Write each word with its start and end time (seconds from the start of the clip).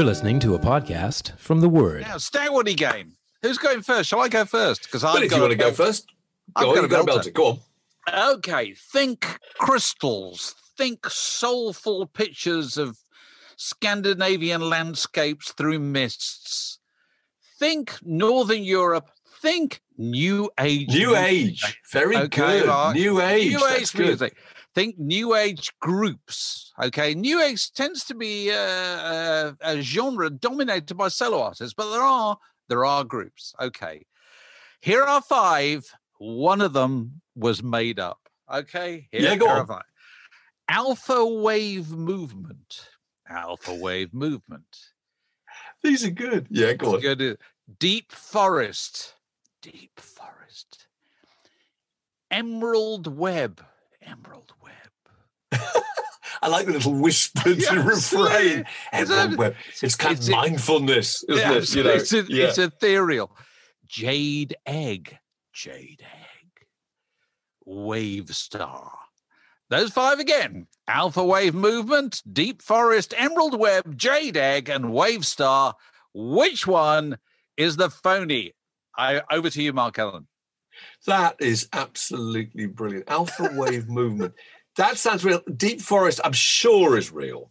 You're 0.00 0.06
listening 0.06 0.40
to 0.40 0.54
a 0.54 0.58
podcast 0.58 1.36
from 1.36 1.60
The 1.60 1.68
Word. 1.68 2.00
Now, 2.00 2.14
Stagwoody 2.14 2.74
game. 2.74 3.12
Who's 3.42 3.58
going 3.58 3.82
first? 3.82 4.08
Shall 4.08 4.22
I 4.22 4.28
go 4.28 4.46
first? 4.46 4.84
Because 4.84 5.04
I've 5.04 5.22
if 5.22 5.28
got 5.28 5.36
you 5.36 5.42
want 5.42 5.52
to 5.52 5.58
go 5.58 5.64
belt- 5.66 5.76
first, 5.76 6.06
I've 6.56 6.64
go 6.64 6.70
on, 6.70 6.74
got 6.76 6.78
a 6.78 6.82
you've 6.84 6.90
got 6.90 7.00
a 7.00 7.20
belter. 7.20 7.30
belter. 7.30 7.34
Go 7.34 7.46
on. 8.08 8.34
Okay, 8.36 8.72
think 8.94 9.26
crystals. 9.58 10.54
Think 10.78 11.06
soulful 11.10 12.06
pictures 12.06 12.78
of 12.78 12.96
Scandinavian 13.58 14.62
landscapes 14.62 15.52
through 15.52 15.80
mists. 15.80 16.78
Think 17.58 17.98
Northern 18.02 18.64
Europe. 18.64 19.10
Think 19.42 19.82
New 19.98 20.48
Age. 20.58 20.88
New 20.88 21.08
music. 21.10 21.26
Age. 21.26 21.78
Very 21.92 22.16
Okay, 22.16 22.60
good. 22.60 22.68
right. 22.68 22.94
New 22.94 23.20
Age. 23.20 23.52
New 23.52 23.58
That's 23.60 23.94
Age 23.94 24.18
good. 24.18 24.32
Think 24.74 24.98
New 24.98 25.34
Age 25.34 25.72
groups. 25.80 26.72
Okay, 26.82 27.14
New 27.14 27.42
Age 27.42 27.72
tends 27.72 28.04
to 28.04 28.14
be 28.14 28.50
uh, 28.50 28.54
a, 28.54 29.56
a 29.62 29.80
genre 29.80 30.30
dominated 30.30 30.94
by 30.94 31.08
solo 31.08 31.42
artists, 31.42 31.74
but 31.74 31.90
there 31.90 32.02
are 32.02 32.36
there 32.68 32.84
are 32.84 33.02
groups. 33.04 33.52
Okay, 33.60 34.06
here 34.80 35.02
are 35.02 35.20
five. 35.22 35.84
One 36.18 36.60
of 36.60 36.72
them 36.72 37.20
was 37.34 37.62
made 37.62 37.98
up. 37.98 38.20
Okay, 38.52 39.08
here, 39.10 39.22
Yeah, 39.22 39.36
go 39.36 39.46
here 39.46 39.56
are 39.56 39.66
five. 39.66 39.82
Alpha 40.68 41.26
wave 41.26 41.90
movement. 41.90 42.88
Alpha 43.28 43.74
wave 43.74 44.14
movement. 44.14 44.76
These 45.82 46.04
are 46.04 46.10
good. 46.10 46.46
Yeah, 46.50 46.74
go 46.74 46.94
on. 46.94 47.00
Good. 47.00 47.38
Deep 47.78 48.12
forest. 48.12 49.14
Deep 49.62 49.98
forest. 49.98 50.86
Emerald 52.30 53.06
web. 53.06 53.62
Emerald 54.10 54.52
web. 54.62 55.60
I 56.42 56.48
like 56.48 56.66
the 56.66 56.72
little 56.72 56.94
whisper 56.94 57.50
Yeah, 57.50 57.86
refrain. 57.86 58.64
It's 58.92 59.36
web. 59.36 59.54
It's 59.82 59.94
kind 59.94 60.16
it's 60.16 60.28
of 60.28 60.34
mindfulness, 60.34 61.24
isn't 61.28 61.36
Yeah, 61.38 61.58
it? 61.58 61.74
You 61.74 61.82
know, 61.84 61.90
it's, 61.90 62.12
a- 62.12 62.24
yeah. 62.28 62.44
it's 62.46 62.58
ethereal. 62.58 63.36
Jade 63.86 64.56
egg. 64.66 65.18
Jade 65.52 66.02
egg. 66.02 66.66
Wave 67.66 68.34
star. 68.34 68.92
Those 69.68 69.90
five 69.90 70.18
again. 70.18 70.66
Alpha 70.88 71.24
wave 71.24 71.54
movement, 71.54 72.22
deep 72.32 72.62
forest, 72.62 73.14
emerald 73.16 73.58
web, 73.58 73.96
jade 73.96 74.36
egg, 74.36 74.68
and 74.68 74.92
wave 74.92 75.24
star. 75.24 75.74
Which 76.12 76.66
one 76.66 77.18
is 77.56 77.76
the 77.76 77.90
phony? 77.90 78.54
I 78.96 79.22
over 79.30 79.48
to 79.50 79.62
you, 79.62 79.72
Mark 79.72 79.98
Ellen. 79.98 80.26
That 81.06 81.36
is 81.40 81.68
absolutely 81.72 82.66
brilliant. 82.66 83.08
Alpha 83.08 83.50
wave 83.54 83.88
movement. 83.88 84.34
That 84.76 84.96
sounds 84.98 85.24
real. 85.24 85.40
Deep 85.56 85.80
forest, 85.80 86.20
I'm 86.24 86.32
sure, 86.32 86.96
is 86.96 87.10
real. 87.12 87.50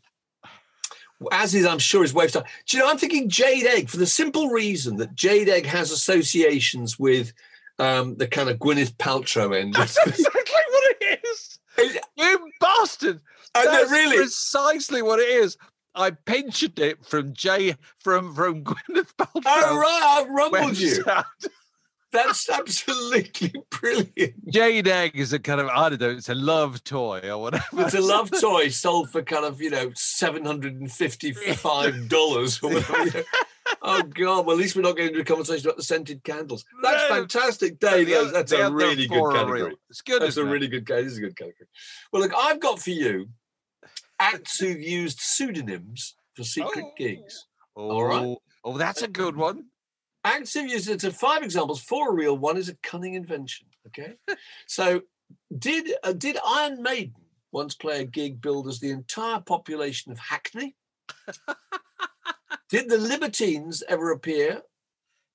As 1.33 1.53
is, 1.53 1.65
I'm 1.65 1.79
sure, 1.79 2.03
is 2.03 2.13
wave 2.13 2.29
star. 2.29 2.45
Do 2.67 2.77
you 2.77 2.83
know, 2.83 2.89
I'm 2.89 2.97
thinking 2.97 3.27
Jade 3.29 3.65
Egg 3.65 3.89
for 3.89 3.97
the 3.97 4.05
simple 4.05 4.49
reason 4.49 4.95
that 4.97 5.15
Jade 5.15 5.49
Egg 5.49 5.65
has 5.65 5.91
associations 5.91 6.97
with 6.97 7.33
um, 7.77 8.15
the 8.15 8.27
kind 8.27 8.49
of 8.49 8.57
Gwyneth 8.57 8.95
Paltrow 8.95 9.53
end. 9.59 9.73
That's 9.73 9.97
exactly 9.97 10.61
what 10.71 10.95
it 11.01 11.19
is. 11.23 11.59
It- 11.77 12.03
You 12.15 12.49
bastard! 12.61 13.21
I 13.55 13.65
That's 13.65 13.91
really. 13.91 14.15
precisely 14.17 15.01
what 15.01 15.19
it 15.19 15.27
is. 15.27 15.57
I 15.95 16.11
pensioned 16.11 16.79
it 16.79 17.05
from 17.05 17.33
Jay 17.33 17.75
from 17.99 18.33
from 18.33 18.63
Gwyneth 18.63 19.13
Paltrow. 19.17 19.41
Oh, 19.45 19.77
right, 19.77 20.21
I've 20.21 20.29
rumbled 20.29 20.77
you. 20.77 21.03
That's 22.11 22.49
absolutely 22.49 23.53
brilliant. 23.69 24.49
Jade 24.51 24.87
egg 24.87 25.11
is 25.15 25.31
a 25.33 25.37
kind 25.39 25.61
of 25.61 25.67
I 25.67 25.89
don't 25.89 26.01
know. 26.01 26.09
It's 26.09 26.29
a 26.29 26.33
love 26.35 26.83
toy 26.83 27.19
or 27.23 27.37
whatever. 27.39 27.65
It's 27.73 27.93
a 27.93 28.01
love 28.01 28.31
toy 28.41 28.69
sold 28.69 29.11
for 29.11 29.21
kind 29.21 29.45
of, 29.45 29.61
you 29.61 29.69
know, 29.69 29.89
$755 29.89 32.63
or 32.63 32.69
whatever. 32.73 33.23
Oh, 33.83 34.01
God. 34.01 34.47
Well, 34.47 34.55
at 34.55 34.59
least 34.59 34.75
we're 34.75 34.81
not 34.81 34.95
getting 34.95 35.09
into 35.11 35.21
a 35.21 35.25
conversation 35.25 35.67
about 35.67 35.77
the 35.77 35.83
scented 35.83 36.23
candles. 36.23 36.65
That's 36.81 37.03
fantastic, 37.05 37.79
Dave. 37.79 38.09
That's, 38.09 38.31
that's 38.31 38.51
a 38.51 38.71
really 38.71 39.05
good 39.05 39.31
category. 39.31 39.75
It's 39.91 40.01
good. 40.01 40.23
That's 40.23 40.37
a 40.37 40.43
really 40.43 40.67
good 40.67 40.87
category. 40.87 41.03
This 41.03 41.11
is 41.13 41.19
a 41.19 41.21
good 41.21 41.37
category. 41.37 41.67
Well, 42.11 42.23
look, 42.23 42.33
I've 42.35 42.59
got 42.59 42.79
for 42.79 42.89
you 42.89 43.27
acts 44.19 44.57
who've 44.59 44.81
used 44.81 45.19
pseudonyms 45.21 46.15
for 46.35 46.43
secret 46.43 46.83
Oh. 46.83 46.91
gigs. 46.97 47.45
Oh, 47.75 47.91
All 47.91 48.03
right. 48.05 48.25
Oh, 48.25 48.41
oh, 48.63 48.77
that's 48.79 49.03
a 49.03 49.07
good 49.07 49.35
one. 49.35 49.65
Acts 50.23 50.53
who've 50.53 50.69
used 50.69 50.89
it's 50.89 51.05
five 51.17 51.43
examples, 51.43 51.81
four 51.81 52.09
are 52.09 52.15
real, 52.15 52.37
one 52.37 52.57
is 52.57 52.69
a 52.69 52.75
cunning 52.83 53.13
invention. 53.13 53.67
Okay. 53.87 54.15
so 54.67 55.01
did 55.57 55.91
uh, 56.03 56.13
did 56.13 56.37
Iron 56.45 56.81
Maiden 56.81 57.13
once 57.51 57.75
play 57.75 58.01
a 58.01 58.05
gig 58.05 58.41
billed 58.41 58.67
as 58.67 58.79
the 58.79 58.91
entire 58.91 59.39
population 59.39 60.11
of 60.11 60.19
Hackney? 60.19 60.75
did 62.69 62.89
the 62.89 62.97
Libertines 62.97 63.83
ever 63.87 64.11
appear 64.11 64.61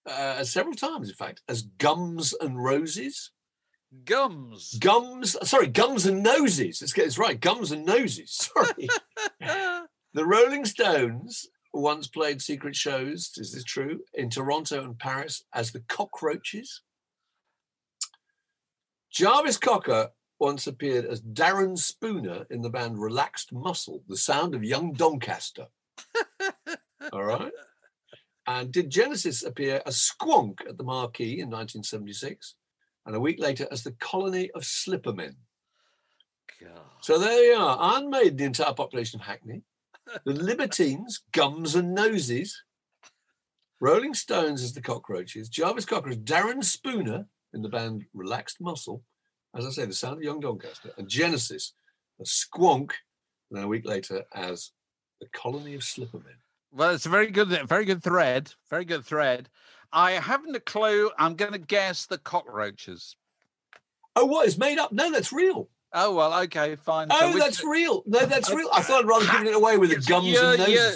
uh, 0.07 0.45
several 0.45 0.75
times, 0.75 1.09
in 1.09 1.15
fact, 1.15 1.43
as 1.49 1.63
Gums 1.63 2.35
and 2.41 2.63
Roses? 2.63 3.31
Gums. 4.05 4.77
Gums, 4.81 5.37
sorry, 5.49 5.69
Gums 5.69 6.07
and 6.07 6.23
Noses. 6.23 6.81
Let's 6.81 6.93
get 6.93 7.05
this 7.05 7.19
right. 7.19 7.41
Gums 7.41 7.71
and 7.71 7.87
Noses. 7.87 8.33
Sorry. 8.57 8.89
the 10.15 10.27
Rolling 10.27 10.65
Stones 10.65 11.47
once 11.75 12.07
played 12.07 12.41
secret 12.41 12.77
shows, 12.77 13.33
is 13.37 13.53
this 13.53 13.65
true, 13.65 14.01
in 14.15 14.31
Toronto 14.31 14.85
and 14.85 14.99
Paris 14.99 15.45
as 15.53 15.73
the 15.73 15.81
Cockroaches. 15.81 16.83
Jarvis 19.11 19.59
Cocker 19.59 20.11
once 20.39 20.67
appeared 20.67 21.05
as 21.05 21.21
Darren 21.21 21.79
Spooner 21.79 22.47
in 22.51 22.63
the 22.63 22.71
band 22.71 23.01
Relaxed 23.01 23.53
Muscle, 23.53 24.03
the 24.09 24.17
sound 24.17 24.55
of 24.55 24.65
young 24.65 24.93
Doncaster. 24.93 25.67
All 27.13 27.25
right. 27.25 27.53
And 28.47 28.71
did 28.71 28.91
Genesis 28.91 29.43
appear 29.43 29.81
as 29.87 29.97
Squonk 29.97 30.61
at 30.69 30.77
the 30.77 30.85
Marquee 30.85 31.41
in 31.41 31.49
1976? 31.49 32.57
And 33.07 33.15
a 33.15 33.21
week 33.21 33.41
later 33.41 33.67
as 33.71 33.83
the 33.83 33.93
Colony 33.93 34.51
of 34.55 34.63
Slippermen. 34.63 35.37
God. 36.61 36.81
So 37.01 37.19
there 37.19 37.45
you 37.45 37.55
are. 37.55 37.97
Unmade 37.97 38.39
the 38.39 38.45
entire 38.45 38.75
population 38.75 39.21
of 39.21 39.27
Hackney. 39.27 39.63
The 40.25 40.33
Libertines, 40.33 41.23
Gums 41.33 41.75
and 41.75 41.95
Noses. 41.95 42.63
Rolling 43.81 44.15
Stones 44.15 44.63
as 44.63 44.73
the 44.73 44.81
Cockroaches. 44.81 45.49
Jarvis 45.49 45.85
Cocker 45.85 46.11
Darren 46.11 46.63
Spooner 46.63 47.27
in 47.53 47.63
the 47.63 47.69
band 47.69 48.05
Relaxed 48.15 48.61
Muscle. 48.61 49.03
As 49.55 49.67
I 49.67 49.71
say, 49.71 49.85
the 49.85 49.93
sound 49.93 50.17
of 50.17 50.23
young 50.23 50.41
Doncaster. 50.41 50.93
And 50.97 51.09
Genesis, 51.09 51.75
a 52.21 52.25
Squonk 52.25 52.93
and 53.51 53.59
then 53.59 53.65
a 53.65 53.69
week 53.69 53.87
later 53.87 54.25
as 54.35 54.71
the 55.21 55.27
colony 55.29 55.75
of 55.75 55.83
slippermen. 55.83 56.37
Well, 56.73 56.91
it's 56.91 57.07
a 57.07 57.11
very 57.11 57.31
good, 57.31 57.49
very 57.69 57.85
good 57.85 58.03
thread. 58.03 58.53
Very 58.69 58.85
good 58.85 59.05
thread. 59.05 59.49
I 59.93 60.13
haven't 60.13 60.57
a 60.57 60.61
clue. 60.61 61.11
I'm 61.19 61.37
going 61.37 61.53
to 61.53 61.59
guess 61.59 62.07
the 62.07 62.19
cockroaches. 62.19 63.17
Oh, 64.17 64.25
what 64.25 64.49
is 64.49 64.59
made 64.59 64.79
up? 64.79 64.93
No, 64.93 65.11
that's 65.13 65.33
real. 65.33 65.69
Oh 65.95 66.15
well, 66.15 66.43
okay, 66.43 66.77
fine. 66.77 67.09
So 67.11 67.17
Oh, 67.21 67.29
which- 67.33 67.43
that's 67.43 67.65
real. 67.65 68.03
No, 68.07 68.27
that's 68.27 68.51
real. 68.53 68.69
I 68.73 68.83
thought 68.83 69.05
I'd 69.05 69.09
rather 69.09 69.27
giving 69.27 69.47
it 69.47 69.55
away 69.55 69.79
with 69.79 69.91
the 69.91 69.97
gums 69.97 70.27
you're, 70.27 70.43
and 70.45 70.59
noses. 70.59 70.75
You're, 70.75 70.93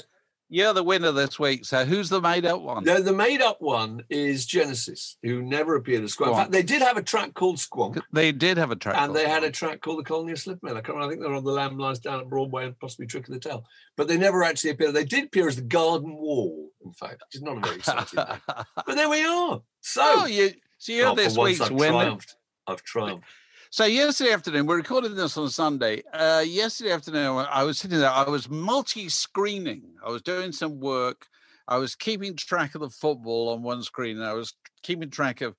you're 0.51 0.73
the 0.73 0.83
winner 0.83 1.13
this 1.13 1.39
week. 1.39 1.65
So 1.67 1.85
who's 1.85 2.09
the 2.09 2.21
made 2.23 2.47
up 2.47 2.63
one? 2.63 2.83
No, 2.83 3.01
the 3.03 3.13
made 3.13 3.43
up 3.43 3.61
one 3.61 4.03
is 4.09 4.47
Genesis, 4.47 5.17
who 5.23 5.43
never 5.43 5.77
appeared 5.77 6.03
as 6.05 6.17
Squonk. 6.17 6.29
In 6.31 6.35
fact, 6.37 6.53
they 6.53 6.63
did 6.63 6.81
have 6.83 6.97
a 6.97 7.03
track 7.03 7.35
called 7.35 7.59
Squonk, 7.59 8.01
They 8.13 8.33
did 8.33 8.57
have 8.57 8.71
a 8.71 8.77
track. 8.77 8.97
and 8.97 9.15
they 9.15 9.25
called 9.25 9.35
had 9.35 9.45
a 9.45 9.51
track 9.51 9.81
called 9.83 9.99
The 9.99 10.05
Colony 10.05 10.33
of 10.33 10.39
Slippermen. 10.39 10.71
I 10.73 10.81
can't 10.81 10.89
remember. 10.97 11.05
I 11.05 11.09
think 11.11 11.21
they 11.21 11.29
were 11.29 11.35
on 11.35 11.45
the 11.45 11.53
Lamb 11.53 11.79
Lies 11.79 11.99
down 11.99 12.21
at 12.21 12.29
Broadway 12.31 12.65
and 12.65 12.79
possibly 12.81 13.07
Trick 13.07 13.29
of 13.29 13.35
the 13.35 13.41
Tail. 13.41 13.65
But 13.97 14.09
they 14.09 14.17
never 14.17 14.43
actually 14.43 14.71
appeared. 14.71 14.95
They 14.95 15.05
did 15.05 15.25
appear 15.25 15.49
as 15.49 15.57
the 15.57 15.63
Garden 15.63 16.17
Wall, 16.17 16.71
in 16.85 16.93
fact, 16.93 17.23
which 17.29 17.37
is 17.37 17.43
not 17.43 17.59
a 17.59 17.61
very 17.61 17.77
exciting 17.77 18.17
name. 18.17 18.41
But 18.87 18.97
there 18.97 19.11
we 19.11 19.23
are. 19.25 19.61
So, 19.83 20.03
oh, 20.03 20.27
you. 20.27 20.53
So 20.79 20.93
you're 20.93 21.09
oh, 21.09 21.15
this 21.15 21.37
week's 21.37 21.61
I've 21.61 21.73
winner. 21.73 21.93
triumphed. 21.93 22.37
I've 22.67 22.83
triumphed. 22.83 23.25
So 23.71 23.85
yesterday 23.85 24.33
afternoon, 24.33 24.65
we're 24.65 24.79
recording 24.79 25.15
this 25.15 25.37
on 25.37 25.51
Sunday. 25.51 26.03
Uh, 26.11 26.43
yesterday 26.47 26.91
afternoon, 26.91 27.45
I 27.51 27.65
was 27.65 27.77
sitting 27.77 27.99
there. 27.99 28.09
I 28.09 28.27
was 28.27 28.49
multi-screening. 28.49 29.83
I 30.03 30.09
was 30.09 30.23
doing 30.23 30.53
some 30.53 30.81
work. 30.81 31.27
I 31.67 31.77
was 31.77 31.95
keeping 31.95 32.35
track 32.35 32.75
of 32.75 32.81
the 32.81 32.89
football 32.89 33.51
on 33.51 33.63
one 33.63 33.83
screen, 33.83 34.17
and 34.17 34.25
I 34.25 34.33
was 34.33 34.55
keeping 34.83 35.11
track 35.11 35.43
of 35.43 35.55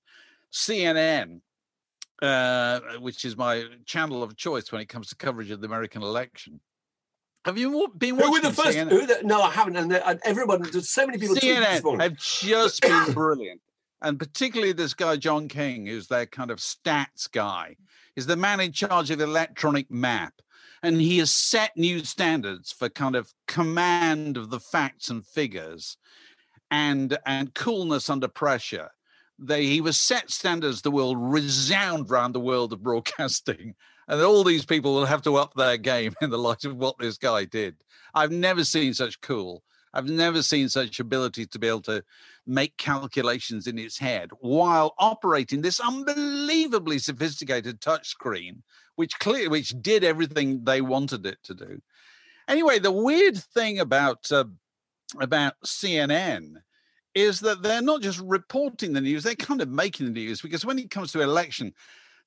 CNN, 0.51 1.41
uh, 2.23 2.79
which 2.99 3.25
is 3.25 3.37
my 3.37 3.65
channel 3.85 4.23
of 4.23 4.35
choice 4.35 4.71
when 4.71 4.81
it 4.81 4.89
comes 4.89 5.09
to 5.09 5.15
coverage 5.15 5.51
of 5.51 5.61
the 5.61 5.67
American 5.67 6.01
election. 6.01 6.61
Have 7.45 7.59
you 7.59 7.93
been 7.95 8.15
Who 8.15 8.21
watching 8.21 8.31
were 8.31 8.41
the 8.41 8.51
first? 8.51 8.77
Who 8.79 9.05
the, 9.05 9.19
no, 9.23 9.43
I 9.43 9.51
haven't. 9.51 9.75
And, 9.75 9.93
and 9.93 10.19
everyone, 10.25 10.63
there's 10.63 10.89
so 10.89 11.05
many 11.05 11.19
people 11.19 11.35
CNN 11.35 12.01
have 12.01 12.17
just 12.17 12.81
been 12.81 13.13
brilliant. 13.13 13.61
And 14.01 14.17
particularly 14.17 14.73
this 14.73 14.93
guy, 14.93 15.17
John 15.17 15.47
King, 15.47 15.85
who's 15.85 16.07
their 16.07 16.25
kind 16.25 16.51
of 16.51 16.59
stats 16.59 17.29
guy, 17.29 17.75
is 18.15 18.25
the 18.25 18.37
man 18.37 18.59
in 18.59 18.71
charge 18.71 19.11
of 19.11 19.19
electronic 19.19 19.91
map. 19.91 20.33
And 20.81 21.01
he 21.01 21.17
has 21.17 21.31
set 21.31 21.75
new 21.75 22.05
standards 22.05 22.71
for 22.71 22.87
kind 22.87 23.15
of 23.15 23.33
command 23.47 24.37
of 24.37 24.49
the 24.49 24.61
facts 24.61 25.09
and 25.09 25.25
figures 25.25 25.97
and, 26.71 27.17
and 27.25 27.53
coolness 27.53 28.09
under 28.09 28.29
pressure. 28.29 28.91
They, 29.37 29.65
he 29.65 29.81
was 29.81 29.97
set 29.97 30.31
standards 30.31 30.81
that 30.81 30.91
will 30.91 31.15
resound 31.15 32.09
around 32.09 32.31
the 32.31 32.39
world 32.39 32.73
of 32.73 32.83
broadcasting. 32.83 33.75
And 34.09 34.23
all 34.23 34.43
these 34.43 34.65
people 34.65 34.95
will 34.95 35.05
have 35.05 35.21
to 35.21 35.35
up 35.35 35.53
their 35.53 35.77
game 35.77 36.15
in 36.19 36.31
the 36.31 36.37
light 36.39 36.65
of 36.65 36.75
what 36.75 36.97
this 36.97 37.19
guy 37.19 37.45
did. 37.45 37.75
I've 38.15 38.31
never 38.31 38.63
seen 38.63 38.95
such 38.95 39.21
cool. 39.21 39.61
I've 39.93 40.09
never 40.09 40.41
seen 40.41 40.67
such 40.67 40.99
ability 40.99 41.45
to 41.45 41.59
be 41.59 41.67
able 41.67 41.81
to 41.81 42.03
make 42.49 42.75
calculations 42.77 43.67
in 43.67 43.77
its 43.77 43.97
head 43.97 44.31
while 44.39 44.95
operating 44.97 45.61
this 45.61 45.79
unbelievably 45.79 46.99
sophisticated 46.99 47.79
touchscreen, 47.79 48.57
which 48.95 49.19
clear 49.19 49.49
which 49.49 49.73
did 49.81 50.03
everything 50.03 50.63
they 50.63 50.81
wanted 50.81 51.25
it 51.25 51.37
to 51.43 51.53
do. 51.53 51.81
Anyway, 52.47 52.79
the 52.79 52.91
weird 52.91 53.37
thing 53.37 53.79
about 53.79 54.31
uh, 54.31 54.45
about 55.19 55.53
CNN 55.65 56.55
is 57.15 57.39
that 57.41 57.61
they're 57.61 57.81
not 57.81 58.01
just 58.01 58.19
reporting 58.19 58.93
the 58.93 59.01
news; 59.01 59.23
they're 59.23 59.35
kind 59.35 59.61
of 59.61 59.69
making 59.69 60.07
the 60.07 60.11
news 60.11 60.41
because 60.41 60.65
when 60.65 60.79
it 60.79 60.89
comes 60.89 61.11
to 61.11 61.21
election, 61.21 61.73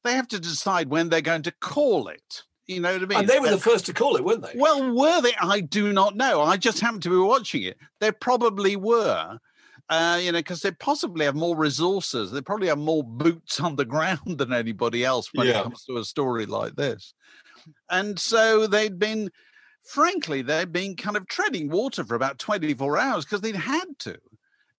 they 0.05 0.15
have 0.15 0.29
to 0.29 0.41
decide 0.41 0.89
when 0.89 1.09
they're 1.09 1.21
going 1.21 1.43
to 1.43 1.53
call 1.61 2.09
it. 2.09 2.43
You 2.67 2.81
know 2.81 2.93
what 2.93 3.03
I 3.03 3.07
mean? 3.07 3.19
and 3.19 3.29
they 3.29 3.41
were 3.41 3.51
the 3.51 3.59
first 3.59 3.87
to 3.87 3.93
call 3.93 4.17
it, 4.17 4.25
weren't 4.25 4.43
they? 4.43 4.53
well, 4.57 4.95
were 4.95 5.21
they? 5.21 5.35
I 5.41 5.61
do 5.61 5.93
not 5.93 6.17
know. 6.17 6.43
I 6.43 6.57
just 6.57 6.81
happened 6.81 7.03
to 7.03 7.11
be 7.11 7.17
watching 7.17 7.63
it. 7.65 7.77
They 8.01 8.13
probably 8.13 8.77
were, 8.77 9.39
uh, 9.89 10.19
you 10.23 10.33
know, 10.33 10.39
because 10.39 10.61
they 10.61 10.71
possibly 10.73 11.25
have 11.25 11.35
more 11.35 11.57
resources. 11.57 12.31
They 12.31 12.41
probably 12.41 12.69
have 12.69 12.79
more 12.79 13.05
boots 13.05 13.61
on 13.61 13.77
the 13.77 13.85
ground 13.85 14.39
than 14.39 14.53
anybody 14.53 15.05
else 15.05 15.31
when 15.35 15.47
Yeah. 15.47 15.61
it 15.61 15.63
comes 15.65 15.85
to 15.85 15.99
a 15.99 16.05
story 16.05 16.47
like 16.47 16.77
this. 16.77 17.15
And 17.91 18.19
so 18.19 18.67
they'd 18.67 18.99
been, 18.99 19.31
frankly, 19.85 20.43
they'd 20.43 20.73
been 20.73 20.97
kind 20.97 21.17
of 21.17 21.27
treading 21.29 21.69
water 21.69 22.05
for 22.05 22.15
about 22.15 22.39
24 22.39 22.99
hours 22.99 23.25
because 23.25 23.41
they'd 23.41 23.57
had 23.57 23.99
to. 24.01 24.19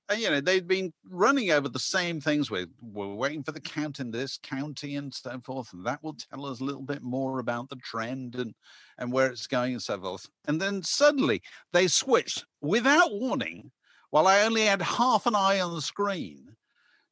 And, 0.10 0.20
you 0.20 0.30
know, 0.30 0.42
they'd 0.42 0.68
been 0.68 0.92
running 1.10 1.50
over 1.52 1.70
the 1.70 1.80
same 1.80 2.20
things. 2.20 2.52
We're, 2.52 2.68
we're 2.82 3.14
waiting 3.14 3.42
for 3.42 3.54
the 3.54 3.62
count 3.62 4.02
in 4.02 4.12
this 4.12 4.38
county 4.44 4.96
and 4.96 5.14
so 5.14 5.40
forth. 5.46 5.72
And 5.72 5.86
that 5.86 6.04
will 6.04 6.16
tell 6.16 6.46
us 6.46 6.60
a 6.60 6.64
little 6.66 6.82
bit 6.82 7.02
more 7.02 7.40
about 7.40 7.70
the 7.70 7.78
trend 7.78 8.36
and, 8.36 8.54
and 8.98 9.14
where 9.14 9.28
it's 9.28 9.48
going 9.48 9.74
and 9.74 9.82
so 9.82 10.00
forth. 10.02 10.28
And 10.46 10.60
then 10.60 10.84
suddenly 10.84 11.42
they 11.72 11.88
switched 11.88 12.46
without 12.60 13.14
warning, 13.14 13.72
while 14.14 14.28
I 14.28 14.44
only 14.44 14.62
had 14.62 14.80
half 14.84 15.26
an 15.26 15.34
eye 15.34 15.60
on 15.60 15.74
the 15.74 15.82
screen, 15.82 16.56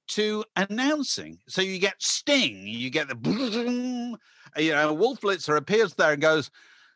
to 0.09 0.45
announcing. 0.55 1.39
So 1.47 1.63
you 1.63 1.79
get 1.79 1.95
Sting, 1.97 2.67
you 2.67 2.91
get 2.91 3.07
the, 3.07 4.19
you 4.57 4.71
know, 4.71 4.93
Wolf 4.93 5.19
Blitzer 5.19 5.57
appears 5.57 5.95
there 5.95 6.13
and 6.13 6.21
goes, 6.21 6.51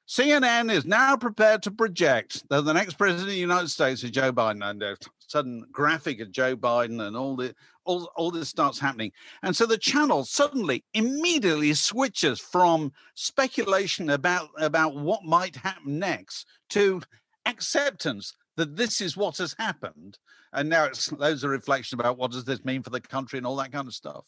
CNN 0.07 0.71
is 0.71 0.85
now 0.85 1.17
prepared 1.17 1.63
to 1.63 1.71
project 1.71 2.47
that 2.49 2.65
the 2.65 2.73
next 2.73 2.99
president 2.99 3.23
of 3.23 3.33
the 3.33 3.39
United 3.39 3.69
States 3.69 4.03
is 4.03 4.11
Joe 4.11 4.31
Biden, 4.31 4.63
and 4.69 4.83
a 4.83 4.95
sudden 5.17 5.65
graphic 5.71 6.19
of 6.19 6.31
Joe 6.31 6.55
Biden, 6.55 7.01
and 7.01 7.17
all 7.17 7.35
the 7.35 7.55
all, 7.83 8.11
all 8.15 8.29
this 8.29 8.49
starts 8.49 8.79
happening. 8.79 9.11
And 9.41 9.55
so 9.55 9.65
the 9.65 9.75
channel 9.75 10.23
suddenly 10.23 10.83
immediately 10.93 11.73
switches 11.73 12.39
from 12.39 12.91
speculation 13.15 14.11
about 14.11 14.49
about 14.59 14.95
what 14.95 15.23
might 15.23 15.55
happen 15.55 15.97
next 15.97 16.45
to 16.69 17.01
acceptance 17.47 18.35
that 18.57 18.75
this 18.75 19.01
is 19.01 19.17
what 19.17 19.37
has 19.37 19.55
happened. 19.57 20.17
And 20.53 20.69
now 20.69 20.85
it's 20.85 21.11
loads 21.11 21.43
of 21.43 21.51
reflection 21.51 21.99
about 21.99 22.17
what 22.17 22.31
does 22.31 22.45
this 22.45 22.63
mean 22.63 22.83
for 22.83 22.89
the 22.89 23.01
country 23.01 23.37
and 23.37 23.45
all 23.45 23.55
that 23.57 23.71
kind 23.71 23.87
of 23.87 23.93
stuff. 23.93 24.25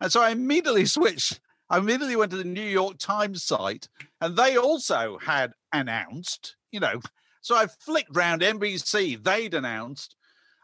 And 0.00 0.10
so 0.10 0.22
I 0.22 0.30
immediately 0.30 0.86
switched. 0.86 1.40
I 1.68 1.78
immediately 1.78 2.16
went 2.16 2.32
to 2.32 2.36
the 2.36 2.44
New 2.44 2.62
York 2.62 2.98
Times 2.98 3.44
site, 3.44 3.88
and 4.20 4.36
they 4.36 4.56
also 4.56 5.18
had 5.18 5.52
announced, 5.72 6.56
you 6.72 6.80
know. 6.80 7.00
So 7.42 7.54
I 7.54 7.68
flicked 7.68 8.14
round 8.14 8.42
NBC, 8.42 9.22
they'd 9.22 9.54
announced. 9.54 10.16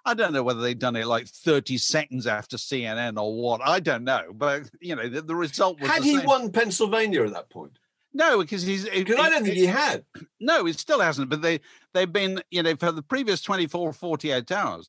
I 0.05 0.15
don't 0.15 0.33
know 0.33 0.43
whether 0.43 0.61
they'd 0.61 0.79
done 0.79 0.95
it 0.95 1.07
like 1.07 1.27
30 1.27 1.79
seconds 1.79 2.27
after 2.29 2.57
CNN 2.57 3.21
or 3.21 3.35
what. 3.35 3.61
I 3.65 3.81
don't 3.81 4.05
know. 4.05 4.33
But, 4.33 4.71
you 4.81 4.95
know, 4.95 5.09
the, 5.09 5.21
the 5.21 5.35
result 5.35 5.81
was. 5.81 5.91
Had 5.91 6.05
he 6.05 6.19
same. 6.19 6.27
won 6.27 6.53
Pennsylvania 6.53 7.25
at 7.25 7.33
that 7.33 7.51
point? 7.51 7.79
No, 8.17 8.39
because 8.39 8.63
he's. 8.63 8.89
Because 8.89 9.17
I 9.19 9.29
don't 9.29 9.45
think 9.45 9.57
he 9.57 9.67
had. 9.67 10.05
No, 10.41 10.67
it 10.67 10.79
still 10.79 11.01
hasn't. 11.01 11.29
But 11.29 11.43
they 11.43 11.61
they've 11.93 12.13
been, 12.13 12.43
you 12.51 12.63
know, 12.63 12.75
for 12.77 12.91
the 12.91 13.03
previous 13.03 13.43
24, 13.43 13.93
48 13.93 14.51
hours, 14.53 14.89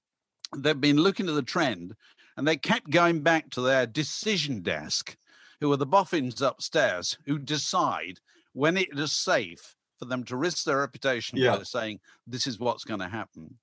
they've 0.56 0.80
been 0.80 0.98
looking 0.98 1.28
at 1.28 1.36
the 1.36 1.42
trend 1.42 1.96
and 2.38 2.48
they 2.48 2.56
kept 2.56 2.90
going 2.90 3.22
back 3.22 3.50
to 3.50 3.62
their 3.62 3.86
decision 3.86 4.62
desk, 4.62 5.18
who 5.60 5.72
are 5.74 5.78
the 5.78 5.86
boffins 5.86 6.42
upstairs 6.42 7.18
who 7.26 7.38
decide 7.38 8.20
when 8.54 8.78
it 8.78 8.88
is 8.98 9.12
safe 9.12 9.76
for 10.00 10.06
them 10.06 10.24
to 10.24 10.38
risk 10.38 10.64
their 10.64 10.78
reputation 10.78 11.38
Yeah. 11.38 11.58
by 11.58 11.64
saying 11.64 12.00
this 12.26 12.48
is 12.48 12.60
what's 12.60 12.86
going 12.86 13.02
to 13.02 13.10
happen. 13.10 13.58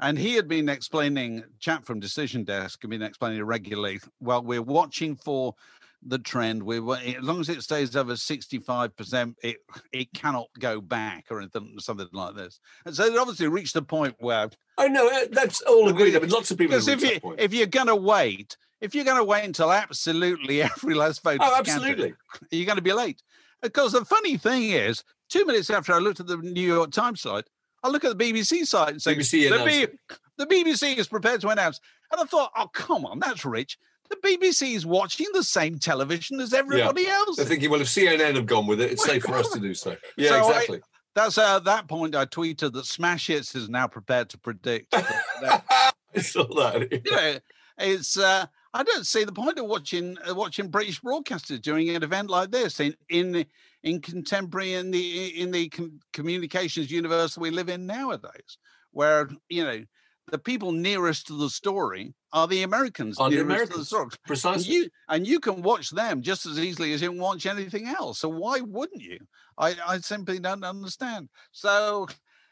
And 0.00 0.18
he 0.18 0.34
had 0.34 0.46
been 0.48 0.68
explaining, 0.68 1.44
chap 1.58 1.84
from 1.84 1.98
Decision 1.98 2.44
Desk 2.44 2.80
had 2.82 2.90
been 2.90 3.02
explaining 3.02 3.42
regularly. 3.44 4.00
Well, 4.20 4.42
we're 4.42 4.62
watching 4.62 5.16
for 5.16 5.54
the 6.02 6.18
trend. 6.18 6.62
We 6.62 6.78
as 6.78 7.22
long 7.22 7.40
as 7.40 7.48
it 7.48 7.62
stays 7.62 7.96
over 7.96 8.16
sixty-five 8.16 8.96
percent, 8.96 9.36
it 9.42 9.56
it 9.92 10.12
cannot 10.14 10.48
go 10.58 10.80
back 10.80 11.26
or 11.30 11.40
anything, 11.40 11.74
something 11.78 12.08
like 12.12 12.34
this. 12.34 12.60
And 12.86 12.94
so 12.94 13.04
it 13.04 13.18
obviously 13.18 13.48
reached 13.48 13.76
a 13.76 13.82
point 13.82 14.14
where 14.18 14.50
I 14.76 14.88
know 14.88 15.08
uh, 15.08 15.26
that's 15.30 15.60
all 15.62 15.88
agreed. 15.88 16.16
I 16.16 16.20
mean, 16.20 16.30
lots 16.30 16.50
of 16.50 16.58
people 16.58 16.76
because 16.76 16.88
if 16.88 17.02
you 17.02 17.34
if 17.38 17.52
you're 17.52 17.66
going 17.66 17.88
to 17.88 17.96
wait, 17.96 18.56
if 18.80 18.94
you're 18.94 19.04
going 19.04 19.18
to 19.18 19.24
wait 19.24 19.44
until 19.44 19.72
absolutely 19.72 20.62
every 20.62 20.94
last 20.94 21.22
vote, 21.22 21.38
oh, 21.40 21.60
is 21.60 21.66
counted, 21.66 21.90
absolutely. 21.90 22.14
you're 22.50 22.66
going 22.66 22.76
to 22.76 22.82
be 22.82 22.92
late. 22.92 23.22
Because 23.60 23.92
the 23.92 24.04
funny 24.04 24.36
thing 24.36 24.70
is, 24.70 25.02
two 25.28 25.44
minutes 25.44 25.68
after 25.68 25.92
I 25.92 25.98
looked 25.98 26.20
at 26.20 26.28
the 26.28 26.36
New 26.36 26.60
York 26.60 26.92
Times 26.92 27.20
site, 27.20 27.44
I 27.82 27.88
look 27.88 28.04
at 28.04 28.16
the 28.16 28.32
BBC 28.32 28.66
site 28.66 28.90
and 28.90 29.02
say 29.02 29.16
BBC 29.16 29.50
the, 29.50 29.64
B- 29.64 30.16
the 30.38 30.46
BBC 30.46 30.96
is 30.96 31.08
prepared 31.08 31.40
to 31.40 31.48
announce. 31.48 31.80
And 32.12 32.20
I 32.20 32.24
thought, 32.24 32.52
oh 32.56 32.68
come 32.68 33.04
on, 33.04 33.18
that's 33.18 33.44
rich. 33.44 33.78
The 34.10 34.16
BBC 34.16 34.74
is 34.74 34.86
watching 34.86 35.26
the 35.34 35.42
same 35.42 35.78
television 35.78 36.40
as 36.40 36.54
everybody 36.54 37.06
else. 37.06 37.36
They're 37.36 37.44
thinking, 37.46 37.70
well, 37.70 37.80
if 37.80 37.88
CNN 37.88 38.34
have 38.36 38.46
gone 38.46 38.66
with 38.66 38.80
it, 38.80 38.92
it's 38.92 39.04
safe 39.06 39.22
for 39.22 39.34
us 39.34 39.50
to 39.50 39.60
do 39.60 39.74
so. 39.74 39.96
Yeah, 40.16 40.28
So 40.30 40.34
I- 40.36 40.48
exactly. 40.50 40.80
That's 41.14 41.36
uh, 41.36 41.56
at 41.56 41.64
that 41.64 41.88
point 41.88 42.14
I 42.14 42.26
tweeted 42.26 42.72
that 42.74 42.86
Smash 42.86 43.26
Hits 43.26 43.54
is 43.56 43.68
now 43.68 43.88
prepared 43.88 44.28
to 44.30 44.38
predict. 44.38 44.92
that- 44.92 45.22
that 45.42 45.92
I 46.16 46.20
saw 46.20 46.44
that. 46.44 46.92
you 46.92 47.10
know, 47.10 47.38
it's 47.78 48.16
uh, 48.16 48.46
I 48.72 48.82
don't 48.84 49.06
see 49.06 49.24
the 49.24 49.32
point 49.32 49.58
of 49.58 49.66
watching 49.66 50.16
uh, 50.28 50.34
watching 50.34 50.68
British 50.68 51.00
broadcasters 51.00 51.60
during 51.60 51.88
an 51.90 52.02
event 52.04 52.30
like 52.30 52.50
this 52.52 52.78
in 52.78 52.94
in 53.08 53.44
in 53.82 54.00
contemporary 54.00 54.74
in 54.74 54.90
the 54.92 55.40
in 55.40 55.50
the 55.50 55.68
com- 55.70 55.98
communications 56.12 56.90
universe 56.90 57.34
that 57.34 57.40
we 57.40 57.50
live 57.50 57.68
in 57.68 57.86
nowadays, 57.86 58.58
where 58.92 59.28
you 59.48 59.64
know 59.64 59.82
the 60.30 60.38
people 60.38 60.72
nearest 60.72 61.26
to 61.28 61.34
the 61.38 61.50
story 61.50 62.14
are 62.32 62.46
the 62.46 62.62
Americans 62.62 63.18
Are 63.18 63.30
the 63.30 63.36
nearest 63.36 63.48
to 63.48 63.54
the 63.54 63.54
Americans. 63.54 63.86
story. 63.88 64.02
And 64.04 64.26
Precisely. 64.26 64.74
you 64.74 64.88
and 65.08 65.26
you 65.26 65.40
can 65.40 65.62
watch 65.62 65.90
them 65.90 66.22
just 66.22 66.46
as 66.46 66.58
easily 66.58 66.92
as 66.92 67.02
you 67.02 67.10
can 67.10 67.18
watch 67.20 67.46
anything 67.46 67.86
else. 67.88 68.20
So 68.20 68.28
why 68.28 68.60
wouldn't 68.60 69.02
you? 69.02 69.18
I, 69.56 69.74
I 69.86 69.98
simply 69.98 70.38
don't 70.38 70.64
understand. 70.64 71.28
So 71.52 72.06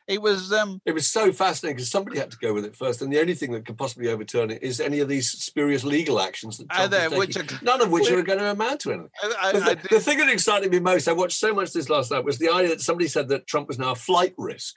it 0.08 0.22
was 0.22 0.52
um 0.52 0.80
It 0.86 0.92
was 0.92 1.06
so 1.08 1.32
fascinating 1.32 1.76
because 1.76 1.90
somebody 1.90 2.18
had 2.18 2.30
to 2.30 2.36
go 2.38 2.54
with 2.54 2.64
it 2.64 2.76
first, 2.76 3.02
and 3.02 3.12
the 3.12 3.20
only 3.20 3.34
thing 3.34 3.52
that 3.52 3.66
could 3.66 3.76
possibly 3.76 4.08
overturn 4.08 4.50
it 4.50 4.62
is 4.62 4.80
any 4.80 5.00
of 5.00 5.08
these 5.08 5.28
spurious 5.30 5.84
legal 5.84 6.20
actions 6.20 6.58
that 6.58 6.66
Uh, 6.70 6.74
Trump 6.88 6.90
there, 6.92 7.10
which 7.18 7.36
are- 7.36 7.44
none 7.62 7.80
of 7.80 7.90
which 7.90 8.10
are 8.10 8.22
going 8.22 8.38
to 8.38 8.50
amount 8.50 8.80
to 8.82 8.92
anything. 8.92 9.10
I, 9.22 9.48
I, 9.48 9.52
The, 9.74 9.88
the 9.90 10.00
thing 10.00 10.18
that 10.18 10.28
excited 10.28 10.70
me 10.70 10.78
most, 10.80 11.08
I 11.08 11.12
watched 11.12 11.38
so 11.38 11.52
much 11.52 11.72
this 11.72 11.88
last 11.90 12.10
night, 12.12 12.24
was 12.24 12.38
the 12.38 12.48
idea 12.50 12.68
that 12.70 12.80
somebody 12.80 13.08
said 13.08 13.28
that 13.28 13.46
Trump 13.46 13.66
was 13.68 13.78
now 13.78 13.92
a 13.92 13.96
flight 13.96 14.34
risk. 14.38 14.76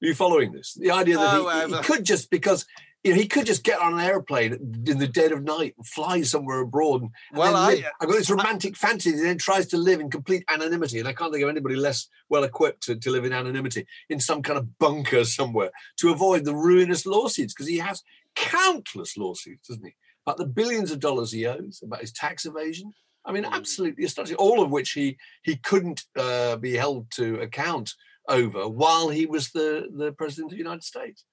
Were 0.00 0.08
you 0.08 0.14
following 0.14 0.52
this? 0.52 0.74
The 0.74 0.90
idea 0.90 1.16
that 1.16 1.34
Oh, 1.40 1.66
he, 1.68 1.74
he 1.74 1.82
could 1.82 2.04
just 2.04 2.30
because 2.30 2.64
you 3.04 3.12
know, 3.12 3.20
he 3.20 3.28
could 3.28 3.46
just 3.46 3.62
get 3.62 3.78
on 3.80 3.94
an 3.94 4.00
airplane 4.00 4.54
in 4.86 4.98
the 4.98 5.06
dead 5.06 5.30
of 5.30 5.44
night 5.44 5.74
and 5.76 5.86
fly 5.86 6.20
somewhere 6.22 6.60
abroad. 6.60 7.02
And, 7.02 7.10
and 7.30 7.38
Well, 7.38 7.54
I, 7.56 7.84
I've 8.00 8.08
got 8.08 8.16
this 8.16 8.28
romantic 8.28 8.76
fantasy 8.76 9.12
that 9.12 9.22
then 9.22 9.38
tries 9.38 9.66
to 9.68 9.76
live 9.76 10.00
in 10.00 10.10
complete 10.10 10.44
anonymity, 10.52 10.98
and 10.98 11.06
I 11.06 11.12
can't 11.12 11.32
think 11.32 11.44
of 11.44 11.48
anybody 11.48 11.76
less 11.76 12.08
well 12.28 12.42
equipped 12.42 12.82
to, 12.84 12.96
to 12.96 13.10
live 13.10 13.24
in 13.24 13.32
anonymity 13.32 13.86
in 14.08 14.18
some 14.18 14.42
kind 14.42 14.58
of 14.58 14.78
bunker 14.78 15.24
somewhere 15.24 15.70
to 15.98 16.10
avoid 16.10 16.44
the 16.44 16.56
ruinous 16.56 17.06
lawsuits 17.06 17.54
because 17.54 17.68
he 17.68 17.78
has 17.78 18.02
countless 18.34 19.16
lawsuits, 19.16 19.68
doesn't 19.68 19.84
he? 19.84 19.94
About 20.26 20.38
the 20.38 20.46
billions 20.46 20.90
of 20.90 21.00
dollars 21.00 21.32
he 21.32 21.46
owes, 21.46 21.80
about 21.82 22.00
his 22.00 22.12
tax 22.12 22.44
evasion. 22.46 22.92
I 23.24 23.32
mean, 23.32 23.44
Mm. 23.44 23.52
absolutely 23.52 24.04
astonishing. 24.04 24.36
All 24.36 24.62
of 24.62 24.70
which 24.70 24.90
he 24.92 25.18
he 25.42 25.56
couldn't 25.56 26.04
uh, 26.16 26.56
be 26.56 26.74
held 26.74 27.10
to 27.12 27.40
account 27.40 27.94
over 28.28 28.68
while 28.68 29.08
he 29.08 29.26
was 29.26 29.50
the 29.50 29.88
the 29.94 30.12
president 30.12 30.46
of 30.46 30.50
the 30.52 30.58
United 30.58 30.84
States. 30.84 31.24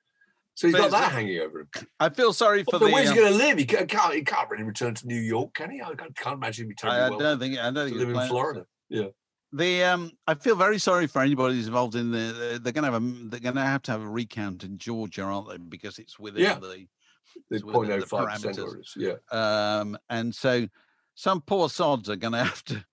So 0.55 0.67
he's 0.67 0.75
But 0.75 0.89
got 0.89 0.91
that 0.91 1.11
hanging 1.11 1.39
over 1.41 1.61
him. 1.61 1.69
I 1.99 2.07
feel 2.09 2.31
sorry 2.31 2.63
for 2.63 2.79
But 2.79 2.85
the. 2.85 2.91
where's 2.91 3.09
um, 3.09 3.15
he 3.15 3.19
going 3.21 3.33
to 3.33 3.37
live? 3.37 3.57
He 3.57 3.65
can't. 3.65 4.13
He 4.13 4.21
can't 4.23 4.49
really 4.49 4.63
return 4.63 4.95
to 4.95 5.05
New 5.07 5.19
York, 5.19 5.53
can 5.53 5.69
he? 5.69 5.81
I 5.81 5.93
can't, 5.95 6.35
imagine 6.37 6.67
he'd 6.67 6.77
be 6.81 6.87
I, 6.87 7.07
I 7.07 7.09
well 7.09 7.19
don't 7.19 7.39
think. 7.39 7.57
I 7.59 7.71
don't 7.71 7.89
think 7.89 7.97
live 7.97 8.09
in. 8.09 8.27
Florida. 8.27 8.65
Yeah. 8.89 9.07
The 9.51 9.83
um, 9.83 10.11
I 10.27 10.33
feel 10.33 10.55
very 10.55 10.79
sorry 10.79 11.07
for 11.07 11.21
anybody 11.21 11.55
who's 11.55 11.67
involved 11.67 11.95
in 11.95 12.11
the. 12.11 12.59
They're 12.63 12.71
going 12.73 12.85
to 12.85 12.91
have 12.91 13.01
a. 13.03 13.29
They're 13.29 13.39
going 13.41 13.55
to 13.55 13.61
have 13.61 13.81
to 13.83 13.91
have 13.91 14.01
a 14.01 14.09
recount 14.09 14.63
in 14.63 14.77
Georgia, 14.77 15.23
aren't 15.23 15.49
they? 15.49 15.57
Because 15.57 15.99
it's 15.99 16.17
within 16.17 16.43
Yeah. 16.43 16.59
the. 16.59 16.87
It's 17.51 17.63
within 17.63 17.99
the 17.99 18.05
0.05 18.05 18.31
percent 18.33 18.57
parameters. 18.57 18.95
Yeah. 18.95 19.15
Um, 19.79 19.97
and 20.09 20.33
so 20.33 20.67
some 21.15 21.41
poor 21.41 21.69
sods 21.69 22.09
are 22.09 22.15
going 22.15 22.31
to 22.33 22.43
have 22.43 22.63
to, 22.65 22.85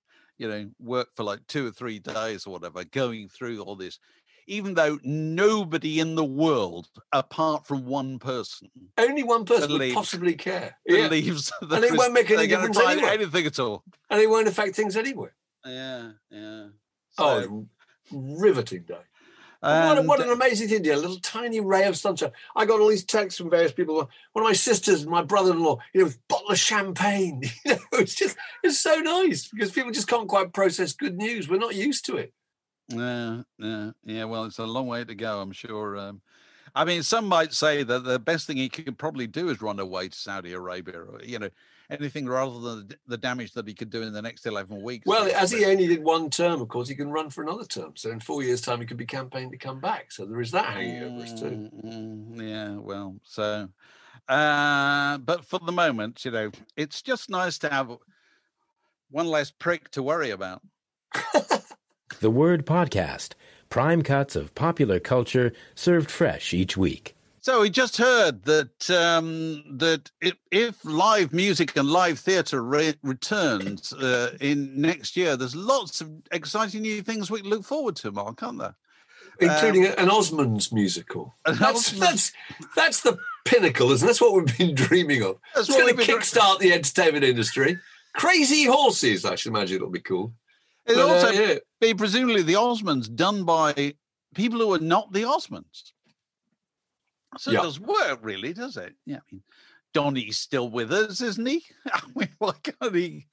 you 0.43 0.49
know, 0.49 0.69
work 0.81 1.09
for 1.15 1.23
like 1.23 1.39
two 1.47 1.69
or 1.69 1.71
three 1.71 2.01
days 2.01 2.47
or 2.47 2.51
whatever, 2.53 2.83
going 2.83 3.29
through 3.29 3.63
all 3.63 3.77
this, 3.77 4.01
even 4.49 4.75
though 4.75 4.99
nobody 5.05 6.01
in 6.01 6.17
the 6.17 6.25
world, 6.25 6.89
apart 7.13 7.65
from 7.65 7.87
one 7.87 8.19
person, 8.19 8.69
Only 8.99 9.23
one 9.23 9.45
person 9.45 9.69
Believe- 9.69 9.91
would 9.95 10.01
possibly 10.01 10.35
care. 10.35 10.77
Yeah. 10.85 11.07
believes 11.09 11.53
that 11.61 11.73
And 11.73 11.85
it 11.85 11.97
won't 11.97 12.13
make 12.13 12.29
any 12.29 12.49
difference 12.49 12.77
anyway. 12.77 13.09
anything 13.09 13.47
at 13.47 13.61
all. 13.61 13.85
And 14.11 14.21
it 14.21 14.29
won't 14.29 14.49
affect 14.49 14.75
things 14.75 14.97
anyway. 14.97 15.29
Yeah, 15.65 16.11
yeah. 16.33 16.67
Oh, 17.19 17.41
So, 17.41 17.67
a 18.13 18.17
riveting 18.41 18.83
day. 18.83 18.97
What, 19.63 19.99
a- 19.99 20.03
what 20.03 20.21
an 20.21 20.31
amazing 20.31 20.69
thing, 20.69 20.83
dear. 20.83 20.95
A 20.95 20.97
little 20.97 21.21
tiny 21.21 21.61
ray 21.61 21.85
of 21.85 21.97
sunshine. 21.97 22.33
I 22.57 22.67
got 22.67 22.81
all 22.81 22.89
these 22.89 23.05
texts 23.05 23.39
from 23.39 23.51
various 23.51 23.73
people. 23.73 23.95
One 24.33 24.45
of 24.45 24.49
my 24.49 24.53
sisters, 24.53 25.07
my 25.07 25.23
brother-in-law, 25.23 25.79
you 25.95 26.01
know, 26.01 26.05
with 26.07 26.17
a 26.17 26.21
bottle 26.29 26.51
of 26.51 26.59
champagne. 26.59 27.43
You 27.65 27.77
know, 27.77 27.79
it's 27.93 28.15
just 28.15 28.37
it's 28.65 28.81
so 28.81 28.97
nice 28.97 29.49
because 29.49 29.71
people 29.71 29.93
just 29.93 30.09
can't 30.09 30.29
quite 30.29 30.53
process 30.53 30.93
good 30.93 31.17
news. 31.17 31.49
We're 31.49 31.59
not 31.59 31.75
used 31.75 32.05
to 32.07 32.17
it. 32.17 32.33
Yeah, 32.89 33.43
yeah, 33.59 33.91
yeah. 34.05 34.25
Well, 34.25 34.45
it's 34.45 34.59
a 34.59 34.67
long 34.67 34.87
way 34.87 35.05
to 35.05 35.15
go, 35.15 35.41
I'm 35.41 35.53
sure. 35.53 35.97
Um, 35.97 36.21
I 36.75 36.85
mean, 36.85 37.03
some 37.03 37.27
might 37.27 37.53
say 37.53 37.83
that 37.83 38.05
the 38.05 38.19
best 38.19 38.47
thing 38.47 38.57
he 38.57 38.69
could 38.69 38.99
probably 38.99 39.27
do 39.27 39.49
is 39.51 39.61
run 39.63 39.79
away 39.79 40.09
to 40.09 40.19
Saudi 40.19 40.53
Arabia, 40.53 41.01
or 41.03 41.21
you 41.23 41.39
know, 41.39 41.51
anything 41.93 42.27
rather 42.27 42.59
than 42.61 42.89
the- 42.89 42.99
the 43.07 43.17
damage 43.17 43.53
that 43.53 43.67
he 43.69 43.75
could 43.75 43.91
do 43.91 44.03
in 44.03 44.13
the 44.13 44.23
next 44.23 44.47
eleven 44.47 44.83
weeks. 44.83 45.07
Well, 45.07 45.31
as 45.35 45.51
he 45.51 45.65
only 45.65 45.87
did 45.87 46.03
one 46.03 46.31
term, 46.31 46.61
of 46.61 46.69
course, 46.69 46.89
he 46.89 46.95
can 46.95 47.11
run 47.11 47.31
for 47.31 47.43
another 47.43 47.65
term. 47.65 47.93
So 47.97 48.11
in 48.11 48.21
four 48.21 48.43
years' 48.43 48.61
time, 48.61 48.81
he 48.81 48.87
could 48.87 48.97
be 48.97 49.07
campaigning 49.07 49.51
to 49.51 49.59
come 49.59 49.81
back. 49.81 50.11
So 50.13 50.25
there 50.25 50.41
is 50.41 50.51
that 50.53 50.67
hanging 50.67 51.03
over 51.03 51.23
us 51.23 51.33
too. 51.39 51.71
Mm, 51.85 51.85
mm, 51.85 52.49
Yeah, 52.51 52.77
well, 52.77 53.17
so, 53.25 53.69
uh, 54.29 55.19
but 55.19 55.45
for 55.45 55.59
the 55.61 55.73
moment, 55.73 56.25
you 56.25 56.31
know, 56.31 56.51
it's 56.77 57.03
just 57.03 57.31
nice 57.31 57.59
to 57.59 57.69
have 57.69 57.91
one 59.11 59.27
less 59.27 59.51
prick 59.51 59.91
to 59.91 60.03
worry 60.03 60.31
about. 60.31 60.63
The 62.21 62.31
Word 62.31 62.65
Podcast. 62.67 63.33
Prime 63.69 64.03
cuts 64.03 64.37
of 64.37 64.55
popular 64.55 65.01
culture 65.01 65.53
served 65.75 66.11
fresh 66.11 66.53
each 66.55 66.77
week. 66.77 67.17
So 67.43 67.61
we 67.63 67.71
just 67.71 67.97
heard 67.97 68.45
that 68.45 68.89
um, 68.89 69.65
that 69.79 70.13
if, 70.21 70.35
if 70.53 70.85
live 70.85 71.33
music 71.33 71.77
and 71.77 71.91
live 71.91 72.21
theatre 72.21 72.63
re- 72.63 72.95
returns 73.03 73.93
uh, 73.93 74.37
in 74.41 74.81
next 74.81 75.17
year, 75.17 75.37
there's 75.37 75.57
lots 75.57 76.01
of 76.01 76.09
exciting 76.31 76.83
new 76.83 77.03
things 77.03 77.33
we 77.33 77.41
can 77.41 77.51
look 77.51 77.65
forward 77.65 77.97
to, 77.97 78.13
Mark, 78.13 78.43
aren't 78.43 78.61
there? 78.61 78.77
including 79.41 79.87
an 79.87 80.09
Osmonds 80.09 80.73
musical. 80.73 81.35
An 81.45 81.57
That's, 81.59 81.91
Osmonds- 81.91 81.99
that's 81.99 82.33
that's 82.77 83.01
the 83.01 83.19
pinnacle, 83.45 83.91
isn't 83.91 84.07
it? 84.07 84.09
That's 84.09 84.21
what 84.21 84.35
we've 84.35 84.57
been 84.59 84.75
dreaming 84.77 85.23
of. 85.23 85.39
That's 85.53 85.69
it's 85.69 85.77
going 85.77 85.97
to 85.97 86.01
kickstart 86.01 86.61
the 86.61 86.73
entertainment 86.73 87.25
industry. 87.25 87.77
Crazy 88.15 88.67
horses, 88.67 89.25
I 89.25 89.35
should 89.35 89.51
imagine 89.51 89.77
it'll 89.77 89.91
be 89.91 89.99
cool. 89.99 90.33
It'll 90.87 91.09
But, 91.09 91.11
uh, 91.11 91.15
also 91.15 91.31
yeah. 91.31 91.55
be 91.81 91.93
presumably 91.95 92.43
the 92.43 92.53
Osmonds 92.55 93.13
done 93.13 93.43
by 93.43 93.95
people 94.33 94.61
who 94.61 94.73
are 94.75 94.79
not 94.79 95.13
the 95.13 95.23
Osmonds. 95.23 95.91
So 97.39 97.51
Yeah. 97.51 97.61
it 97.61 97.63
does 97.63 97.81
work, 97.81 98.19
really, 98.23 98.53
does 98.53 98.77
it? 98.77 98.95
Yeah, 99.07 99.19
I 99.19 99.21
mean, 99.31 99.43
Donny's 99.95 100.39
still 100.39 100.69
with 100.71 100.93
us, 100.93 101.21
isn't 101.21 101.47
he? 101.47 101.65
I 101.93 102.01
mean, 102.15 102.29
why 102.39 102.53
can't 102.63 102.95
he? 102.95 103.27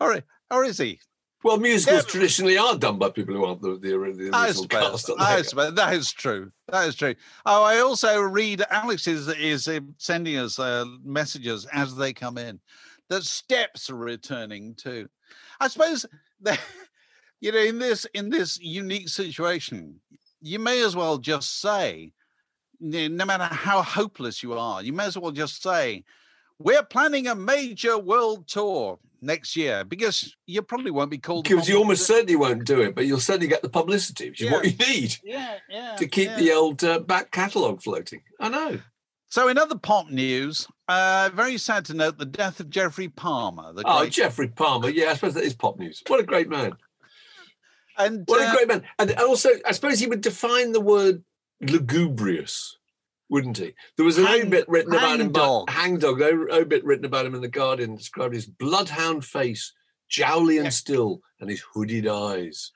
Or, 0.00 0.20
or 0.50 0.64
is 0.64 0.78
he? 0.78 1.00
Well, 1.44 1.58
musicals 1.58 2.04
Yeah. 2.04 2.10
traditionally 2.10 2.56
are 2.58 2.76
done 2.78 2.98
by 2.98 3.10
people 3.10 3.34
who 3.34 3.44
aren't 3.44 3.62
the, 3.62 3.72
the, 3.72 3.78
the 3.88 3.94
original 3.94 4.34
I 4.34 4.46
cast. 4.46 4.62
suppose. 4.62 5.08
aren't 5.10 5.20
I 5.20 5.42
suppose 5.42 5.74
that 5.74 5.94
is 5.94 6.12
true. 6.12 6.52
That 6.68 6.86
is 6.88 6.94
true. 6.94 7.14
Oh, 7.44 7.62
I 7.64 7.78
also 7.80 8.20
read 8.20 8.64
Alex 8.70 9.06
is 9.08 9.26
is 9.28 9.66
uh, 9.68 9.80
sending 9.98 10.36
us 10.38 10.58
uh, 10.58 10.84
messages 11.04 11.66
as 11.72 11.96
they 11.96 12.12
come 12.12 12.38
in 12.38 12.60
that 13.08 13.24
steps 13.24 13.90
are 13.90 13.96
returning 13.96 14.74
too. 14.76 15.08
I 15.60 15.66
suppose 15.68 16.06
that 16.42 16.60
you 17.40 17.50
know 17.50 17.58
in 17.58 17.78
this 17.80 18.04
in 18.14 18.30
this 18.30 18.58
unique 18.60 19.08
situation, 19.08 20.00
you 20.40 20.60
may 20.60 20.80
as 20.84 20.94
well 20.94 21.18
just 21.18 21.60
say, 21.60 22.12
n- 22.12 22.12
no 22.82 23.24
matter 23.24 23.44
how 23.44 23.82
hopeless 23.82 24.42
you 24.42 24.54
are, 24.54 24.82
you 24.82 24.92
may 24.92 25.04
as 25.04 25.16
well 25.16 25.30
just 25.30 25.62
say, 25.62 26.04
we're 26.58 26.82
planning 26.82 27.28
a 27.28 27.34
major 27.34 27.98
world 27.98 28.46
tour 28.48 28.98
next 29.20 29.56
year 29.56 29.84
because 29.84 30.36
you 30.46 30.62
probably 30.62 30.90
won't 30.90 31.10
be 31.10 31.18
called. 31.18 31.44
Because 31.44 31.68
you 31.68 31.78
almost 31.78 32.06
certainly 32.06 32.36
won't 32.36 32.64
do 32.64 32.80
it, 32.80 32.94
but 32.94 33.06
you'll 33.06 33.20
certainly 33.20 33.48
get 33.48 33.62
the 33.62 33.68
publicity, 33.68 34.30
which 34.30 34.42
is 34.42 34.50
what 34.50 34.64
you 34.64 34.76
need 34.86 35.16
yeah, 35.24 35.56
yeah, 35.68 35.96
to 35.96 36.06
keep 36.06 36.28
yeah. 36.28 36.36
the 36.36 36.52
old 36.52 36.84
uh, 36.84 36.98
back 36.98 37.30
catalogue 37.30 37.82
floating. 37.82 38.22
I 38.40 38.48
know. 38.48 38.78
So, 39.28 39.48
in 39.48 39.56
other 39.56 39.78
pop 39.78 40.10
news, 40.10 40.68
uh, 40.88 41.30
very 41.32 41.56
sad 41.56 41.86
to 41.86 41.94
note 41.94 42.18
the 42.18 42.26
death 42.26 42.60
of 42.60 42.68
Geoffrey 42.68 43.08
Palmer. 43.08 43.72
The 43.72 43.82
Oh, 43.86 44.00
great, 44.00 44.12
Geoffrey 44.12 44.48
Palmer. 44.48 44.90
Yeah, 44.90 45.10
I 45.10 45.14
suppose 45.14 45.34
that 45.34 45.44
is 45.44 45.54
pop 45.54 45.78
news. 45.78 46.02
What 46.06 46.20
a 46.20 46.24
great 46.24 46.50
man. 46.50 46.72
and 47.96 48.24
What 48.26 48.42
uh, 48.42 48.52
a 48.52 48.54
great 48.54 48.68
man. 48.68 48.82
And 48.98 49.14
also, 49.14 49.48
I 49.64 49.72
suppose 49.72 49.98
he 49.98 50.06
would 50.06 50.20
define 50.20 50.72
the 50.72 50.82
word 50.82 51.24
lugubrious, 51.62 52.78
wouldn't 53.28 53.58
he? 53.58 53.74
There 53.96 54.04
was 54.06 54.18
an 54.18 54.24
Hang- 54.26 54.46
obit 54.46 54.64
written 54.68 54.92
about 54.92 55.20
him, 55.20 55.26
hangdog. 55.32 55.66
by, 55.66 55.72
hangdog, 55.72 56.20
o- 56.22 56.48
obit 56.50 56.84
written 56.84 57.04
about 57.04 57.26
him 57.26 57.34
in 57.34 57.40
The 57.40 57.48
Guardian, 57.48 57.96
described 57.96 58.34
his 58.34 58.46
bloodhound 58.46 59.24
face, 59.24 59.72
jowly 60.08 60.58
and 60.58 60.72
still, 60.72 61.20
and 61.40 61.48
his 61.48 61.62
hooded 61.74 62.06
eyes. 62.06 62.70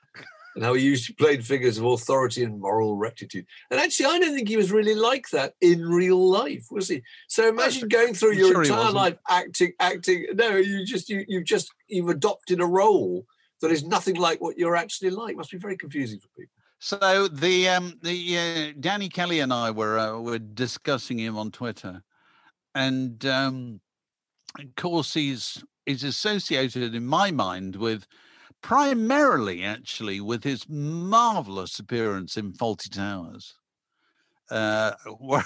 And 0.55 0.63
how 0.65 0.73
he 0.73 0.83
usually 0.83 1.13
played 1.13 1.45
figures 1.45 1.77
of 1.77 1.85
authority 1.85 2.43
and 2.43 2.59
moral 2.59 2.95
rectitude. 2.95 3.45
And 3.69 3.79
actually, 3.79 4.07
I 4.07 4.17
don't 4.17 4.33
think 4.35 4.49
he 4.49 4.57
was 4.57 4.71
really 4.71 4.95
like 4.95 5.29
that 5.29 5.53
in 5.61 5.81
real 5.87 6.17
life, 6.31 6.65
was 6.71 6.87
he? 6.87 7.03
So 7.27 7.47
imagine 7.47 7.87
going 7.89 8.15
through 8.15 8.31
I'm 8.31 8.37
your 8.39 8.51
sure 8.53 8.63
entire 8.63 8.91
life 8.91 9.19
acting, 9.29 9.73
acting. 9.79 10.25
No, 10.33 10.55
you 10.55 10.83
just 10.83 11.09
you 11.11 11.23
you've 11.27 11.45
just 11.45 11.71
you've 11.87 12.09
adopted 12.09 12.59
a 12.59 12.65
role 12.65 13.27
that 13.61 13.69
is 13.69 13.83
nothing 13.83 14.15
like 14.15 14.41
what 14.41 14.57
you're 14.57 14.75
actually 14.75 15.11
like. 15.11 15.35
Must 15.35 15.51
be 15.51 15.59
very 15.59 15.77
confusing 15.77 16.19
for 16.19 16.29
people. 16.29 16.49
So 16.79 17.27
the 17.27 17.69
um, 17.69 17.99
the 18.03 18.37
uh, 18.37 18.73
Danny 18.79 19.09
Kelly 19.09 19.39
and 19.39 19.51
I 19.51 19.71
were 19.71 19.97
uh, 19.97 20.19
were 20.19 20.39
discussing 20.39 21.17
him 21.17 21.37
on 21.37 21.51
Twitter, 21.51 22.03
and 22.75 23.25
um, 23.25 23.81
of 24.59 24.75
course 24.75 25.15
he's 25.15 25.63
is 25.87 26.03
associated 26.03 26.93
in 26.93 27.05
my 27.05 27.31
mind 27.31 27.77
with 27.77 28.05
primarily 28.61 29.63
actually 29.63 30.21
with 30.21 30.43
his 30.43 30.67
marvelous 30.69 31.79
appearance 31.79 32.37
in 32.37 32.53
Fawlty 32.53 32.89
Towers. 32.89 33.55
Uh, 34.51 34.91
where 35.19 35.45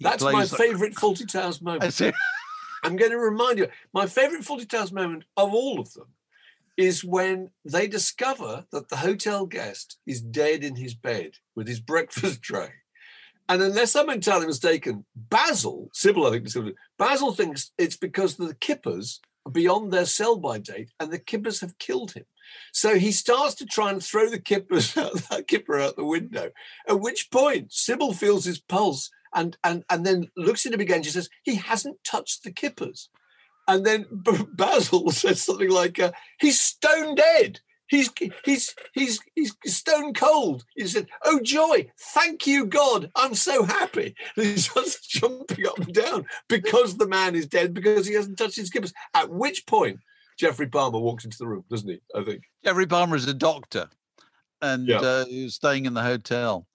That's 0.00 0.22
my 0.22 0.46
favourite 0.46 0.94
Fawlty 0.94 1.30
Towers 1.30 1.60
moment. 1.60 2.00
I'm 2.84 2.96
going 2.96 3.12
to 3.12 3.18
remind 3.18 3.58
you, 3.58 3.68
my 3.92 4.06
favourite 4.06 4.44
Fawlty 4.44 4.68
Towers 4.68 4.92
moment 4.92 5.24
of 5.36 5.52
all 5.52 5.78
of 5.78 5.92
them 5.92 6.08
is 6.76 7.04
when 7.04 7.50
they 7.64 7.86
discover 7.86 8.66
that 8.72 8.88
the 8.88 8.96
hotel 8.96 9.46
guest 9.46 9.98
is 10.06 10.20
dead 10.20 10.64
in 10.64 10.76
his 10.76 10.94
bed 10.94 11.32
with 11.54 11.68
his 11.68 11.80
breakfast 11.92 12.42
tray. 12.42 12.70
And 13.48 13.60
unless 13.60 13.96
I'm 13.96 14.08
entirely 14.08 14.46
mistaken, 14.46 15.04
Basil, 15.14 15.90
Sybil, 15.92 16.26
I 16.26 16.30
think, 16.30 16.76
Basil 16.98 17.32
thinks 17.32 17.72
it's 17.76 17.96
because 17.96 18.36
the 18.36 18.54
kippers 18.54 19.20
are 19.44 19.52
beyond 19.52 19.92
their 19.92 20.06
sell 20.06 20.36
by 20.36 20.58
date 20.58 20.90
and 21.00 21.10
the 21.10 21.18
kippers 21.18 21.60
have 21.60 21.78
killed 21.78 22.12
him. 22.12 22.24
So 22.72 22.98
he 22.98 23.12
starts 23.12 23.54
to 23.56 23.66
try 23.66 23.90
and 23.90 24.02
throw 24.02 24.28
the 24.28 24.38
kippers 24.38 24.96
out, 24.96 25.46
kipper 25.48 25.78
out 25.78 25.96
the 25.96 26.04
window. 26.04 26.50
At 26.88 27.00
which 27.00 27.30
point, 27.30 27.72
Sybil 27.72 28.12
feels 28.12 28.44
his 28.44 28.60
pulse 28.60 29.10
and 29.34 29.56
and 29.64 29.84
and 29.88 30.04
then 30.04 30.28
looks 30.36 30.66
at 30.66 30.74
him 30.74 30.80
again. 30.80 31.02
She 31.02 31.10
says, 31.10 31.30
"He 31.42 31.56
hasn't 31.56 32.04
touched 32.04 32.44
the 32.44 32.52
kippers." 32.52 33.08
And 33.68 33.86
then 33.86 34.06
Basil 34.54 35.10
says 35.12 35.42
something 35.42 35.70
like, 35.70 35.98
uh, 36.00 36.12
"He's 36.40 36.60
stone 36.60 37.14
dead. 37.14 37.60
He's 37.86 38.10
he's 38.44 38.74
he's 38.94 39.20
he's 39.34 39.54
stone 39.64 40.14
cold." 40.14 40.64
He 40.74 40.86
said, 40.86 41.06
"Oh 41.24 41.40
joy! 41.42 41.90
Thank 42.14 42.46
you, 42.46 42.66
God! 42.66 43.10
I'm 43.14 43.34
so 43.34 43.64
happy." 43.64 44.14
And 44.36 44.46
he 44.46 44.56
starts 44.56 45.06
jumping 45.06 45.66
up 45.66 45.78
and 45.78 45.92
down 45.94 46.26
because 46.48 46.96
the 46.96 47.06
man 47.06 47.34
is 47.34 47.46
dead 47.46 47.74
because 47.74 48.06
he 48.06 48.14
hasn't 48.14 48.38
touched 48.38 48.56
his 48.56 48.70
kippers. 48.70 48.94
At 49.14 49.30
which 49.30 49.66
point, 49.66 50.00
Geoffrey 50.38 50.66
Palmer 50.68 50.98
walks 50.98 51.24
into 51.24 51.36
the 51.38 51.46
room, 51.46 51.64
doesn't 51.70 51.88
he? 51.88 52.00
I 52.16 52.24
think. 52.24 52.44
Geoffrey 52.64 52.86
Palmer 52.86 53.16
is 53.16 53.28
a 53.28 53.34
doctor, 53.34 53.88
and 54.62 54.88
Yeah. 54.88 55.00
uh, 55.00 55.24
he 55.26 55.44
was 55.44 55.54
staying 55.54 55.84
in 55.86 55.94
the 55.94 56.02
hotel, 56.02 56.66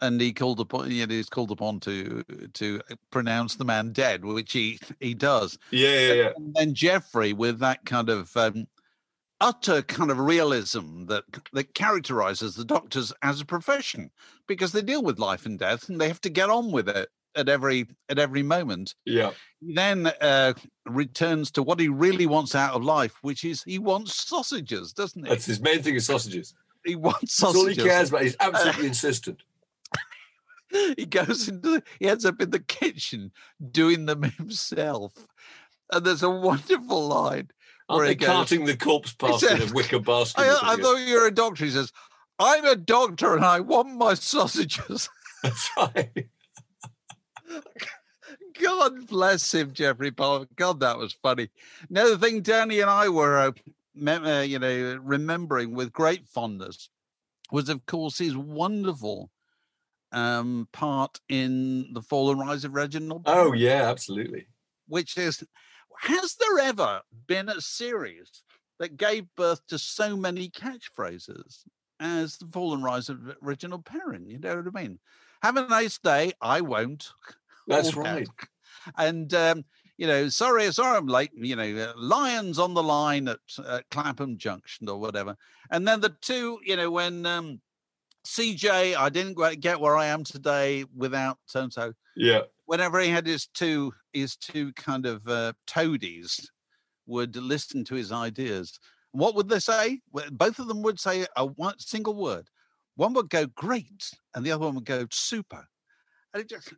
and 0.00 0.20
he 0.20 0.32
called 0.32 0.60
upon. 0.60 0.90
You 0.90 1.06
know, 1.06 1.14
he's 1.14 1.28
called 1.28 1.50
upon 1.50 1.80
to 1.80 2.22
to 2.54 2.80
pronounce 3.10 3.56
the 3.56 3.64
man 3.64 3.92
dead, 3.92 4.24
which 4.24 4.52
he 4.52 4.78
he 5.00 5.14
does. 5.14 5.58
Yeah, 5.70 5.98
yeah, 5.98 6.12
yeah. 6.12 6.30
And 6.36 6.54
then 6.54 6.74
Geoffrey, 6.74 7.32
with 7.32 7.58
that 7.60 7.84
kind 7.84 8.08
of 8.08 8.36
um, 8.36 8.66
utter 9.40 9.82
kind 9.82 10.10
of 10.10 10.18
realism 10.18 11.06
that 11.06 11.24
that 11.52 11.74
characterizes 11.74 12.54
the 12.54 12.64
doctors 12.64 13.12
as 13.22 13.40
a 13.40 13.46
profession, 13.46 14.10
because 14.46 14.72
they 14.72 14.82
deal 14.82 15.02
with 15.02 15.18
life 15.18 15.46
and 15.46 15.58
death, 15.58 15.88
and 15.88 16.00
they 16.00 16.08
have 16.08 16.20
to 16.22 16.30
get 16.30 16.50
on 16.50 16.70
with 16.72 16.88
it 16.88 17.08
at 17.34 17.48
every 17.48 17.86
at 18.08 18.18
every 18.18 18.42
moment. 18.42 18.94
Yeah. 19.04 19.32
He 19.60 19.74
then 19.74 20.12
uh, 20.20 20.54
returns 20.86 21.50
to 21.52 21.62
what 21.62 21.80
he 21.80 21.88
really 21.88 22.26
wants 22.26 22.54
out 22.54 22.74
of 22.74 22.84
life, 22.84 23.14
which 23.22 23.44
is 23.44 23.62
he 23.62 23.78
wants 23.78 24.14
sausages, 24.14 24.92
doesn't 24.92 25.22
he? 25.22 25.28
That's 25.28 25.46
his 25.46 25.60
main 25.60 25.82
thing 25.82 25.94
is 25.94 26.06
sausages. 26.06 26.54
he 26.84 26.96
wants 26.96 27.36
That's 27.36 27.56
all 27.56 27.66
he 27.66 27.76
cares 27.76 28.10
about. 28.10 28.22
He's 28.22 28.36
absolutely 28.40 28.86
insistent. 28.86 29.42
he 30.96 31.06
goes 31.06 31.48
into 31.48 31.70
the, 31.70 31.82
he 31.98 32.08
ends 32.08 32.24
up 32.24 32.40
in 32.40 32.50
the 32.50 32.60
kitchen 32.60 33.32
doing 33.70 34.06
them 34.06 34.22
himself. 34.38 35.12
And 35.90 36.04
there's 36.04 36.22
a 36.22 36.30
wonderful 36.30 37.08
line 37.08 37.50
where 37.86 38.06
he 38.06 38.14
goes, 38.14 38.28
carting 38.28 38.64
the 38.64 38.76
corpse 38.76 39.12
past 39.18 39.42
in 39.42 39.62
a 39.62 39.72
wicker 39.72 39.98
basket? 39.98 40.40
I, 40.40 40.72
I 40.72 40.76
thought 40.76 41.06
you 41.06 41.14
were 41.14 41.26
a 41.26 41.34
doctor. 41.34 41.64
He 41.64 41.70
says, 41.70 41.92
I'm 42.38 42.64
a 42.64 42.76
doctor 42.76 43.36
and 43.36 43.44
I 43.44 43.60
want 43.60 43.94
my 43.96 44.14
sausages. 44.14 45.08
That's 45.42 45.70
right. 45.76 46.26
God 48.60 49.06
bless 49.08 49.52
him, 49.52 49.72
Geoffrey 49.72 50.12
Palmer. 50.12 50.46
God, 50.56 50.80
that 50.80 50.98
was 50.98 51.12
funny. 51.12 51.48
Now, 51.90 52.08
the 52.08 52.18
thing 52.18 52.42
Danny 52.42 52.80
and 52.80 52.90
I 52.90 53.08
were, 53.08 53.38
uh, 53.38 53.52
uh, 54.08 54.40
you 54.40 54.58
know, 54.58 55.00
remembering 55.02 55.74
with 55.74 55.92
great 55.92 56.26
fondness 56.26 56.88
was, 57.50 57.68
of 57.68 57.84
course, 57.86 58.18
his 58.18 58.36
wonderful 58.36 59.30
um, 60.12 60.68
part 60.72 61.20
in 61.28 61.92
the 61.92 62.02
fall 62.02 62.30
and 62.30 62.40
rise 62.40 62.64
of 62.64 62.74
Reginald. 62.74 63.22
Oh 63.26 63.52
yeah, 63.52 63.88
absolutely. 63.88 64.46
which 64.86 65.16
is, 65.16 65.42
has 66.00 66.36
there 66.36 66.58
ever 66.58 67.00
been 67.26 67.48
a 67.48 67.60
series 67.60 68.42
that 68.78 68.96
gave 68.96 69.26
birth 69.36 69.66
to 69.68 69.78
so 69.78 70.16
many 70.16 70.50
catchphrases 70.50 71.64
as 71.98 72.36
the 72.36 72.46
fall 72.46 72.74
and 72.74 72.84
rise 72.84 73.08
of 73.08 73.18
Reginald 73.40 73.84
Perrin? 73.84 74.28
You 74.28 74.38
know 74.38 74.56
what 74.56 74.76
I 74.76 74.82
mean? 74.82 74.98
Have 75.42 75.56
a 75.56 75.66
nice 75.66 75.98
day. 75.98 76.32
I 76.40 76.60
won't. 76.60 77.10
That's 77.66 77.96
right. 77.96 78.28
And 78.96 79.32
um, 79.34 79.64
you 79.96 80.06
know, 80.06 80.28
sorry, 80.28 80.70
sorry, 80.72 80.96
I'm 80.96 81.06
late. 81.06 81.30
You 81.34 81.56
know, 81.56 81.76
uh, 81.76 81.92
Lions 81.96 82.58
on 82.58 82.74
the 82.74 82.82
line 82.82 83.28
at 83.28 83.38
uh, 83.58 83.80
Clapham 83.90 84.36
Junction 84.36 84.88
or 84.88 84.98
whatever. 84.98 85.36
And 85.70 85.86
then 85.86 86.00
the 86.00 86.16
two, 86.20 86.58
you 86.64 86.76
know, 86.76 86.90
when 86.90 87.24
um, 87.24 87.60
CJ, 88.26 88.96
I 88.96 89.08
didn't 89.08 89.60
get 89.60 89.80
where 89.80 89.96
I 89.96 90.06
am 90.06 90.24
today 90.24 90.84
without 90.94 91.38
so 91.46 91.62
and 91.62 91.72
so. 91.72 91.92
Yeah. 92.16 92.42
Whenever 92.66 93.00
he 93.00 93.08
had 93.08 93.26
his 93.26 93.46
two, 93.46 93.92
his 94.12 94.36
two 94.36 94.72
kind 94.74 95.06
of 95.06 95.26
uh, 95.26 95.52
toadies 95.66 96.50
would 97.06 97.36
listen 97.36 97.84
to 97.84 97.94
his 97.94 98.12
ideas. 98.12 98.78
What 99.10 99.34
would 99.34 99.48
they 99.48 99.58
say? 99.58 100.00
Both 100.30 100.58
of 100.58 100.68
them 100.68 100.82
would 100.82 100.98
say 100.98 101.26
a 101.36 101.46
one 101.46 101.78
single 101.78 102.14
word. 102.14 102.48
One 102.96 103.12
would 103.14 103.30
go 103.30 103.46
great, 103.46 104.10
and 104.34 104.44
the 104.44 104.52
other 104.52 104.66
one 104.66 104.74
would 104.76 104.84
go 104.84 105.06
super. 105.10 105.66
And 106.32 106.42
it 106.42 106.48
just, 106.48 106.72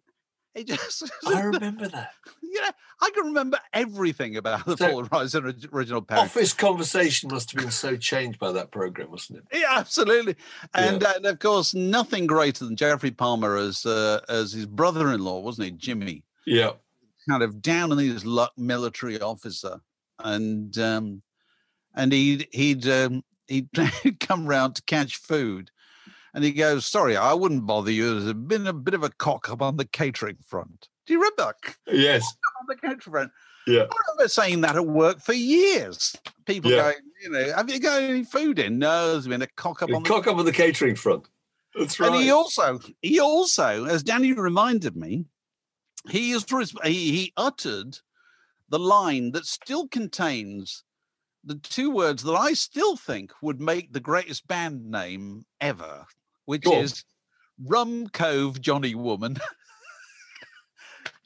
it 0.55 0.67
just. 0.67 1.11
I 1.27 1.40
remember 1.40 1.88
that. 1.88 2.11
you 2.43 2.61
know, 2.61 2.71
I 3.03 3.11
can 3.11 3.25
remember 3.27 3.59
everything 3.73 4.37
about 4.37 4.64
the 4.67 4.77
So- 4.77 5.03
Rise 5.03 5.35
and 5.35 5.67
Reginald 5.73 6.07
Perrin. 6.09 6.25
Office 6.25 6.53
conversation 6.53 7.31
must 7.31 7.51
have 7.53 7.61
been 7.61 7.71
so 7.71 7.97
changed 7.97 8.38
by 8.38 8.53
that 8.53 8.71
program, 8.71 9.11
wasn't 9.11 9.40
it? 9.40 9.61
Yeah, 9.61 9.73
absolutely. 9.79 10.37
And, 10.75 11.03
uh, 11.03 11.12
and 11.17 11.27
of 11.27 11.38
course, 11.38 11.75
nothing 11.75 12.27
greater 12.27 12.64
than 12.64 12.77
Geoffrey 12.77 13.11
Palmer 13.11 13.57
as 13.57 13.85
uh, 13.85 14.21
as 14.29 14.53
his 14.53 14.67
brother-in-law, 14.67 15.40
wasn't 15.40 15.67
he, 15.67 15.71
Jimmy? 15.73 16.25
Yeah. 16.47 16.73
Kind 17.29 17.43
of 17.43 17.62
down 17.62 17.90
on 17.90 17.99
his 17.99 18.25
luck 18.27 18.53
military 18.57 19.19
officer, 19.21 19.81
and 20.19 20.77
um, 20.79 21.23
and 21.95 22.12
he'd 22.12 22.47
he'd 22.53 22.87
um, 22.87 23.25
he'd 23.47 23.69
come 24.21 24.47
round 24.47 24.77
to 24.77 24.83
catch 24.83 25.17
food, 25.17 25.71
and 26.35 26.44
he 26.44 26.53
goes, 26.53 26.85
"Sorry, 26.87 27.16
I 27.16 27.33
wouldn't 27.33 27.66
bother 27.66 27.90
you. 27.90 28.20
There's 28.20 28.35
been 28.35 28.66
a 28.66 28.73
bit 28.73 28.94
of 28.94 29.03
a 29.03 29.11
cock 29.11 29.49
up 29.51 29.62
on 29.62 29.77
the 29.77 29.85
catering 29.85 30.37
front. 30.47 30.88
Do 31.07 31.12
you 31.14 31.20
remember? 31.20 31.55
Yes. 31.87 32.25
on 32.61 32.66
the 32.68 32.77
catering 32.77 33.01
front?" 33.01 33.33
Yeah. 33.66 33.83
I 33.90 33.97
remember 34.09 34.29
saying 34.29 34.61
that 34.61 34.77
at 34.77 34.87
work 34.87 35.20
for 35.20 35.33
years. 35.33 36.14
People 36.44 36.70
Yeah. 36.70 36.83
going, 36.83 36.97
you 37.23 37.31
know, 37.31 37.53
have 37.55 37.70
you 37.70 37.81
got 37.81 38.03
any 38.03 38.25
food 38.25 38.59
in? 38.59 38.79
No, 38.79 39.12
there's 39.12 39.27
been 39.27 39.40
a 39.40 39.47
cock 39.47 39.83
up 39.83 39.90
on 39.90 40.03
the 40.03 40.09
Cock 40.09 40.27
up 40.27 40.37
on 40.37 40.44
the 40.44 40.53
catering 40.53 40.97
front. 40.97 41.27
That's 41.75 41.99
right. 41.99 42.12
And 42.12 42.23
he 42.23 42.31
also, 42.31 42.79
he 43.01 43.18
also, 43.20 43.87
as 43.87 44.03
Danny 44.03 44.33
reminded 44.33 44.97
me, 44.97 45.25
he 46.11 46.33
is 46.33 46.44
he, 46.85 46.90
he 47.12 47.33
uttered 47.37 47.99
the 48.68 48.79
line 48.79 49.33
that 49.33 49.47
still 49.47 49.88
contains 49.88 50.85
the 51.42 51.57
two 51.57 51.90
words 51.90 52.23
that 52.23 52.35
I 52.35 52.53
still 52.55 52.97
think 52.97 53.33
would 53.42 53.61
make 53.61 53.92
the 53.92 54.01
greatest 54.01 54.47
band 54.47 54.90
name 54.90 55.44
ever, 55.61 56.07
which 56.47 56.63
Go 56.63 56.75
on. 56.75 56.85
is 56.85 57.05
Rum 57.65 58.09
Cove 58.09 58.61
Johnny 58.61 58.95
Woman. 58.95 59.37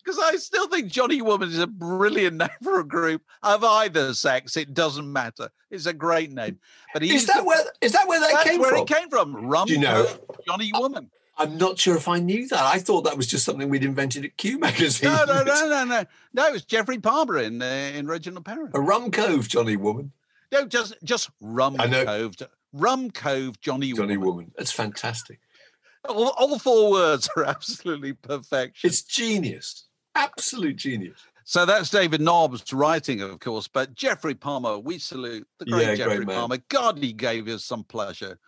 Because 0.05 0.21
I 0.25 0.37
still 0.37 0.67
think 0.69 0.91
Johnny 0.91 1.21
Woman 1.21 1.51
is 1.51 1.59
a 1.59 1.67
brilliant 1.67 2.39
name 2.39 2.49
for 2.63 2.81
a 2.81 2.85
group 2.87 3.21
of 3.43 3.63
either 3.63 4.15
sex. 4.15 4.57
It 4.57 4.73
doesn't 4.73 5.13
matter. 5.13 5.51
It's 5.71 5.85
a 5.85 5.93
great 5.93 6.33
name. 6.33 6.59
But 6.95 7.03
he 7.03 7.15
is 7.15 7.27
that 7.27 7.45
where 7.45 7.63
is 7.83 7.93
that 7.93 8.09
where 8.09 8.19
that 8.19 8.31
that's 8.33 8.49
came 8.49 8.59
where 8.59 8.71
from? 8.71 8.79
it 8.81 8.89
came 8.89 9.11
from. 9.11 9.37
Rum 9.37 9.69
you 9.69 9.79
know- 9.79 10.05
Cove 10.07 10.41
Johnny 10.47 10.71
Woman. 10.73 11.11
I'm 11.37 11.59
not 11.59 11.79
sure 11.79 11.95
if 11.95 12.09
I 12.09 12.21
knew 12.21 12.49
that. 12.49 12.59
I 12.63 12.79
thought 12.79 13.03
that 13.03 13.19
was 13.19 13.27
just 13.27 13.45
something 13.45 13.69
we'd 13.69 13.85
invented 13.85 14.25
at 14.25 14.37
Q 14.39 14.59
magazine. 14.59 15.11
No, 15.11 15.25
no, 15.27 15.43
no, 15.43 15.69
no, 15.69 15.85
no. 15.85 16.05
No, 16.33 16.47
it 16.47 16.53
was 16.53 16.65
Geoffrey 16.65 16.99
Palmer 16.99 17.37
in 17.39 17.61
uh, 17.61 17.67
in 17.95 18.07
Reginald 18.07 18.47
Perrin. 18.47 18.71
A 18.73 18.81
rum 18.81 19.11
cove, 19.11 19.47
Johnny 19.47 19.77
Woman. 19.77 20.11
No, 20.53 20.65
just 20.67 20.95
just 21.05 21.29
Rum 21.43 21.77
I. 21.79 21.87
Cove, 22.07 22.35
Rum 22.73 23.11
Cove, 23.11 23.61
Johnny, 23.61 23.93
Johnny 23.93 24.17
Woman. 24.17 24.27
Woman. 24.35 24.53
That's 24.57 24.73
fantastic. 24.73 25.41
All, 26.09 26.29
all 26.39 26.59
four 26.59 26.91
words 26.91 27.29
are 27.37 27.45
absolutely 27.47 28.13
perfection. 28.13 28.89
It's 28.89 29.03
genius. 29.03 29.87
Absolute 30.15 30.77
genius. 30.77 31.19
So 31.45 31.65
that's 31.65 31.89
David 31.89 32.21
Nobbs 32.21 32.73
writing, 32.73 33.23
of 33.23 33.41
course. 33.41 33.69
But 33.69 33.95
Geoffrey 33.95 34.35
Palmer, 34.35 34.79
we 34.79 34.99
salute 34.99 35.47
the 35.59 35.65
great 35.65 35.87
Yeah, 35.87 35.95
Geoffrey 35.95 36.27
man. 36.27 36.37
Palmer. 36.37 36.59
God, 36.69 36.99
he 36.99 37.13
gave 37.13 37.49
us 37.49 37.65
some 37.65 37.85
pleasure 37.85 38.39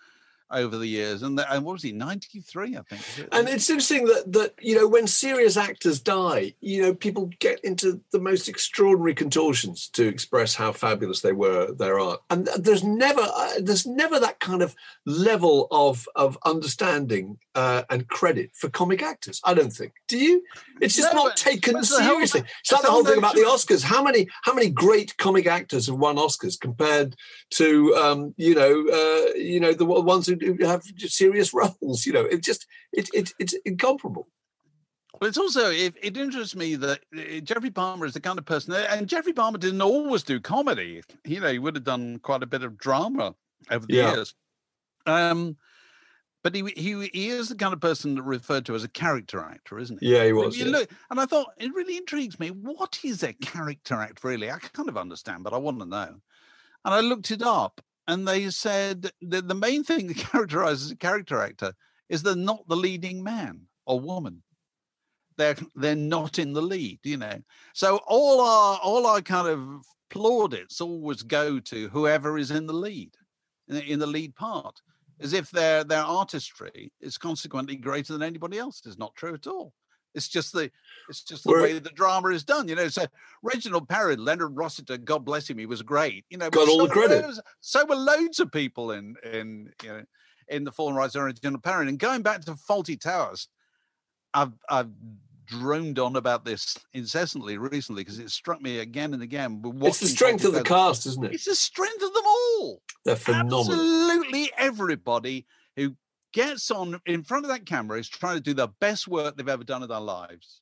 over 0.50 0.76
the 0.78 0.86
years. 0.86 1.22
And, 1.22 1.38
the, 1.38 1.52
and 1.52 1.64
what 1.64 1.72
was 1.74 1.82
he, 1.82 1.92
93, 1.92 2.76
I 2.76 2.82
think? 2.82 3.02
it? 3.18 3.28
And 3.32 3.48
it's 3.48 3.68
interesting 3.70 4.06
that 4.06 4.32
that 4.32 4.54
you 4.60 4.74
know 4.74 4.86
when 4.88 5.06
serious 5.06 5.56
actors 5.56 6.00
die, 6.00 6.54
you 6.60 6.82
know 6.82 6.94
people 6.94 7.30
get 7.38 7.60
into 7.60 8.00
the 8.12 8.20
most 8.20 8.48
extraordinary 8.48 9.14
contortions 9.14 9.88
to 9.94 10.06
express 10.06 10.54
how 10.54 10.72
fabulous 10.72 11.20
they 11.20 11.32
were 11.32 11.72
their 11.72 11.98
art, 11.98 12.20
and 12.30 12.48
there's 12.58 12.84
never 12.84 13.22
uh, 13.22 13.52
there's 13.60 13.86
never 13.86 14.18
that 14.20 14.40
kind 14.40 14.62
of 14.62 14.74
level 15.06 15.68
of 15.70 16.08
of 16.16 16.38
understanding 16.44 17.38
uh, 17.54 17.82
and 17.90 18.08
credit 18.08 18.50
for 18.54 18.68
comic 18.68 19.02
actors. 19.02 19.40
I 19.44 19.54
don't 19.54 19.72
think. 19.72 19.92
Do 20.08 20.18
you? 20.18 20.42
It's 20.80 20.96
just 20.96 21.12
No, 21.12 21.24
not 21.24 21.28
but- 21.30 21.36
taken 21.36 21.74
but 21.74 21.86
whole- 21.86 21.98
seriously. 21.98 22.42
It's 22.60 22.72
like 22.72 22.82
the 22.82 22.90
whole 22.90 23.04
thing 23.04 23.18
about 23.18 23.34
the 23.34 23.42
Oscars. 23.42 23.82
How 23.82 24.02
many 24.02 24.28
how 24.42 24.54
many 24.54 24.70
great 24.70 25.16
comic 25.18 25.46
actors 25.46 25.86
have 25.86 25.96
won 25.96 26.16
Oscars 26.16 26.58
compared 26.58 27.16
to 27.50 27.94
um, 27.96 28.34
you 28.36 28.54
know 28.54 28.86
uh, 28.92 29.34
you 29.34 29.60
know 29.60 29.72
the 29.72 29.84
ones 29.84 30.26
who 30.26 30.36
who 30.40 30.66
have 30.66 30.82
serious 30.98 31.52
roles? 31.82 32.06
You 32.06 32.12
know, 32.12 32.24
it 32.24 32.42
just 32.42 32.66
it, 32.92 33.08
it 33.12 33.32
it's 33.38 33.54
incomparable. 33.64 34.28
But 35.18 35.28
it's 35.28 35.38
also 35.38 35.70
it, 35.70 35.94
it 36.02 36.16
interests 36.16 36.56
me 36.56 36.76
that 36.76 37.00
uh, 37.16 37.40
Geoffrey 37.40 37.70
Palmer 37.70 38.06
is 38.06 38.14
the 38.14 38.20
kind 38.20 38.38
of 38.38 38.46
person, 38.46 38.74
and 38.74 39.08
Geoffrey 39.08 39.32
Palmer 39.32 39.58
didn't 39.58 39.82
always 39.82 40.22
do 40.22 40.40
comedy. 40.40 41.02
You 41.24 41.40
know, 41.40 41.52
he 41.52 41.58
would 41.58 41.74
have 41.76 41.84
done 41.84 42.18
quite 42.20 42.42
a 42.42 42.46
bit 42.46 42.62
of 42.62 42.78
drama 42.78 43.34
over 43.70 43.86
the 43.86 43.94
Yeah. 43.94 44.14
years. 44.14 44.34
Um, 45.06 45.56
but 46.42 46.54
he 46.54 46.62
he 46.74 47.10
he 47.12 47.28
is 47.28 47.48
the 47.50 47.54
kind 47.54 47.74
of 47.74 47.80
person 47.80 48.14
that 48.14 48.22
referred 48.22 48.64
to 48.66 48.74
as 48.74 48.84
a 48.84 48.88
character 48.88 49.40
actor, 49.40 49.78
isn't 49.78 50.00
he? 50.00 50.14
Yeah, 50.14 50.24
he 50.24 50.32
was. 50.32 50.56
you 50.58 50.66
yeah. 50.66 50.78
look, 50.78 50.90
and 51.10 51.20
I 51.20 51.26
thought 51.26 51.48
it 51.58 51.74
really 51.74 51.96
intrigues 51.98 52.38
me. 52.40 52.48
What 52.50 52.98
is 53.04 53.22
a 53.22 53.34
character 53.34 53.96
act 53.96 54.24
really? 54.24 54.50
I 54.50 54.58
kind 54.58 54.88
of 54.88 54.96
understand, 54.96 55.44
but 55.44 55.52
I 55.52 55.58
want 55.58 55.80
to 55.80 55.86
know. 55.86 56.20
And 56.84 56.94
I 56.94 57.00
looked 57.00 57.30
it 57.30 57.42
up, 57.42 57.82
and 58.10 58.26
they 58.26 58.50
said 58.50 59.12
that 59.22 59.46
the 59.46 59.54
main 59.54 59.84
thing 59.84 60.08
that 60.08 60.16
characterizes 60.32 60.90
a 60.90 60.96
character 60.96 61.40
actor 61.40 61.72
is 62.08 62.22
they're 62.22 62.34
not 62.34 62.66
the 62.66 62.76
leading 62.76 63.22
man 63.22 63.62
or 63.86 64.00
woman. 64.00 64.42
They're 65.36 65.56
they're 65.76 65.94
not 65.94 66.38
in 66.38 66.52
the 66.52 66.60
lead, 66.60 66.98
you 67.04 67.16
know. 67.16 67.38
So 67.72 68.00
all 68.08 68.40
our 68.40 68.80
all 68.82 69.06
our 69.06 69.22
kind 69.22 69.46
of 69.46 69.84
plaudits 70.10 70.80
always 70.80 71.22
go 71.22 71.60
to 71.60 71.88
whoever 71.90 72.36
is 72.36 72.50
in 72.50 72.66
the 72.66 72.74
lead, 72.74 73.14
in 73.68 74.00
the, 74.00 74.06
lead 74.06 74.34
part, 74.34 74.80
as 75.20 75.32
if 75.32 75.50
their 75.50 75.84
their 75.84 76.02
artistry 76.02 76.92
is 77.00 77.16
consequently 77.16 77.76
greater 77.76 78.12
than 78.12 78.24
anybody 78.24 78.58
else. 78.58 78.82
It's 78.84 78.98
not 78.98 79.14
true 79.14 79.34
at 79.34 79.46
all. 79.46 79.72
It's 80.14 80.28
just 80.28 80.52
the 80.52 80.70
it's 81.08 81.22
just 81.22 81.44
the 81.44 81.50
We're- 81.50 81.62
way 81.62 81.78
the 81.78 81.90
drama 81.90 82.28
is 82.28 82.44
done. 82.44 82.68
You 82.68 82.74
know, 82.74 82.88
so 82.88 83.04
Reginald 83.42 83.88
Perrin, 83.88 84.24
Leonard 84.24 84.56
Rossiter, 84.56 84.96
God 84.98 85.24
bless 85.24 85.48
him, 85.48 85.58
he 85.58 85.66
was 85.66 85.82
great. 85.82 86.24
You 86.30 86.38
know, 86.38 86.50
Got 86.50 86.68
all 86.68 86.78
the 86.78 86.88
so 86.88 86.92
credit. 86.92 87.26
was- 87.26 87.40
So 87.60 87.84
were 87.86 87.94
loads 87.96 88.40
of 88.40 88.50
people 88.52 88.92
in 88.92 89.16
in 89.24 89.72
you 89.82 89.88
know 89.88 90.02
in 90.48 90.64
the 90.64 90.72
Fallen 90.72 90.94
Rise 90.96 91.14
of 91.14 91.22
Reginald 91.22 91.62
Perrin. 91.62 91.88
And 91.88 91.98
going 91.98 92.22
back 92.22 92.40
to 92.46 92.52
Fawlty 92.54 93.00
Towers, 93.00 93.48
I've 94.34 94.52
I've 94.68 94.90
droned 95.46 95.98
on 95.98 96.14
about 96.14 96.44
this 96.44 96.76
incessantly 96.92 97.58
recently 97.58 98.02
because 98.04 98.20
it 98.20 98.30
struck 98.30 98.60
me 98.62 98.78
again 98.78 99.14
and 99.14 99.22
again. 99.22 99.60
but 99.60 99.72
It's 99.88 99.98
the 99.98 100.06
strength 100.06 100.44
of 100.44 100.52
the 100.54 100.62
cast, 100.62 101.06
isn't 101.06 101.24
it? 101.24 101.32
It's 101.34 101.44
the 101.44 101.56
strength 101.56 102.02
of 102.02 102.14
them 102.14 102.24
all. 102.24 102.82
They're 103.04 103.16
phenomenal. 103.16 103.60
Absolutely 103.60 104.52
everybody 104.56 105.46
who 105.76 105.96
gets 106.32 106.70
on 106.70 107.00
in 107.06 107.22
front 107.22 107.44
of 107.44 107.50
that 107.50 107.66
camera 107.66 107.98
is 107.98 108.08
trying 108.08 108.36
to 108.36 108.42
do 108.42 108.54
the 108.54 108.68
best 108.80 109.08
work 109.08 109.36
they've 109.36 109.48
ever 109.48 109.64
done 109.64 109.82
in 109.82 109.88
their 109.88 110.00
lives. 110.00 110.60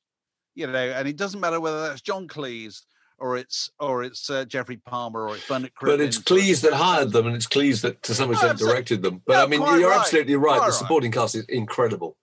You 0.55 0.67
know, 0.67 0.75
and 0.75 1.07
it 1.07 1.15
doesn't 1.15 1.39
matter 1.39 1.59
whether 1.59 1.87
that's 1.87 2.01
John 2.01 2.27
Cleese 2.27 2.81
or 3.17 3.37
it's 3.37 3.69
or 3.79 4.03
it's 4.03 4.29
uh, 4.29 4.45
Geoffrey 4.45 4.77
Palmer 4.77 5.27
or 5.27 5.35
it's 5.35 5.47
Bernard 5.47 5.71
But 5.81 6.01
it's 6.01 6.17
Cleese 6.19 6.61
that 6.61 6.73
hired 6.73 7.11
them, 7.11 7.27
and 7.27 7.35
it's 7.35 7.47
Cleese 7.47 7.81
that, 7.81 8.01
to 8.03 8.15
some 8.15 8.31
extent, 8.31 8.59
directed 8.59 9.01
them. 9.01 9.21
But 9.25 9.33
No, 9.33 9.43
I 9.43 9.47
mean, 9.47 9.61
you're 9.79 9.89
right, 9.89 9.99
absolutely 9.99 10.35
right. 10.35 10.57
quite 10.57 10.65
The 10.67 10.71
right. 10.71 10.73
supporting 10.73 11.11
cast 11.11 11.35
is 11.35 11.45
incredible. 11.45 12.17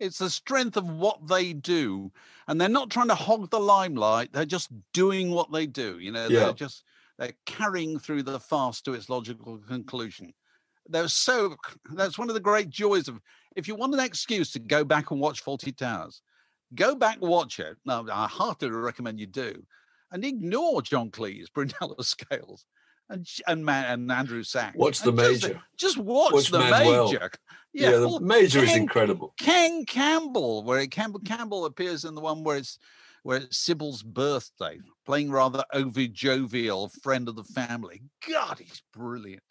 It's 0.00 0.18
the 0.18 0.30
strength 0.30 0.76
of 0.76 0.88
what 0.88 1.28
they 1.28 1.52
do, 1.52 2.10
and 2.48 2.60
they're 2.60 2.68
not 2.68 2.90
trying 2.90 3.08
to 3.08 3.14
hog 3.14 3.50
the 3.50 3.60
limelight. 3.60 4.32
They're 4.32 4.44
just 4.44 4.70
doing 4.92 5.30
what 5.30 5.52
they 5.52 5.66
do. 5.66 6.00
You 6.00 6.10
know, 6.10 6.26
Yeah. 6.26 6.40
they're 6.40 6.52
just 6.54 6.82
they're 7.18 7.34
carrying 7.46 8.00
through 8.00 8.24
the 8.24 8.40
farce 8.40 8.80
to 8.82 8.94
its 8.94 9.08
logical 9.08 9.58
conclusion. 9.58 10.34
They're 10.88 11.08
so 11.08 11.56
that's 11.94 12.18
one 12.18 12.28
of 12.28 12.34
the 12.34 12.40
great 12.40 12.70
joys 12.70 13.08
of 13.08 13.20
if 13.56 13.68
you 13.68 13.74
want 13.74 13.94
an 13.94 14.00
excuse 14.00 14.50
to 14.52 14.58
go 14.58 14.84
back 14.84 15.10
and 15.10 15.20
watch 15.20 15.44
Fawlty 15.44 15.76
Towers, 15.76 16.22
go 16.74 16.94
back 16.94 17.18
watch 17.20 17.58
it. 17.60 17.76
Now, 17.84 18.04
I 18.10 18.26
heartily 18.26 18.70
recommend 18.72 19.20
you 19.20 19.26
do, 19.26 19.62
and 20.10 20.24
ignore 20.24 20.82
John 20.82 21.10
Cleese, 21.10 21.46
Prunella 21.56 22.04
Scales, 22.04 22.64
and 23.08 23.26
and 23.46 23.64
Man 23.64 23.84
and 23.92 24.10
Andrew 24.10 24.42
Sachs. 24.42 24.76
Watch 24.76 25.00
the 25.00 25.10
and 25.10 25.18
just- 25.18 25.42
major. 25.44 25.62
Just, 25.76 25.98
watch, 25.98 26.32
Watch 26.32 26.50
the 26.50 26.58
Manuel. 26.58 27.06
major. 27.06 27.30
Yeah, 27.74 27.92
the 27.92 28.08
well, 28.08 28.20
major 28.20 28.62
is 28.62 28.76
incredible. 28.76 29.34
Ken 29.40 29.84
Campbell, 29.86 30.62
where 30.62 30.86
Campbell 30.86 31.20
Campbell 31.20 31.64
appears 31.64 32.04
in 32.04 32.14
the 32.14 32.20
one 32.20 32.44
where 32.44 32.58
it's 32.58 32.78
where 33.22 33.38
it's 33.38 33.58
Sybil's 33.58 34.02
birthday, 34.02 34.78
playing 35.06 35.30
rather 35.30 35.64
over 35.72 36.06
jovial 36.06 36.90
friend 37.02 37.28
of 37.28 37.36
the 37.36 37.44
family. 37.44 38.02
God, 38.28 38.58
he's 38.58 38.82
brilliant. 38.92 39.42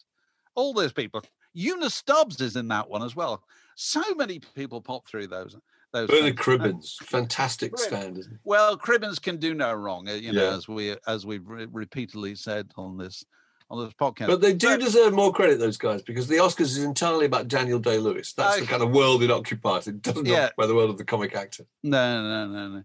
All 0.56 0.74
those 0.74 0.94
people. 0.94 1.24
Eunice 1.54 1.96
Stubbs 1.96 2.40
is 2.42 2.56
in 2.56 2.68
that 2.70 2.90
one 2.90 3.04
as 3.04 3.16
well. 3.16 3.44
So 3.76 4.02
many 4.16 4.40
people 4.56 4.82
pop 4.82 5.08
through 5.08 5.28
those. 5.28 5.56
Those. 5.94 6.10
And- 6.10 6.38
Cribbins, 6.38 6.96
fantastic 7.04 7.72
Brilliant. 7.74 7.94
stand, 8.02 8.18
isn't 8.18 8.32
he? 8.32 8.38
well, 8.46 8.78
Cribbins 8.78 9.22
can 9.22 9.38
do 9.38 9.54
no 9.54 9.74
wrong, 9.74 10.08
uh, 10.08 10.14
you 10.14 10.32
know, 10.32 10.50
Yeah. 10.50 10.56
as 10.56 10.68
we 10.68 10.96
as 11.08 11.26
we've 11.26 11.46
re- 11.46 11.68
repeatedly 11.70 12.36
said 12.36 12.72
on 12.78 12.98
this 12.98 13.26
on 13.70 13.84
this 13.86 13.94
podcast. 13.94 14.28
But 14.28 14.42
they 14.42 14.54
do 14.54 14.78
deserve 14.78 15.14
more 15.14 15.32
credit, 15.34 15.60
those 15.60 15.78
guys, 15.78 16.02
because 16.02 16.28
the 16.28 16.36
Oscars 16.38 16.62
is 16.62 16.80
entirely 16.84 17.26
about 17.26 17.48
Daniel 17.50 17.80
Day 17.80 17.98
Lewis. 18.00 18.34
That's 18.34 18.60
the 18.60 18.66
kind 18.66 18.84
of 18.84 18.92
world 18.92 19.24
it 19.24 19.32
occupies. 19.32 19.88
It 19.88 20.02
doesn't 20.02 20.26
Yeah. 20.26 20.46
occupy 20.48 20.66
the 20.68 20.76
world 20.76 20.90
of 20.90 20.98
the 20.98 21.06
comic 21.06 21.36
actor. 21.36 21.66
No, 21.84 22.22
no, 22.22 22.48
no, 22.48 22.70
no. 22.70 22.84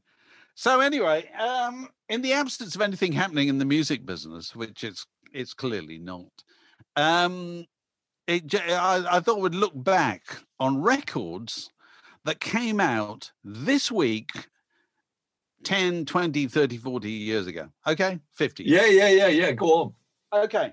So 0.55 0.81
anyway, 0.81 1.29
um, 1.33 1.89
in 2.09 2.23
the 2.23 2.33
absence 2.33 2.75
of 2.77 2.81
anything 2.83 3.13
happening 3.13 3.49
in 3.49 3.59
the 3.59 3.65
music 3.65 4.05
business, 4.07 4.55
which 4.57 4.83
it's 4.85 5.07
it's 5.33 5.55
clearly 5.55 5.99
not, 5.99 6.31
um, 6.97 7.67
it, 8.27 8.55
I 8.55 9.21
thought 9.21 9.41
we'd 9.41 9.55
look 9.55 9.73
back 9.75 10.39
on 10.59 10.83
records 10.83 11.71
that 12.25 12.41
came 12.41 12.81
out 12.81 13.31
this 13.45 13.91
week 13.91 14.31
10, 15.65 16.05
20, 16.05 16.47
30, 16.47 16.77
40 16.77 17.11
years 17.11 17.47
ago. 17.47 17.69
Okay, 17.87 18.19
50. 18.33 18.65
Yeah, 18.65 18.87
yeah, 18.87 19.09
yeah, 19.09 19.29
yeah. 19.29 19.53
Go 19.53 19.67
on. 20.33 20.43
Okay. 20.45 20.73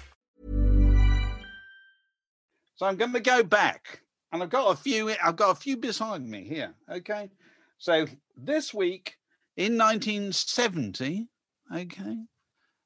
So 2.81 2.87
I'm 2.87 2.95
going 2.95 3.13
to 3.13 3.19
go 3.19 3.43
back, 3.43 4.01
and 4.33 4.41
I've 4.41 4.49
got 4.49 4.71
a 4.71 4.75
few. 4.75 5.13
I've 5.23 5.35
got 5.35 5.51
a 5.51 5.55
few 5.55 5.77
beside 5.77 6.27
me 6.27 6.43
here. 6.43 6.73
Okay, 6.91 7.29
so 7.77 8.07
this 8.35 8.73
week 8.73 9.17
in 9.55 9.77
1970. 9.77 11.27
Okay, 11.71 12.17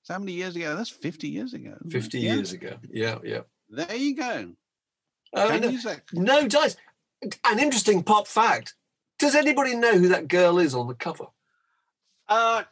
so 0.03 0.13
how 0.13 0.19
many 0.19 0.33
years 0.33 0.57
ago? 0.57 0.75
That's 0.75 0.89
50 0.89 1.29
years 1.29 1.53
ago. 1.53 1.77
50 1.89 2.19
Yeah. 2.19 2.33
years 2.33 2.51
ago. 2.51 2.75
Yeah, 2.91 3.19
yeah. 3.23 3.43
There 3.69 3.95
you 3.95 4.17
go. 4.17 4.51
Uh, 5.33 5.59
no, 5.61 5.95
no, 6.11 6.47
dice. 6.49 6.75
An 7.45 7.59
interesting 7.59 8.03
pop 8.03 8.27
fact. 8.27 8.73
Does 9.17 9.33
anybody 9.33 9.77
know 9.77 9.97
who 9.97 10.09
that 10.09 10.27
girl 10.27 10.59
is 10.59 10.75
on 10.75 10.89
the 10.89 10.93
cover? 10.93 11.27
Uh, 12.27 12.63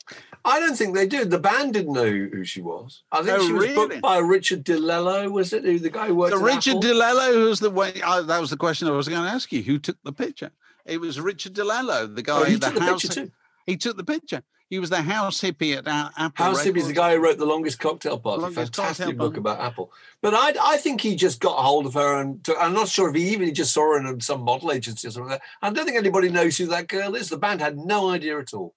I 0.45 0.59
don't 0.59 0.75
think 0.75 0.95
they 0.95 1.07
do. 1.07 1.25
The 1.25 1.39
band 1.39 1.73
didn't 1.73 1.93
know 1.93 2.09
who, 2.09 2.43
she 2.43 2.61
was. 2.61 3.03
I 3.11 3.21
think 3.21 3.37
Oh, 3.39 3.45
she 3.47 3.53
was 3.53 3.63
really? 3.67 3.75
booked 3.75 4.01
by 4.01 4.17
Richard 4.17 4.63
DiLello, 4.65 5.31
was 5.31 5.53
it? 5.53 5.63
Who 5.63 5.77
the 5.79 5.89
guy 5.89 6.07
who 6.07 6.15
worked 6.15 6.33
so 6.33 6.41
Richard 6.41 6.77
Apple? 6.77 6.81
DiLello, 6.81 7.33
who's 7.33 7.59
the 7.59 7.69
way? 7.69 7.93
Uh, 8.03 8.21
that 8.23 8.41
was 8.41 8.49
the 8.49 8.57
question 8.57 8.87
I 8.87 8.91
was 8.91 9.07
going 9.07 9.23
to 9.23 9.29
ask 9.29 9.51
you. 9.51 9.61
Who 9.61 9.77
took 9.77 9.97
the 10.03 10.11
picture? 10.11 10.51
It 10.85 10.99
was 10.99 11.19
Richard 11.19 11.53
DiLello, 11.53 12.13
the 12.15 12.23
guy. 12.23 12.39
Oh, 12.41 12.43
he 12.45 12.55
the 12.55 12.65
took 12.67 12.73
the 12.75 12.81
picture 12.81 13.07
too. 13.07 13.31
He 13.65 13.77
took 13.77 13.95
the 13.95 14.03
picture. 14.03 14.43
He 14.69 14.79
was 14.79 14.89
the 14.89 15.03
house 15.03 15.39
hippie 15.39 15.77
at 15.77 15.87
Apple. 15.87 16.45
House 16.45 16.65
is 16.65 16.87
the 16.87 16.93
guy 16.93 17.13
who 17.15 17.21
wrote 17.23 17.37
the 17.37 17.45
longest 17.45 17.79
cocktail 17.79 18.17
party. 18.17 18.41
Longest 18.41 18.75
Fantastic 18.75 19.05
Cocktail 19.05 19.17
book 19.19 19.33
Party. 19.33 19.39
about 19.39 19.59
Apple. 19.59 19.91
But 20.21 20.33
I, 20.33 20.55
I 20.73 20.77
think 20.77 20.99
he 21.01 21.15
just 21.15 21.39
got 21.39 21.59
a 21.59 21.61
hold 21.61 21.85
of 21.85 21.93
her, 21.93 22.19
and 22.19 22.43
took, 22.43 22.57
I'm 22.59 22.73
not 22.73 22.87
sure 22.87 23.07
if 23.09 23.15
he 23.15 23.29
even 23.33 23.53
just 23.53 23.71
saw 23.71 23.93
her 23.93 23.99
in 23.99 24.19
some 24.19 24.41
model 24.41 24.71
agency 24.71 25.07
or 25.07 25.11
something. 25.11 25.29
Like 25.29 25.41
that. 25.41 25.47
I 25.61 25.69
don't 25.69 25.85
think 25.85 25.97
anybody 25.97 26.29
knows 26.29 26.57
who 26.57 26.65
that 26.67 26.87
girl 26.87 27.13
is. 27.13 27.29
The 27.29 27.37
band 27.37 27.61
had 27.61 27.77
no 27.77 28.09
idea 28.09 28.39
at 28.39 28.53
all. 28.53 28.73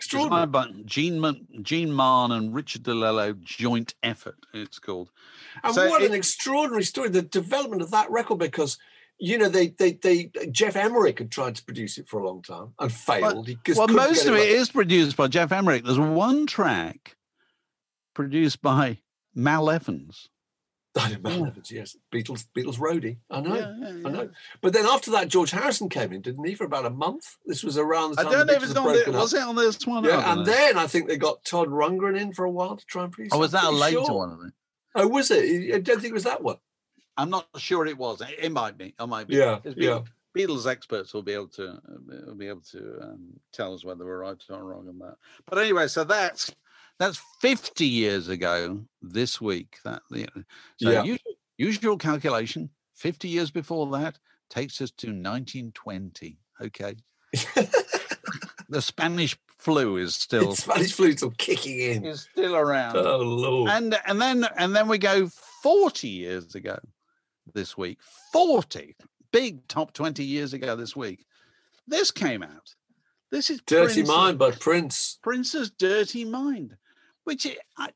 Extraordinary. 0.00 0.46
By 0.46 0.66
Gene, 0.86 1.46
Gene 1.62 1.92
Mahon 1.92 2.32
and 2.32 2.54
Richard 2.54 2.84
DiLello 2.84 3.38
joint 3.42 3.94
effort. 4.02 4.38
It's 4.54 4.78
called. 4.78 5.10
And 5.62 5.74
So 5.74 5.88
what 5.88 6.00
it- 6.02 6.10
an 6.10 6.14
extraordinary 6.14 6.84
story, 6.84 7.10
the 7.10 7.20
development 7.22 7.82
of 7.82 7.90
that 7.90 8.10
record, 8.10 8.38
because 8.38 8.78
you 9.18 9.36
know 9.36 9.50
they 9.50 9.68
they 9.68 9.92
they 9.92 10.30
Geoff 10.50 10.74
Emerick 10.76 11.18
had 11.18 11.30
tried 11.30 11.54
to 11.56 11.64
produce 11.64 11.98
it 11.98 12.08
for 12.08 12.18
a 12.20 12.26
long 12.26 12.40
time 12.40 12.72
and 12.78 12.90
failed. 12.90 13.50
Just 13.66 13.78
well, 13.78 13.88
most 13.88 14.24
of 14.24 14.34
it 14.34 14.48
it 14.48 14.52
is 14.52 14.70
produced 14.70 15.16
by 15.18 15.28
Geoff 15.28 15.52
Emerick. 15.52 15.84
There's 15.84 15.98
one 15.98 16.46
track 16.46 17.16
produced 18.14 18.62
by 18.62 19.00
Mal 19.34 19.68
Evans. 19.70 20.30
I 20.96 21.10
know 21.12 21.18
Mal 21.22 21.46
Evans, 21.46 21.70
yes. 21.70 21.96
Beatles, 22.12 22.46
Beatles 22.56 22.78
roadie. 22.78 23.18
I 23.30 23.40
know, 23.40 23.54
Yeah, 23.54 23.74
yeah, 23.78 24.08
I 24.08 24.10
know. 24.10 24.30
But 24.60 24.72
then 24.72 24.86
after 24.86 25.12
that, 25.12 25.28
George 25.28 25.52
Harrison 25.52 25.88
came 25.88 26.12
in, 26.12 26.20
didn't 26.20 26.44
he, 26.44 26.54
for 26.54 26.64
about 26.64 26.84
a 26.84 26.90
month? 26.90 27.36
This 27.46 27.62
was 27.62 27.78
around 27.78 28.16
the 28.16 28.20
I 28.20 28.24
don't 28.24 28.46
know 28.46 28.54
if 28.54 28.62
Beatles 28.62 28.64
it's 28.64 28.76
on 28.76 29.12
the, 29.12 29.18
was 29.18 29.34
it 29.34 29.42
on 29.42 29.56
this 29.56 29.86
one? 29.86 30.04
Yeah, 30.04 30.32
and 30.32 30.40
know. 30.40 30.52
then 30.52 30.76
I 30.76 30.86
think 30.86 31.08
they 31.08 31.16
got 31.16 31.44
Todd 31.44 31.68
Rundgren 31.68 32.20
in 32.20 32.32
for 32.32 32.44
a 32.44 32.50
while 32.50 32.76
to 32.76 32.84
try 32.86 33.04
and 33.04 33.12
please. 33.12 33.30
Oh, 33.32 33.38
was 33.38 33.52
that 33.52 33.64
a 33.64 33.70
later 33.70 34.04
sure. 34.04 34.16
one? 34.16 34.32
I 34.32 34.42
think? 34.42 34.54
Oh, 34.96 35.06
was 35.06 35.30
it? 35.30 35.74
I 35.74 35.78
don't 35.78 36.00
think 36.00 36.10
it 36.10 36.14
was 36.14 36.24
that 36.24 36.42
one. 36.42 36.56
I'm 37.16 37.30
not 37.30 37.46
sure 37.56 37.86
it 37.86 37.98
was. 37.98 38.20
It, 38.20 38.36
it 38.40 38.52
might 38.52 38.76
be. 38.76 38.94
It 38.98 39.06
might 39.06 39.28
be. 39.28 39.36
Yeah, 39.36 39.60
It's 39.62 39.76
yeah. 39.76 40.00
Beatles, 40.00 40.06
Beatles 40.36 40.70
experts 40.70 41.14
will 41.14 41.22
be 41.22 41.32
able 41.32 41.48
to 41.48 41.68
uh, 41.68 41.78
will 42.26 42.34
be 42.34 42.48
able 42.48 42.62
to 42.72 42.98
um, 43.02 43.40
tell 43.52 43.74
us 43.74 43.84
whether 43.84 44.04
we're 44.04 44.20
right 44.20 44.42
or 44.48 44.64
wrong 44.64 44.88
on 44.88 44.98
that. 44.98 45.16
But 45.46 45.58
anyway, 45.58 45.88
so 45.88 46.04
that's 46.04 46.54
that's 47.00 47.20
50 47.40 47.84
years 47.86 48.28
ago 48.28 48.82
this 49.02 49.40
week. 49.40 49.78
That 49.84 50.02
you 50.10 50.22
uh, 50.22 50.26
know, 50.36 50.42
so 50.76 50.90
Yeah. 50.90 51.02
usual, 51.02 51.34
usual 51.58 51.96
calculation. 51.98 52.70
50 52.94 53.26
years 53.28 53.50
before 53.50 53.90
that 53.98 54.18
takes 54.50 54.80
us 54.80 54.90
to 54.98 55.06
1920. 55.08 56.38
Okay, 56.62 56.94
the 58.68 58.82
Spanish 58.82 59.36
flu 59.58 59.96
is 59.96 60.14
still 60.14 60.54
Spanish 60.54 60.92
flute's 60.92 61.20
still 61.20 61.32
kicking 61.38 61.78
in. 61.80 62.04
is 62.04 62.28
still 62.30 62.54
around. 62.54 62.96
Oh 62.96 63.18
lord! 63.18 63.70
And 63.70 63.98
and 64.06 64.20
then 64.20 64.46
and 64.56 64.76
then 64.76 64.86
we 64.88 64.98
go 64.98 65.28
40 65.62 66.08
years 66.08 66.54
ago 66.54 66.78
this 67.54 67.76
week. 67.76 67.98
40 68.32 68.94
big 69.32 69.66
top 69.68 69.92
20 69.92 70.22
years 70.24 70.52
ago 70.52 70.76
this 70.76 70.94
week. 70.94 71.24
This 71.86 72.10
came 72.10 72.42
out. 72.42 72.74
This 73.30 73.48
is 73.48 73.60
Dirty 73.64 73.94
Prince's- 74.02 74.08
Mind 74.08 74.38
by 74.38 74.50
Prince. 74.50 75.18
Prince's 75.22 75.70
Dirty 75.70 76.24
Mind, 76.24 76.76
which 77.30 77.46
it, 77.46 77.58
I 77.78 77.90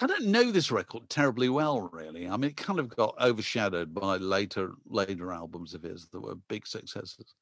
I 0.00 0.06
don't 0.06 0.26
know 0.26 0.52
this 0.52 0.70
record 0.70 1.08
terribly 1.10 1.48
well, 1.48 1.80
really. 1.92 2.28
I 2.28 2.36
mean, 2.36 2.50
it 2.50 2.56
kind 2.56 2.78
of 2.78 2.88
got 2.88 3.20
overshadowed 3.20 3.92
by 3.92 4.18
later 4.18 4.74
later 4.86 5.32
albums 5.32 5.74
of 5.74 5.82
his 5.82 6.06
that 6.12 6.20
were 6.20 6.36
big 6.36 6.68
successes. 6.68 7.34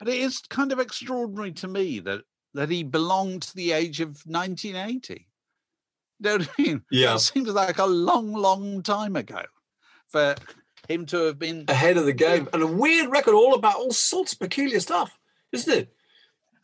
But 0.00 0.08
it 0.08 0.16
is 0.16 0.40
kind 0.40 0.72
of 0.72 0.80
extraordinary 0.80 1.52
to 1.52 1.68
me 1.68 2.00
that 2.00 2.22
that 2.54 2.68
he 2.68 2.82
belonged 2.82 3.42
to 3.42 3.54
the 3.54 3.70
age 3.70 4.00
of 4.00 4.08
1980. 4.26 5.28
You 6.18 6.28
know 6.30 6.38
what 6.38 6.48
I 6.58 6.62
mean? 6.62 6.82
Yeah. 6.90 7.14
It 7.14 7.20
seems 7.20 7.48
like 7.50 7.78
a 7.78 7.86
long, 7.86 8.32
long 8.32 8.82
time 8.82 9.14
ago 9.14 9.42
for 10.08 10.34
him 10.88 11.06
to 11.06 11.26
have 11.26 11.38
been. 11.38 11.64
ahead 11.68 11.96
of 11.96 12.06
the 12.06 12.12
game 12.12 12.48
and 12.52 12.62
a 12.64 12.66
weird 12.66 13.08
record 13.08 13.34
all 13.34 13.54
about 13.54 13.76
all 13.76 13.92
sorts 13.92 14.32
of 14.32 14.40
peculiar 14.40 14.80
stuff, 14.80 15.16
isn't 15.52 15.72
it? 15.72 15.94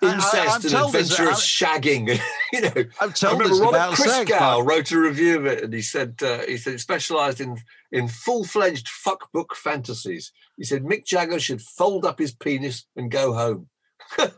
I- 0.05 0.11
I- 0.11 0.15
Incest 0.15 0.75
and 0.75 0.93
this- 0.93 1.11
adventurous 1.13 1.41
shagging. 1.47 2.21
you 2.53 2.61
know, 2.61 2.73
I've 3.01 3.11
I 3.11 3.13
told 3.13 3.33
remember 3.41 3.49
this 3.49 3.61
Robert 3.61 3.97
sex. 3.97 4.31
Christgau 4.31 4.67
wrote 4.67 4.91
a 4.93 4.99
review 4.99 5.39
of 5.39 5.47
it, 5.47 5.65
and 5.65 5.73
he 5.73 5.83
said 5.83 6.15
uh, 6.23 6.43
he 6.47 6.57
said 6.57 6.75
it 6.75 6.81
specialised 6.81 7.41
in 7.41 7.59
in 7.93 8.09
full 8.09 8.45
fledged 8.45 8.89
fuck 8.89 9.31
book 9.33 9.55
fantasies. 9.57 10.33
He 10.57 10.65
said 10.65 10.83
Mick 10.85 11.05
Jagger 11.05 11.41
should 11.41 11.63
fold 11.63 12.05
up 12.05 12.19
his 12.19 12.33
penis 12.35 12.87
and 12.97 13.11
go 13.11 13.33
home. 13.33 13.69
so 14.19 14.31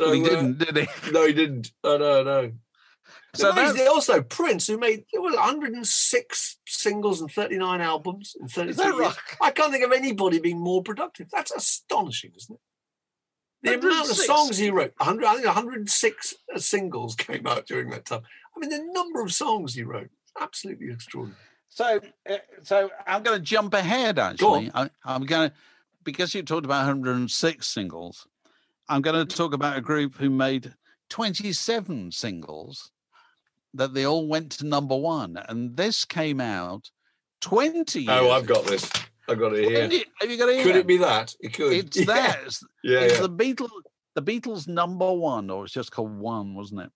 Well, 0.00 0.12
he 0.12 0.22
uh, 0.24 0.28
didn't, 0.28 0.58
did 0.58 0.76
he? 0.76 0.88
no, 1.12 1.26
he 1.26 1.32
didn't. 1.32 1.72
Oh 1.84 1.96
no, 1.96 2.22
no. 2.22 2.52
So 3.34 3.52
that's- 3.52 3.86
also 3.88 4.22
Prince, 4.22 4.66
who 4.66 4.78
made 4.78 5.04
it 5.12 5.20
was 5.20 5.34
106 5.34 6.58
singles 6.66 7.20
and 7.20 7.30
39 7.30 7.80
albums 7.80 8.34
in 8.40 8.48
32 8.48 8.70
Is 8.70 8.76
that 8.76 8.84
years. 8.86 8.98
right? 8.98 9.16
I 9.40 9.50
can't 9.50 9.70
think 9.70 9.84
of 9.84 9.92
anybody 9.92 10.40
being 10.40 10.58
more 10.58 10.82
productive. 10.82 11.28
That's 11.30 11.52
astonishing, 11.52 12.32
isn't 12.36 12.54
it? 12.54 12.60
The 13.62 13.78
amount 13.78 14.10
of 14.10 14.16
songs 14.16 14.56
he 14.56 14.70
wrote, 14.70 14.92
100, 14.98 15.26
I 15.26 15.34
think 15.34 15.46
106 15.46 16.34
singles 16.56 17.14
came 17.16 17.46
out 17.46 17.66
during 17.66 17.90
that 17.90 18.06
time. 18.06 18.22
I 18.56 18.60
mean, 18.60 18.70
the 18.70 18.92
number 18.92 19.20
of 19.20 19.32
songs 19.32 19.74
he 19.74 19.82
wrote, 19.82 20.10
absolutely 20.40 20.90
extraordinary. 20.90 21.38
So, 21.68 22.00
uh, 22.28 22.36
so 22.62 22.90
I'm 23.06 23.22
going 23.22 23.38
to 23.38 23.44
jump 23.44 23.74
ahead. 23.74 24.18
Actually, 24.18 24.70
I, 24.74 24.90
I'm 25.04 25.26
going 25.26 25.50
to 25.50 25.56
because 26.04 26.34
you 26.34 26.42
talked 26.42 26.64
about 26.64 26.86
106 26.86 27.66
singles. 27.66 28.26
I'm 28.88 29.02
going 29.02 29.26
to 29.26 29.36
talk 29.36 29.52
about 29.52 29.76
a 29.76 29.82
group 29.82 30.16
who 30.16 30.30
made 30.30 30.72
27 31.10 32.12
singles 32.12 32.90
that 33.74 33.92
they 33.92 34.06
all 34.06 34.26
went 34.26 34.52
to 34.52 34.66
number 34.66 34.96
one, 34.96 35.36
and 35.48 35.76
this 35.76 36.04
came 36.04 36.40
out 36.40 36.90
20 37.42 38.00
years. 38.00 38.08
Oh, 38.10 38.30
I've 38.30 38.46
got 38.46 38.64
this. 38.64 38.90
I've 39.28 39.38
got 39.38 39.54
it 39.54 39.68
here. 39.68 39.82
Have 39.82 39.92
you- 39.92 40.04
Have 40.20 40.30
you 40.30 40.38
got 40.38 40.48
it? 40.48 40.62
Could 40.62 40.76
it 40.76 40.86
be 40.86 40.96
that? 40.98 41.34
It 41.40 41.52
could. 41.52 41.72
It's 41.72 41.96
yeah. 42.00 42.04
that. 42.06 42.38
It's, 42.46 42.64
Yeah, 42.82 43.00
it's 43.00 43.14
yeah. 43.14 43.20
the 43.22 43.30
Beatles. 43.30 43.70
The 44.14 44.22
Beatles' 44.22 44.66
number 44.66 45.12
one, 45.12 45.48
or 45.50 45.64
it's 45.64 45.72
just 45.74 45.92
called 45.92 46.18
one, 46.18 46.54
wasn't 46.54 46.80
it? 46.80 46.90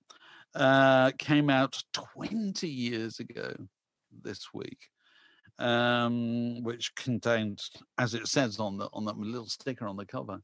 Uh, 0.54 1.12
came 1.18 1.48
out 1.50 1.80
20 1.92 2.66
years 2.68 3.20
ago 3.20 3.54
this 4.22 4.48
week, 4.52 4.88
um, 5.58 6.62
which 6.62 6.94
contained, 6.96 7.60
as 7.98 8.14
it 8.14 8.26
says 8.26 8.58
on 8.58 8.76
the 8.78 8.88
on 8.92 9.04
that 9.04 9.16
little 9.16 9.46
sticker 9.46 9.86
on 9.86 9.96
the 9.96 10.04
cover, 10.04 10.40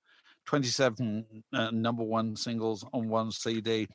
27 0.46 1.24
uh, 1.52 1.70
number 1.72 2.04
one 2.04 2.36
singles 2.36 2.84
on 2.92 3.08
one 3.08 3.30
CD. 3.32 3.88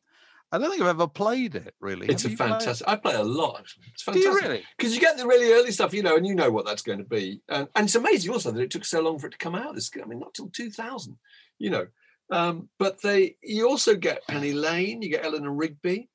I 0.54 0.60
don't 0.60 0.70
think 0.70 0.82
I've 0.84 0.88
ever 0.89 1.08
played 1.08 1.56
it. 1.56 1.74
Really, 1.80 2.08
It's 2.08 2.22
Have 2.22 2.30
a 2.30 2.32
you 2.34 2.38
played 2.38 2.50
fantastic. 2.52 2.88
I 2.88 2.96
play 2.96 3.16
a 3.16 3.24
lot. 3.24 3.62
It's 3.92 4.06
Do 4.06 4.12
fantastic. 4.13 4.24
you 4.24 4.36
really? 4.50 4.63
because 4.78 4.94
you 4.94 5.02
get 5.02 5.18
the 5.18 5.26
really 5.26 5.52
early 5.52 5.72
stuff, 5.72 5.96
you 5.96 6.04
know, 6.04 6.16
and 6.16 6.28
you 6.28 6.36
know 6.36 6.52
what 6.52 6.66
that's 6.66 6.84
going 6.84 7.00
to 7.00 7.04
be. 7.06 7.42
And, 7.50 7.68
and 7.76 7.86
it's 7.86 7.96
amazing 7.96 8.32
also 8.32 8.52
that 8.52 8.62
it 8.62 8.70
took 8.70 8.86
so 8.86 9.02
long 9.02 9.18
for 9.18 9.26
it 9.28 9.32
to 9.32 9.38
come 9.39 9.56
out. 9.56 9.74
This, 9.74 9.89
I 10.00 10.06
mean, 10.06 10.20
not 10.20 10.36
till 10.36 10.50
2000, 10.50 11.18
you 11.58 11.72
know. 11.72 11.88
Um, 12.30 12.70
but 12.78 13.02
they, 13.02 13.36
you 13.42 13.68
also 13.68 13.96
get 13.96 14.28
Penny 14.28 14.54
Lane, 14.54 15.02
you 15.02 15.10
get 15.10 15.26
Eleanor 15.26 15.52
Rigby, 15.52 16.08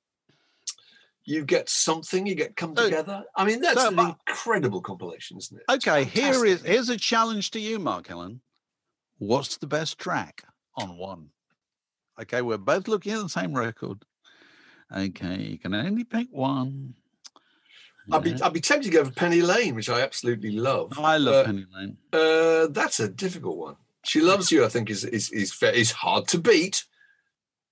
you 1.25 1.45
get 1.45 1.69
something, 1.69 2.25
you 2.25 2.35
get 2.37 2.55
Come 2.57 2.77
So- 2.77 2.85
Together. 2.85 3.25
I 3.37 3.45
mean, 3.45 3.61
that's 3.61 3.83
so, 3.83 3.89
an 3.89 3.97
but- 3.97 4.17
incredible 4.29 4.81
compilation, 4.83 5.37
isn't 5.39 5.59
it? 5.59 5.73
Okay, 5.73 6.05
here 6.05 6.45
is 6.45 6.63
here's 6.63 6.89
a 6.89 6.97
challenge 6.97 7.51
to 7.53 7.61
you, 7.61 7.79
Mark 7.81 8.09
Ellen. 8.09 8.41
What's 9.19 9.57
the 9.57 9.67
best 9.67 9.99
track 9.99 10.45
on 10.77 10.97
one? 10.97 11.31
Okay, 12.21 12.41
we're 12.41 12.57
both 12.57 12.87
looking 12.87 13.13
at 13.13 13.23
the 13.23 13.29
same 13.29 13.53
record. 13.53 14.05
Okay, 14.97 15.43
you 15.43 15.59
can 15.59 15.75
only 15.75 16.05
pick 16.05 16.29
one. 16.31 16.95
I'd 18.11 18.23
be, 18.23 18.35
I'd 18.41 18.55
be 18.55 18.61
tempted 18.61 18.91
to 18.91 18.97
go 18.97 19.05
for 19.05 19.11
Penny 19.11 19.43
Lane, 19.43 19.75
which 19.75 19.91
I 19.91 20.01
absolutely 20.01 20.53
love. 20.53 20.99
I 20.99 21.19
love 21.19 21.35
Uh, 21.35 21.45
Penny 21.45 21.67
Lane. 21.77 21.99
Uh, 22.13 22.69
that's 22.71 23.01
a 23.01 23.09
difficult 23.09 23.59
one. 23.59 23.77
She 24.05 24.23
loves 24.23 24.51
you. 24.51 24.65
I 24.65 24.69
think 24.69 24.89
is 24.89 25.05
is 25.05 25.31
is 25.31 25.53
fair, 25.53 25.73
is 25.73 25.91
hard 25.93 26.27
to 26.29 26.39
beat. 26.39 26.85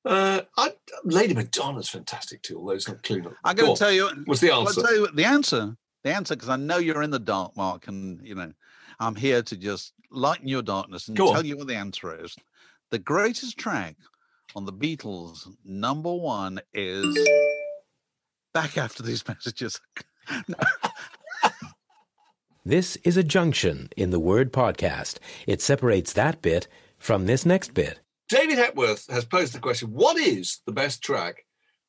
Uh, 0.05 0.43
I, 0.59 0.73
Lady 1.05 1.33
Madonna's 1.35 1.89
fantastic 1.89 2.43
too. 2.43 2.59
Although 2.59 2.73
it's 2.75 2.87
not 2.87 3.03
clean. 3.03 3.27
up. 3.27 3.33
I'm 3.45 3.57
going 3.57 3.75
to 3.75 3.79
tell 3.79 3.91
you. 3.93 4.11
What's 4.27 4.41
the 4.43 4.51
I'll 4.51 4.61
answer? 4.69 4.83
tell 4.83 4.95
you 4.95 5.09
the 5.15 5.25
answer. 5.25 5.77
The 6.05 6.15
answer, 6.15 6.37
because 6.37 6.51
I 6.51 6.57
know 6.57 6.77
you're 6.77 7.03
in 7.03 7.11
the 7.11 7.19
dark, 7.19 7.57
Mark, 7.57 7.89
and 7.89 8.21
you 8.25 8.35
know 8.35 8.53
I'm 9.01 9.15
here 9.17 9.43
to 9.43 9.57
just 9.57 9.95
lighten 10.11 10.47
your 10.49 10.63
darkness 10.63 11.09
and 11.09 11.17
tell 11.17 11.45
you 11.47 11.57
what 11.57 11.67
the 11.67 11.75
answer 11.77 12.23
is. 12.23 12.37
The 12.91 12.99
greatest 12.99 13.57
track 13.59 13.97
on 14.57 14.64
the 14.64 14.73
Beatles' 14.73 15.47
number 15.64 16.12
one 16.12 16.59
is 16.73 17.16
back 18.55 18.79
after 18.79 19.03
these 19.03 19.23
messages. 19.29 19.81
This 22.64 22.97
is 23.05 23.16
a 23.16 23.23
junction 23.23 23.90
in 23.97 24.11
the 24.11 24.19
word 24.19 24.53
podcast. 24.53 25.19
It 25.47 25.61
separates 25.61 26.14
that 26.14 26.42
bit 26.42 26.66
from 26.99 27.27
this 27.27 27.45
next 27.47 27.75
bit. 27.75 28.01
David 28.29 28.59
Hepworth 28.59 29.09
has 29.09 29.25
posed 29.27 29.53
the 29.53 29.61
question: 29.61 29.92
What 29.92 30.16
is 30.16 30.62
the 30.66 30.73
best 30.73 31.03
track 31.03 31.45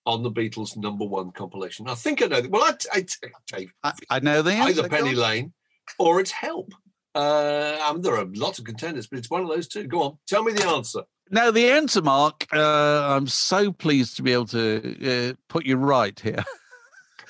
on 0.06 0.22
the 0.22 0.30
Beatles' 0.30 0.78
number 0.78 1.06
one 1.06 1.32
compilation? 1.32 1.88
I 1.88 1.96
think 1.96 2.22
I 2.22 2.28
know. 2.28 2.42
Well, 2.50 2.64
I, 2.64 3.00
I, 3.00 3.06
Dave, 3.48 3.74
I, 3.82 3.94
I 4.10 4.20
know 4.20 4.42
the 4.42 4.52
answer. 4.52 4.82
either 4.82 4.90
Penny 4.90 5.16
Go. 5.16 5.22
Lane 5.22 5.54
or 5.98 6.20
it's 6.20 6.32
Help. 6.32 6.74
Uh, 7.16 7.78
I 7.82 7.94
mean, 7.94 8.02
there 8.02 8.18
are 8.18 8.28
lots 8.36 8.60
of 8.60 8.66
contenders, 8.66 9.08
but 9.08 9.18
it's 9.18 9.32
one 9.32 9.42
of 9.42 9.48
those 9.48 9.68
two. 9.68 9.86
Go 9.88 10.04
on, 10.04 10.18
tell 10.28 10.44
me 10.44 10.52
the 10.52 10.68
answer. 10.68 11.02
Now, 11.30 11.52
the 11.52 11.70
answer, 11.72 12.02
Mark, 12.02 12.48
uh, 12.54 13.16
I'm 13.16 13.28
so 13.28 13.72
pleased 13.72 14.16
to 14.18 14.24
be 14.24 14.34
able 14.34 14.46
to 14.48 15.30
uh, 15.32 15.34
put 15.50 15.66
you 15.66 15.76
right 15.78 16.18
here. 16.20 16.44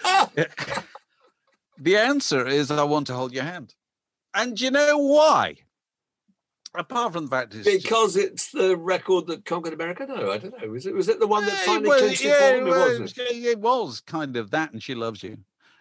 The 1.80 1.98
answer 1.98 2.48
is 2.48 2.72
I 2.72 2.84
want 2.84 3.08
to 3.08 3.14
hold 3.14 3.34
your 3.34 3.44
hand. 3.44 3.76
And 4.34 4.60
you 4.60 4.72
know 4.72 4.98
why? 4.98 5.58
Apart 6.74 7.14
from 7.14 7.26
the 7.26 7.30
fact 7.30 7.54
it's 7.56 7.66
just- 7.66 7.84
because 7.84 8.16
it's 8.16 8.52
the 8.52 8.76
record 8.76 9.28
that 9.28 9.46
conquered 9.46 9.74
America. 9.74 10.06
No, 10.08 10.32
I 10.32 10.38
don't 10.38 10.60
know. 10.60 10.70
Was 10.70 10.86
it? 10.86 10.94
Was 10.94 11.08
it 11.08 11.20
the 11.20 11.28
one 11.28 11.46
that 11.46 11.54
Yeah, 11.54 11.66
finally 11.66 11.90
well, 11.90 12.04
it 12.04 12.24
yeah, 12.24 12.34
for 12.34 12.40
them? 12.40 12.68
It 12.68 12.70
well, 12.72 12.88
wasn't. 13.00 13.18
it 13.18 13.22
it 13.46 13.60
was 13.60 14.02
kind 14.02 14.36
of 14.38 14.52
that, 14.52 14.74
and 14.74 14.82
she 14.82 14.96
loves 14.96 15.24
you. 15.24 15.38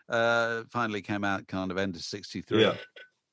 Uh, 0.09 0.63
finally 0.71 1.03
came 1.03 1.25
out 1.25 1.49
kind 1.49 1.71
of 1.71 1.79
end 1.79 1.97
of 1.97 2.03
'63 2.03 2.61
Yeah. 2.63 2.75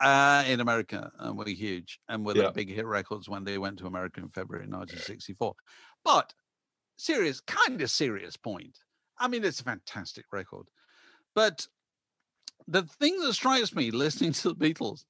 Uh, 0.03 0.43
in 0.47 0.59
America, 0.59 1.11
and 1.19 1.37
were 1.37 1.47
huge, 1.47 1.99
and 2.09 2.25
were 2.25 2.33
Yeah. 2.33 2.43
the 2.43 2.51
big 2.51 2.69
hit 2.69 2.85
records 2.85 3.29
when 3.29 3.43
they 3.45 3.57
went 3.57 3.79
to 3.79 3.87
America 3.87 4.21
in 4.21 4.29
February 4.29 4.67
1964. 4.67 5.55
But 6.03 6.33
serious, 6.97 7.41
kind 7.41 7.81
of 7.81 7.91
serious 7.91 8.37
point. 8.37 8.79
I 9.17 9.27
mean, 9.29 9.43
it's 9.45 9.61
a 9.61 9.65
fantastic 9.65 10.25
record, 10.33 10.67
but 11.35 11.67
the 12.67 12.83
thing 12.83 13.19
that 13.19 13.33
strikes 13.33 13.73
me 13.73 13.91
listening 13.91 14.33
to 14.33 14.53
the 14.53 14.55
Beatles 14.55 15.05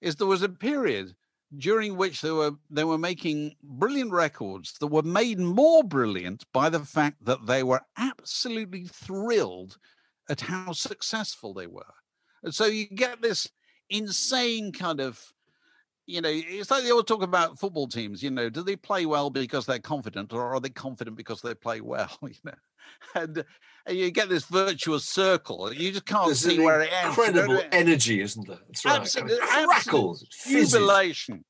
is 0.00 0.16
there 0.16 0.26
was 0.28 0.42
a 0.42 0.48
period 0.48 1.16
during 1.56 1.96
which 1.96 2.20
they 2.22 2.30
were 2.32 2.52
they 2.70 2.84
were 2.84 2.98
making 2.98 3.56
brilliant 3.62 4.12
records 4.12 4.74
that 4.80 4.88
were 4.88 5.02
made 5.02 5.38
more 5.38 5.84
brilliant 5.84 6.44
by 6.52 6.68
the 6.70 6.80
fact 6.80 7.24
that 7.24 7.46
they 7.46 7.62
were 7.62 7.82
absolutely 7.96 8.86
thrilled 8.86 9.78
at 10.28 10.42
how 10.42 10.72
successful 10.72 11.54
they 11.54 11.66
were. 11.68 11.94
And 12.42 12.54
so 12.54 12.66
you 12.66 12.86
get 12.88 13.22
this 13.22 13.50
insane 13.90 14.72
kind 14.72 15.00
of 15.00 15.32
you 16.06 16.20
know, 16.20 16.30
it's 16.30 16.70
like 16.70 16.84
they 16.84 16.90
always 16.90 17.06
talk 17.06 17.22
about 17.22 17.58
football 17.58 17.86
teams. 17.86 18.22
You 18.22 18.30
know, 18.30 18.50
do 18.50 18.62
they 18.62 18.76
play 18.76 19.06
well 19.06 19.30
because 19.30 19.64
they're 19.64 19.78
confident, 19.78 20.32
or 20.32 20.54
are 20.54 20.60
they 20.60 20.68
confident 20.68 21.16
because 21.16 21.40
they 21.40 21.54
play 21.54 21.80
well? 21.80 22.10
You 22.22 22.34
know, 22.44 22.52
and, 23.14 23.44
and 23.86 23.96
you 23.96 24.10
get 24.10 24.28
this 24.28 24.44
virtuous 24.44 25.06
circle. 25.06 25.72
You 25.72 25.92
just 25.92 26.04
can't 26.04 26.26
There's 26.26 26.40
see 26.40 26.58
where 26.58 26.82
it 26.82 26.90
ends. 26.92 27.16
incredible 27.16 27.62
energy, 27.72 28.20
isn't 28.20 28.46
there? 28.46 28.58
That's 28.66 28.84
right. 28.84 29.00
Absolute- 29.00 29.40
I 29.42 29.60
mean, 29.60 29.68
crackles, 29.68 30.26
jubilation 30.46 31.44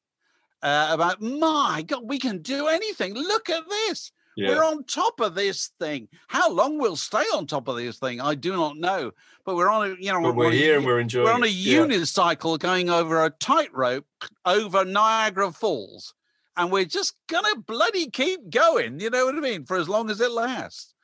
uh, 0.62 0.88
about 0.92 1.20
my 1.20 1.84
God, 1.86 2.02
we 2.04 2.18
can 2.18 2.38
do 2.38 2.68
anything. 2.68 3.14
Look 3.14 3.50
at 3.50 3.68
this. 3.68 4.12
Yeah. 4.36 4.48
We're 4.48 4.64
on 4.64 4.84
top 4.84 5.20
of 5.20 5.34
this 5.34 5.70
thing. 5.78 6.08
How 6.28 6.50
long 6.50 6.78
we'll 6.78 6.96
stay 6.96 7.24
on 7.34 7.46
top 7.46 7.68
of 7.68 7.76
this 7.76 7.98
thing, 7.98 8.20
I 8.20 8.34
do 8.34 8.52
not 8.52 8.76
know. 8.76 9.12
But 9.44 9.56
we're 9.56 9.70
on 9.70 9.90
a, 9.90 9.94
you 9.98 10.12
know, 10.12 10.32
we're 10.32 10.50
a 10.50 10.52
here 10.52 10.76
and 10.78 10.86
we're 10.86 11.00
enjoying 11.00 11.26
We're 11.26 11.32
on 11.32 11.42
a 11.42 11.46
it. 11.46 11.50
Yeah. 11.50 11.80
unicycle 11.80 12.58
going 12.58 12.90
over 12.90 13.24
a 13.24 13.30
tightrope 13.30 14.06
over 14.44 14.84
Niagara 14.84 15.52
Falls, 15.52 16.14
and 16.56 16.72
we're 16.72 16.84
just 16.84 17.14
gonna 17.28 17.56
bloody 17.56 18.10
keep 18.10 18.50
going. 18.50 19.00
You 19.00 19.10
know 19.10 19.26
what 19.26 19.36
I 19.36 19.40
mean? 19.40 19.64
For 19.64 19.76
as 19.76 19.88
long 19.88 20.10
as 20.10 20.20
it 20.20 20.30
lasts, 20.30 20.94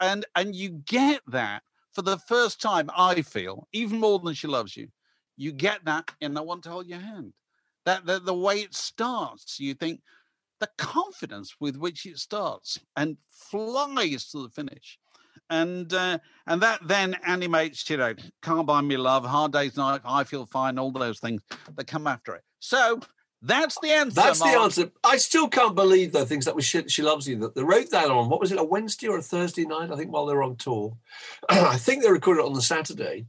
and 0.00 0.24
and 0.34 0.54
you 0.54 0.70
get 0.70 1.20
that 1.28 1.62
for 1.92 2.02
the 2.02 2.18
first 2.18 2.60
time. 2.60 2.90
I 2.96 3.22
feel 3.22 3.68
even 3.72 4.00
more 4.00 4.18
than 4.18 4.34
she 4.34 4.46
loves 4.46 4.76
you. 4.76 4.88
You 5.36 5.52
get 5.52 5.84
that 5.84 6.10
in 6.20 6.36
I 6.36 6.40
want 6.40 6.64
to 6.64 6.70
hold 6.70 6.86
your 6.86 7.00
hand. 7.00 7.32
That 7.86 8.06
the, 8.06 8.20
the 8.20 8.34
way 8.34 8.60
it 8.60 8.74
starts, 8.74 9.58
you 9.58 9.74
think 9.74 10.00
the 10.60 10.68
confidence 10.78 11.56
with 11.58 11.76
which 11.76 12.06
it 12.06 12.18
starts 12.18 12.78
and 12.96 13.16
flies 13.30 14.30
to 14.30 14.42
the 14.42 14.50
finish. 14.50 14.98
And 15.48 15.92
uh, 15.92 16.18
and 16.46 16.62
that 16.62 16.86
then 16.86 17.16
animates, 17.26 17.88
you 17.90 17.96
know, 17.96 18.14
Can't 18.40 18.66
Buy 18.66 18.82
Me 18.82 18.96
Love, 18.96 19.24
Hard 19.24 19.52
Day's 19.52 19.76
Night, 19.76 20.00
I 20.04 20.22
Feel 20.22 20.46
Fine, 20.46 20.78
all 20.78 20.92
those 20.92 21.18
things 21.18 21.42
that 21.74 21.88
come 21.88 22.06
after 22.06 22.36
it. 22.36 22.42
So 22.60 23.00
that's 23.42 23.78
the 23.80 23.88
answer. 23.88 24.14
That's 24.14 24.38
the 24.38 24.46
answer. 24.46 24.92
I 25.02 25.16
still 25.16 25.48
can't 25.48 25.74
believe 25.74 26.12
though 26.12 26.24
things 26.24 26.44
that 26.44 26.54
was 26.54 26.64
she, 26.64 26.86
she 26.88 27.02
loves 27.02 27.26
you 27.26 27.36
that 27.40 27.54
they 27.54 27.64
wrote 27.64 27.90
that 27.90 28.10
on 28.10 28.28
what 28.28 28.40
was 28.40 28.52
it 28.52 28.60
a 28.60 28.64
Wednesday 28.64 29.08
or 29.08 29.18
a 29.18 29.22
Thursday 29.22 29.64
night 29.64 29.90
I 29.90 29.96
think 29.96 30.12
while 30.12 30.26
they 30.26 30.34
were 30.34 30.42
on 30.42 30.56
tour. 30.56 30.96
I 31.48 31.76
think 31.76 32.02
they 32.02 32.10
recorded 32.10 32.42
it 32.42 32.46
on 32.46 32.52
the 32.52 32.62
Saturday, 32.62 33.26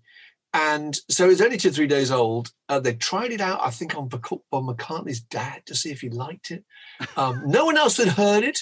and 0.54 0.98
so 1.10 1.30
it's 1.30 1.42
only 1.42 1.58
two 1.58 1.70
or 1.70 1.72
three 1.72 1.88
days 1.88 2.12
old. 2.12 2.52
Uh, 2.68 2.80
they 2.80 2.94
tried 2.94 3.32
it 3.32 3.42
out 3.42 3.60
I 3.62 3.70
think 3.70 3.96
on 3.96 4.10
Paul 4.10 4.44
McCartney's 4.54 5.22
dad 5.22 5.66
to 5.66 5.76
see 5.76 5.92
if 5.92 6.02
he 6.02 6.10
liked 6.10 6.52
it. 6.52 6.64
Um, 7.16 7.44
no 7.48 7.66
one 7.66 7.78
else 7.78 7.98
had 7.98 8.10
heard 8.10 8.44
it, 8.44 8.60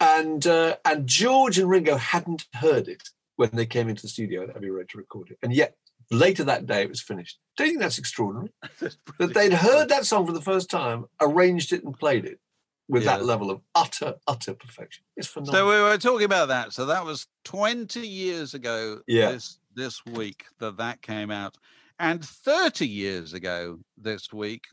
and 0.00 0.46
uh, 0.46 0.76
and 0.84 1.06
George 1.06 1.58
and 1.58 1.68
Ringo 1.68 1.96
hadn't 1.96 2.46
heard 2.54 2.88
it 2.88 3.02
when 3.36 3.50
they 3.52 3.66
came 3.66 3.88
into 3.88 4.02
the 4.02 4.08
studio 4.08 4.42
at 4.42 4.56
Abbey 4.56 4.70
Road 4.70 4.88
to 4.90 4.98
record 4.98 5.30
it, 5.30 5.38
and 5.42 5.52
yet 5.52 5.76
later 6.10 6.44
that 6.44 6.66
day 6.66 6.82
it 6.82 6.88
was 6.88 7.00
finished. 7.02 7.38
Don't 7.56 7.66
you 7.66 7.72
think 7.72 7.82
that's 7.82 7.98
extraordinary? 7.98 8.52
that 9.18 9.34
they'd 9.34 9.52
heard 9.52 9.88
that 9.90 10.06
song 10.06 10.26
for 10.26 10.32
the 10.32 10.40
first 10.40 10.70
time, 10.70 11.06
arranged 11.20 11.72
it, 11.72 11.84
and 11.84 11.98
played 11.98 12.24
it 12.24 12.40
with 12.88 13.04
that 13.04 13.24
level 13.24 13.50
of 13.50 13.60
utter, 13.74 14.14
utter 14.26 14.54
perfection. 14.54 15.04
It's 15.16 15.28
phenomenal. 15.28 15.60
So 15.60 15.68
we 15.68 15.82
were 15.82 15.98
talking 15.98 16.24
about 16.24 16.48
that. 16.48 16.72
So 16.72 16.86
that 16.86 17.04
was 17.04 17.26
20 17.44 18.00
years 18.00 18.54
ago 18.54 19.00
Yeah. 19.06 19.32
this 19.32 19.58
this 19.78 20.04
week 20.04 20.44
that 20.58 20.76
that 20.76 21.00
came 21.00 21.30
out. 21.30 21.56
And 22.00 22.22
30 22.22 22.86
years 22.86 23.32
ago 23.32 23.78
this 23.96 24.32
week, 24.32 24.64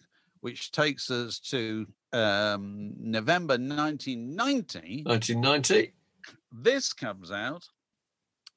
which 0.42 0.72
takes 0.72 1.10
us 1.10 1.40
to 1.52 1.86
um, 2.12 2.92
November 3.00 3.54
1990, 3.54 5.04
1990. 5.06 5.94
this 6.52 6.92
comes 6.92 7.32
out, 7.32 7.64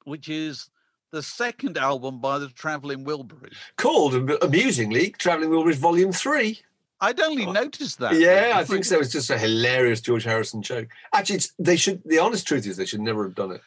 which 0.05 0.27
is 0.27 0.69
the 1.11 1.23
second 1.23 1.77
album 1.77 2.19
by 2.19 2.39
the 2.39 2.49
Traveling 2.49 3.05
Wilburys. 3.05 3.55
Called, 3.77 4.31
amusingly, 4.41 5.11
Travelling 5.11 5.49
Wilburys 5.51 5.75
Volume 5.75 6.11
3. 6.11 6.59
I'd 7.01 7.19
only 7.21 7.45
noticed 7.45 7.99
that. 7.99 8.15
yeah. 8.15 8.53
I 8.55 8.63
think 8.65 8.85
so. 8.85 8.99
It's 8.99 9.11
just 9.11 9.29
a 9.29 9.37
hilarious 9.37 10.01
George 10.01 10.25
Harrison 10.25 10.61
joke. 10.61 10.89
Actually, 11.13 11.37
it's, 11.37 11.53
they 11.57 11.77
should. 11.77 12.01
the 12.05 12.19
honest 12.19 12.45
truth 12.45 12.67
is 12.67 12.75
they 12.75 12.85
should 12.85 13.01
never 13.01 13.23
have 13.23 13.35
done 13.35 13.51
it. 13.51 13.61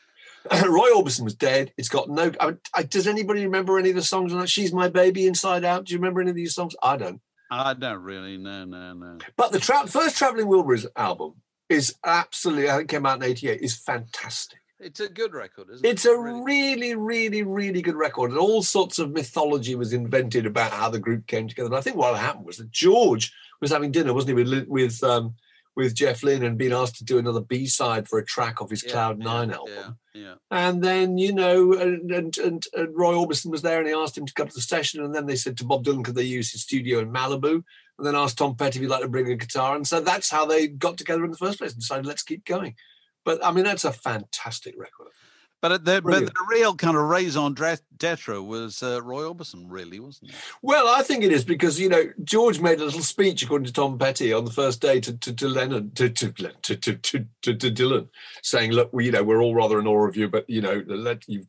Roy 0.67 0.91
Orbison 0.91 1.23
was 1.23 1.35
dead. 1.35 1.73
It's 1.77 1.89
got 1.89 2.09
no. 2.09 2.33
I, 2.41 2.55
I, 2.75 2.83
does 2.83 3.07
anybody 3.07 3.45
remember 3.45 3.79
any 3.79 3.91
of 3.91 3.97
the 3.97 4.03
songs 4.03 4.33
on 4.33 4.41
that? 4.41 4.49
She's 4.49 4.73
My 4.73 4.89
Baby, 4.89 5.27
Inside 5.27 5.65
Out. 5.65 5.85
Do 5.85 5.93
you 5.93 5.99
remember 5.99 6.21
any 6.21 6.31
of 6.31 6.37
these 6.37 6.55
songs? 6.55 6.75
I 6.83 6.97
don't. 6.97 7.21
I 7.51 7.75
don't 7.75 8.03
really. 8.03 8.39
No, 8.39 8.65
no, 8.65 8.95
no. 8.95 9.19
But 9.37 9.53
the 9.53 9.59
tra- 9.59 9.87
first 9.87 10.17
Travelling 10.17 10.47
Wilburys 10.47 10.87
album 10.97 11.35
is 11.69 11.95
absolutely, 12.05 12.71
I 12.71 12.79
think 12.79 12.91
came 12.91 13.07
out 13.07 13.23
in 13.23 13.31
88, 13.31 13.61
is 13.61 13.77
fantastic. 13.77 14.59
It's 14.81 15.01
a 15.01 15.09
good 15.09 15.33
record, 15.33 15.69
isn't 15.73 15.87
it? 15.87 15.89
It's 15.89 16.07
a 16.07 16.19
really, 16.19 16.97
really, 16.97 17.43
really 17.45 17.83
good 17.83 17.95
record. 17.95 18.31
And 18.31 18.39
all 18.39 18.63
sorts 18.63 18.99
of 18.99 19.13
mythology 19.13 19.77
was 19.77 19.93
invented 19.93 20.45
about 20.45 20.73
how 20.73 20.91
the 20.91 20.99
group 20.99 21.27
came 21.29 21.47
together. 21.47 21.69
And 21.69 21.77
I 21.77 21.81
think 21.81 21.97
what 21.97 22.19
happened 22.19 22.47
was 22.47 22.57
that 22.57 22.73
George 22.73 23.33
was 23.61 23.71
having 23.71 23.93
dinner, 23.93 24.13
wasn't 24.13 24.37
he, 24.37 24.45
with 24.45 24.67
with 24.67 25.05
um, 25.05 25.35
with 25.75 25.95
Jeff 25.95 26.23
Lynne 26.23 26.45
and 26.45 26.59
being 26.59 26.73
asked 26.73 26.97
to 26.97 27.05
do 27.05 27.19
another 27.19 27.41
B 27.41 27.67
side 27.67 28.09
for 28.09 28.19
a 28.19 28.25
track 28.25 28.61
off 28.61 28.71
his 28.71 28.85
Yeah, 28.85 28.93
Cloud 28.93 29.19
yeah, 29.19 29.25
Nine 29.25 29.51
album. 29.51 29.99
Yeah, 30.15 30.23
yeah. 30.23 30.35
And 30.51 30.83
then, 30.83 31.17
you 31.17 31.33
know, 31.33 31.73
and, 31.73 32.11
and, 32.11 32.37
and, 32.39 32.65
and 32.75 32.97
Roy 32.97 33.15
Orbison 33.15 33.51
was 33.51 33.63
there 33.63 33.79
and 33.79 33.87
he 33.87 33.95
asked 33.95 34.17
him 34.17 34.27
to 34.27 34.35
come 34.35 34.49
to 34.49 34.55
the 34.55 34.61
session. 34.61 35.03
And 35.03 35.15
then 35.15 35.27
they 35.27 35.37
said 35.37 35.57
to 35.59 35.65
Bob 35.65 35.85
Dylan, 35.85 36.05
could 36.05 36.15
they 36.15 36.23
use 36.23 36.53
his 36.53 36.63
studio 36.63 36.99
in 36.99 37.13
Malibu? 37.13 37.65
And 37.99 38.07
then 38.07 38.15
asked 38.15 38.39
Tom 38.39 38.55
Petty 38.55 38.79
if 38.79 38.83
he'd 38.83 38.89
like 38.89 39.03
to 39.03 39.09
bring 39.09 39.31
a 39.31 39.37
guitar. 39.37 39.77
And 39.77 39.87
so 39.87 40.01
that's 40.01 40.31
how 40.31 40.45
they 40.45 40.67
got 40.67 40.99
together 40.99 41.25
in 41.25 41.31
the 41.31 41.39
first 41.39 41.59
place 41.59 41.73
and 41.73 41.81
decided, 41.81 42.07
let's 42.07 42.23
keep 42.23 42.45
going. 42.45 42.75
But 43.25 43.45
I 43.45 43.53
mean, 43.53 43.65
that's 43.65 43.85
a 43.85 43.93
fantastic 43.93 44.75
record. 44.77 45.09
But 45.63 45.71
uh, 45.73 45.79
the, 45.79 46.03
but 46.03 46.27
the 46.27 46.47
real 46.51 46.75
kind 46.75 46.97
of 46.97 47.05
raison 47.05 47.55
d'etre 47.55 48.43
was 48.43 48.83
uh, 48.83 49.01
Roy 49.01 49.23
Orbison, 49.23 49.67
really, 49.69 50.01
wasn't 50.01 50.31
it? 50.31 50.37
Well, 50.61 50.89
I 50.89 51.03
think 51.03 51.23
it 51.23 51.31
is 51.31 51.45
because 51.45 51.79
you 51.79 51.89
know 51.89 52.03
George 52.25 52.59
made 52.59 52.81
a 52.81 52.85
little 52.85 53.01
speech, 53.01 53.45
according 53.45 53.67
to 53.67 53.73
Tom 53.73 53.97
Petty, 53.97 54.33
on 54.33 54.45
the 54.45 54.51
first 54.51 54.81
day 54.81 54.99
to 54.99 55.17
to, 55.19 55.33
to 55.33 55.49
Lennon 55.49 55.93
to 55.93 56.11
to, 56.11 56.33
to, 56.33 56.53
to, 56.63 56.97
to, 56.97 57.27
to 57.43 57.55
to 57.55 57.71
Dylan, 57.71 58.09
saying, 58.43 58.73
"Look, 58.73 58.93
we, 58.93 59.07
you 59.07 59.13
know, 59.13 59.23
we're 59.23 59.41
all 59.41 59.55
rather 59.55 59.79
in 59.79 59.87
awe 59.87 60.09
of 60.09 60.17
you, 60.17 60.29
but 60.29 60.51
you 60.51 60.61
know, 60.61 60.83
let 60.89 61.29
you 61.29 61.47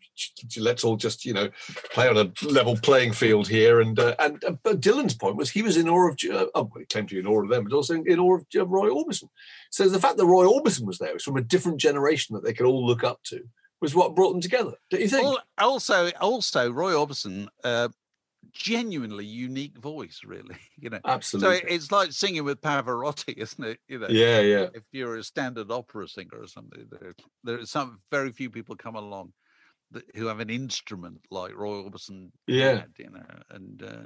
let's 0.58 0.84
all 0.84 0.96
just 0.96 1.26
you 1.26 1.34
know 1.34 1.50
play 1.92 2.08
on 2.08 2.18
a 2.18 2.32
level 2.46 2.78
playing 2.78 3.14
field 3.14 3.48
here." 3.48 3.82
And 3.82 3.98
uh, 3.98 4.14
and 4.20 4.44
uh, 4.46 4.52
but 4.62 4.80
Dylan's 4.80 5.16
point 5.16 5.38
was 5.38 5.50
he 5.50 5.64
was 5.64 5.76
in 5.76 5.90
awe 5.90 6.10
of 6.10 6.18
uh, 6.32 6.46
oh, 6.54 6.70
well, 6.70 6.72
he 6.78 6.86
claimed 6.86 7.10
to 7.10 7.16
be 7.16 7.20
in 7.20 7.26
awe 7.26 7.42
of 7.42 7.50
them, 7.50 7.64
but 7.64 7.74
also 7.74 7.96
in 7.96 8.20
awe 8.20 8.36
of 8.36 8.46
uh, 8.56 8.68
Roy 8.68 8.90
Orbison. 8.90 9.30
So 9.72 9.90
the 9.90 10.00
fact 10.00 10.18
that 10.18 10.28
Roy 10.28 10.46
Orbison 10.46 10.86
was 10.86 11.00
there 11.00 11.14
was 11.14 11.24
from 11.24 11.38
a 11.38 11.42
different 11.42 11.80
generation 11.80 12.36
that 12.36 12.44
they 12.44 12.54
could 12.54 12.68
all 12.68 12.86
look 12.86 13.04
up 13.04 13.24
to 13.24 13.44
was 13.84 13.94
what 13.94 14.16
brought 14.16 14.32
them 14.32 14.42
together. 14.42 14.72
Don't 14.90 15.02
you 15.02 15.10
think? 15.10 15.38
Also, 15.58 16.10
also 16.22 16.72
Roy 16.72 16.94
Orbison, 16.94 17.48
uh, 17.66 17.90
genuinely 18.54 19.26
unique 19.26 19.78
voice, 19.78 20.22
really. 20.26 20.56
You 20.78 20.90
know, 20.90 21.00
Absolutely. 21.06 21.60
So 21.60 21.66
it's 21.68 21.92
like 21.94 22.12
singing 22.12 22.44
with 22.44 22.60
Pavarotti, 22.60 23.34
isn't 23.38 23.64
it? 23.64 23.80
You 23.88 24.00
know, 24.00 24.08
Yeah, 24.10 24.42
yeah. 24.42 24.68
If 24.74 24.84
you're 24.92 25.16
a 25.16 25.24
standard 25.24 25.72
opera 25.72 26.10
singer 26.10 26.42
or 26.42 26.48
something, 26.48 26.88
there, 26.90 27.14
there 27.44 27.60
are 27.60 27.66
some 27.66 28.00
very 28.12 28.34
few 28.34 28.50
people 28.50 28.76
come 28.76 28.96
along 28.96 29.32
that, 29.92 30.04
who 30.16 30.26
have 30.26 30.42
an 30.42 30.50
instrument 30.50 31.22
like 31.32 31.56
Roy 31.56 31.84
Orbison. 31.84 32.32
Yeah. 32.48 32.80
had, 32.80 32.92
you 32.98 33.12
know, 33.12 33.26
and. 33.50 33.84
Uh, 33.84 34.06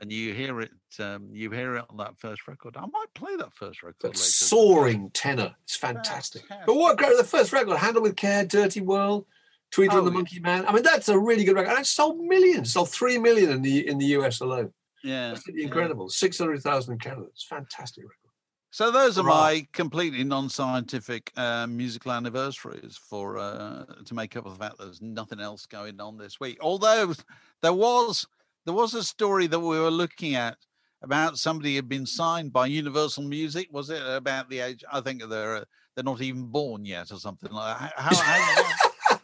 and 0.00 0.12
you 0.12 0.34
hear 0.34 0.60
it, 0.60 0.70
um, 1.00 1.28
you 1.32 1.50
hear 1.50 1.76
it 1.76 1.84
on 1.90 1.96
that 1.98 2.18
first 2.18 2.46
record. 2.48 2.76
I 2.76 2.82
might 2.82 3.06
play 3.14 3.36
that 3.36 3.54
first 3.54 3.82
record 3.82 3.96
That 4.00 4.08
later. 4.08 4.18
soaring 4.18 5.10
tenor. 5.10 5.54
It's 5.64 5.76
fantastic. 5.76 6.42
But 6.66 6.74
what 6.76 6.98
great 6.98 7.16
the 7.16 7.24
first 7.24 7.52
record, 7.52 7.76
Handle 7.78 8.02
with 8.02 8.16
Care, 8.16 8.44
Dirty 8.44 8.80
World, 8.80 9.26
Tweeter 9.72 9.92
Oh, 9.92 9.98
and 9.98 10.06
the 10.06 10.10
yeah. 10.10 10.16
Monkey 10.16 10.40
Man. 10.40 10.66
I 10.66 10.72
mean, 10.72 10.82
that's 10.82 11.08
a 11.08 11.18
really 11.18 11.44
good 11.44 11.56
record. 11.56 11.70
And 11.70 11.80
it 11.80 11.86
sold 11.86 12.18
millions, 12.20 12.72
sold 12.72 12.90
three 12.90 13.18
million 13.18 13.50
in 13.50 13.62
the 13.62 13.86
in 13.88 13.98
the 13.98 14.06
US 14.18 14.40
alone. 14.40 14.72
Yeah, 15.02 15.36
yeah. 15.52 15.64
incredible. 15.64 16.08
Six 16.08 16.38
hundred 16.38 16.62
thousand 16.62 16.94
in 16.94 16.98
Canada. 16.98 17.26
It's 17.32 17.44
a 17.50 17.54
fantastic 17.54 18.04
record. 18.04 18.16
So 18.70 18.90
those 18.90 19.16
are 19.16 19.22
Hurrah. 19.24 19.34
my 19.40 19.66
completely 19.72 20.22
non-scientific 20.22 21.32
uh, 21.36 21.66
musical 21.66 22.12
anniversaries 22.12 22.98
for 23.08 23.38
uh, 23.38 23.84
to 24.04 24.14
make 24.14 24.36
up 24.36 24.44
for 24.44 24.50
the 24.50 24.56
fact 24.56 24.76
there's 24.78 25.00
nothing 25.00 25.40
else 25.40 25.64
going 25.66 25.98
on 26.00 26.18
this 26.18 26.38
week. 26.40 26.58
Although 26.60 27.14
there 27.62 27.72
was 27.72 28.26
there 28.66 28.74
was 28.74 28.94
a 28.94 29.02
story 29.02 29.46
that 29.46 29.60
we 29.60 29.78
were 29.78 29.90
looking 29.90 30.34
at 30.34 30.58
about 31.02 31.38
somebody 31.38 31.70
who 31.70 31.76
had 31.76 31.88
been 31.88 32.04
signed 32.04 32.52
by 32.52 32.66
Universal 32.66 33.22
Music. 33.22 33.68
Was 33.70 33.90
it 33.90 34.02
about 34.04 34.50
the 34.50 34.58
age? 34.58 34.84
I 34.92 35.00
think 35.00 35.22
they're 35.28 35.56
uh, 35.56 35.64
they're 35.94 36.04
not 36.04 36.20
even 36.20 36.44
born 36.46 36.84
yet 36.84 37.10
or 37.10 37.18
something 37.18 37.50
like 37.50 37.78
that. 37.78 37.92
How, 37.96 38.14
how, 38.14 39.20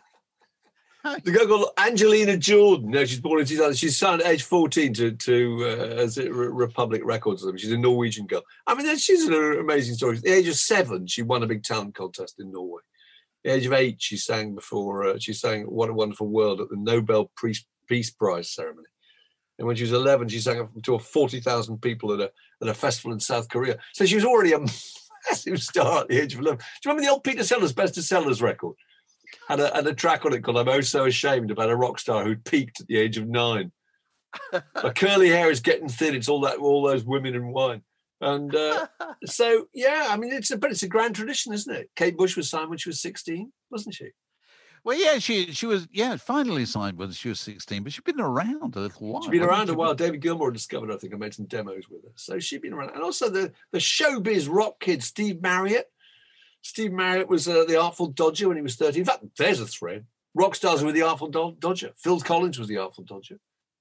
The 1.24 1.32
girl 1.32 1.46
called 1.48 1.66
Angelina 1.78 2.36
Jordan. 2.36 2.90
No, 2.90 3.04
she's 3.04 3.20
born 3.20 3.40
in 3.40 3.46
2000. 3.46 3.74
She's 3.74 3.98
signed 3.98 4.22
at 4.22 4.28
age 4.28 4.44
14 4.44 4.94
to 4.94 5.10
to 5.10 5.58
uh, 5.62 6.00
as 6.00 6.16
it 6.16 6.32
Republic 6.32 7.02
Records. 7.04 7.44
She's 7.56 7.72
a 7.72 7.76
Norwegian 7.76 8.26
girl. 8.26 8.42
I 8.68 8.74
mean, 8.74 8.96
she's 8.96 9.24
an 9.24 9.34
amazing 9.34 9.96
story. 9.96 10.18
At 10.18 10.22
the 10.22 10.30
age 10.30 10.46
of 10.46 10.54
seven, 10.54 11.08
she 11.08 11.22
won 11.22 11.42
a 11.42 11.48
big 11.48 11.64
talent 11.64 11.96
contest 11.96 12.38
in 12.38 12.52
Norway. 12.52 12.82
At 13.44 13.50
the 13.50 13.56
age 13.56 13.66
of 13.66 13.72
eight, 13.72 13.96
she 14.00 14.16
sang 14.16 14.54
before. 14.54 15.04
Uh, 15.04 15.18
she 15.18 15.32
sang 15.32 15.64
"What 15.64 15.90
a 15.90 15.92
Wonderful 15.92 16.28
World" 16.28 16.60
at 16.60 16.68
the 16.68 16.76
Nobel 16.76 17.32
Peace 17.88 18.10
Prize 18.10 18.54
ceremony. 18.54 18.86
And 19.58 19.66
when 19.66 19.76
she 19.76 19.82
was 19.82 19.92
11, 19.92 20.28
she 20.28 20.40
sang 20.40 20.60
up 20.60 20.70
to 20.82 20.98
40,000 20.98 21.80
people 21.80 22.12
at 22.14 22.20
a 22.20 22.32
at 22.62 22.68
a 22.68 22.74
festival 22.74 23.12
in 23.12 23.20
South 23.20 23.48
Korea. 23.48 23.78
So 23.92 24.06
she 24.06 24.14
was 24.14 24.24
already 24.24 24.52
a 24.52 24.58
massive 25.28 25.60
star 25.60 26.00
at 26.00 26.08
the 26.08 26.20
age 26.20 26.34
of 26.34 26.40
11. 26.40 26.58
Do 26.58 26.64
you 26.64 26.90
remember 26.90 27.06
the 27.06 27.12
old 27.12 27.24
Peter 27.24 27.44
Sellers 27.44 27.72
Best 27.72 27.98
of 27.98 28.04
Sellers 28.04 28.40
record? 28.40 28.74
had 29.48 29.60
a, 29.60 29.74
had 29.74 29.86
a 29.86 29.94
track 29.94 30.24
on 30.24 30.32
it 30.32 30.42
called 30.42 30.58
I'm 30.58 30.68
Oh 30.68 30.80
So 30.80 31.04
Ashamed 31.04 31.50
about 31.50 31.70
a 31.70 31.76
rock 31.76 31.98
star 31.98 32.24
who 32.24 32.36
peaked 32.36 32.80
at 32.80 32.86
the 32.86 32.98
age 32.98 33.16
of 33.16 33.28
nine. 33.28 33.72
Her 34.52 34.92
curly 34.94 35.28
hair 35.28 35.50
is 35.50 35.60
getting 35.60 35.88
thin. 35.88 36.14
It's 36.14 36.28
all 36.28 36.40
that 36.42 36.58
all 36.58 36.82
those 36.82 37.04
women 37.04 37.34
and 37.34 37.52
wine. 37.52 37.82
And 38.20 38.54
uh, 38.54 38.86
so 39.26 39.66
yeah, 39.74 40.06
I 40.08 40.16
mean 40.16 40.32
it's 40.32 40.50
a 40.50 40.56
but 40.56 40.70
it's 40.70 40.82
a 40.82 40.88
grand 40.88 41.14
tradition, 41.14 41.52
isn't 41.52 41.74
it? 41.74 41.90
Kate 41.96 42.16
Bush 42.16 42.36
was 42.36 42.48
signed 42.48 42.70
when 42.70 42.78
she 42.78 42.88
was 42.88 43.02
16, 43.02 43.52
wasn't 43.70 43.94
she? 43.94 44.10
Well, 44.84 44.98
yeah, 44.98 45.18
she 45.18 45.52
she 45.52 45.66
was 45.66 45.86
yeah 45.92 46.16
finally 46.16 46.64
signed 46.66 46.98
when 46.98 47.12
she 47.12 47.28
was 47.28 47.38
sixteen, 47.38 47.84
but 47.84 47.92
she's 47.92 48.02
been 48.02 48.20
around 48.20 48.74
a 48.74 48.80
little 48.80 49.06
while. 49.12 49.22
She's 49.22 49.30
been 49.30 49.42
around 49.42 49.70
a 49.70 49.74
while. 49.74 49.94
David 49.94 50.20
Gilmour 50.22 50.52
discovered, 50.52 50.88
her, 50.88 50.94
I 50.94 50.98
think 50.98 51.14
I 51.14 51.16
made 51.16 51.34
some 51.34 51.46
demos 51.46 51.88
with 51.88 52.02
her. 52.02 52.10
So 52.16 52.38
she'd 52.40 52.62
been 52.62 52.72
around. 52.72 52.90
And 52.90 53.02
also 53.02 53.28
the, 53.30 53.52
the 53.70 53.78
showbiz 53.78 54.48
rock 54.52 54.80
kid, 54.80 55.02
Steve 55.04 55.40
Marriott. 55.40 55.88
Steve 56.62 56.92
Marriott 56.92 57.28
was 57.28 57.46
uh, 57.48 57.64
the 57.66 57.80
Artful 57.80 58.08
Dodger 58.08 58.48
when 58.48 58.56
he 58.56 58.62
was 58.62 58.76
13. 58.76 59.00
In 59.00 59.04
fact, 59.04 59.24
there's 59.36 59.60
a 59.60 59.66
thread. 59.66 60.06
Rock 60.34 60.54
stars 60.54 60.82
were 60.82 60.92
the 60.92 61.02
Artful 61.02 61.28
Do- 61.28 61.56
Dodger. 61.58 61.90
Phil 61.96 62.20
Collins 62.20 62.58
was 62.58 62.68
the 62.68 62.78
Artful 62.78 63.04
Dodger. 63.04 63.38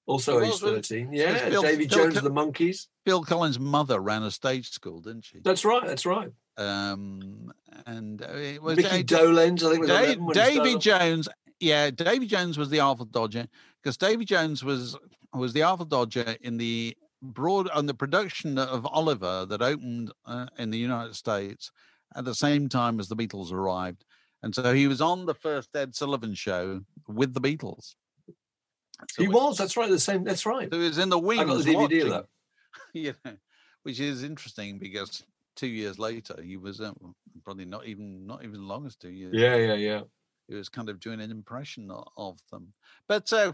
Also 0.08 0.39
He 0.39 0.45
age 0.47 0.52
was, 0.54 0.62
13. 0.62 1.10
Was 1.12 1.20
Yeah. 1.20 1.49
Phil- 1.49 1.62
Davy 1.62 1.86
Jones 1.86 2.18
of 2.18 2.24
the 2.24 2.32
Monkees. 2.32 2.88
Phil 3.06 3.24
Collins' 3.24 3.60
mother 3.60 3.99
ran 3.99 4.24
a 4.24 4.32
stage 4.32 4.70
school, 4.70 4.99
didn't 4.99 5.26
she? 5.26 5.39
That's 5.43 5.64
right. 5.64 5.86
That's 5.86 6.06
right. 6.06 6.32
Um, 6.62 7.53
and 7.86 8.22
uh, 8.22 8.28
it 8.34 8.62
was 8.62 8.78
Mickey 8.78 8.89
uh, 8.89 9.03
Dolenz, 9.03 9.64
I 9.64 9.70
think, 9.70 9.80
was 9.82 9.89
Da- 9.89 9.99
11 10.03 10.26
when 10.26 10.36
he 10.38 10.41
Davy. 10.59 10.78
Jones. 10.78 11.30
Yeah, 11.59 11.89
Davy 11.91 12.26
Jones 12.26 12.57
was 12.57 12.70
the 12.70 12.80
Artful 12.80 13.05
Dodger 13.05 13.47
because 13.82 13.97
Davy 13.97 14.26
Jones 14.26 14.64
was 14.64 14.97
was 15.34 15.53
the 15.53 15.64
Artful 15.64 15.86
Dodger 15.86 16.36
in 16.41 16.57
the 16.57 16.95
broad 17.22 17.70
on 17.70 17.86
the 17.86 17.93
production 17.93 18.57
of 18.57 18.86
Oliver 18.86 19.45
that 19.45 19.62
opened 19.62 20.12
uh, 20.26 20.47
in 20.57 20.72
the 20.72 20.78
United 20.78 21.16
States 21.16 21.72
at 22.16 22.26
the 22.26 22.36
same 22.36 22.68
time 22.68 22.99
as 22.99 23.07
the 23.07 23.16
Beatles 23.16 23.51
arrived, 23.51 24.03
and 24.43 24.53
so 24.53 24.74
he 24.74 24.88
was 24.88 25.01
on 25.01 25.26
the 25.26 25.36
first 25.36 25.76
Ed 25.76 25.95
Sullivan 25.95 26.34
show 26.34 26.82
with 27.07 27.34
the 27.34 27.41
Beatles. 27.41 27.95
So 29.12 29.24
He 29.24 29.28
was. 29.28 29.57
That's 29.57 29.78
right. 29.78 29.89
The 29.89 29.99
same. 29.99 30.24
That's 30.24 30.45
right. 30.45 30.70
so 30.72 30.80
he 30.80 30.88
was 30.88 30.97
in 30.97 31.09
the 31.09 31.20
wings. 31.20 31.41
I 31.41 31.45
got 31.45 31.64
the 31.64 31.74
DVD 31.74 32.09
watching, 32.09 32.28
you 32.93 33.14
know, 33.26 33.34
which 33.84 33.99
is 33.99 34.24
interesting 34.24 34.78
because 34.80 35.24
two 35.62 35.68
years 35.68 35.99
later 35.99 36.36
he 36.41 36.57
was 36.57 36.82
uh, 36.82 36.91
probably 37.43 37.66
not 37.66 37.86
even 37.86 38.26
not 38.26 38.43
even 38.43 38.55
as 38.55 38.62
long 38.62 38.88
as 38.88 38.95
two 38.95 39.12
years. 39.12 39.32
Yeah, 39.36 39.55
yeah, 39.55 39.76
yeah. 39.76 40.01
He 40.47 40.55
was 40.55 40.70
kind 40.70 40.89
of 40.89 40.99
doing 40.99 41.22
an 41.22 41.30
impression 41.30 41.91
of 42.18 42.39
them. 42.51 42.74
But 43.07 43.32
uh, 43.32 43.53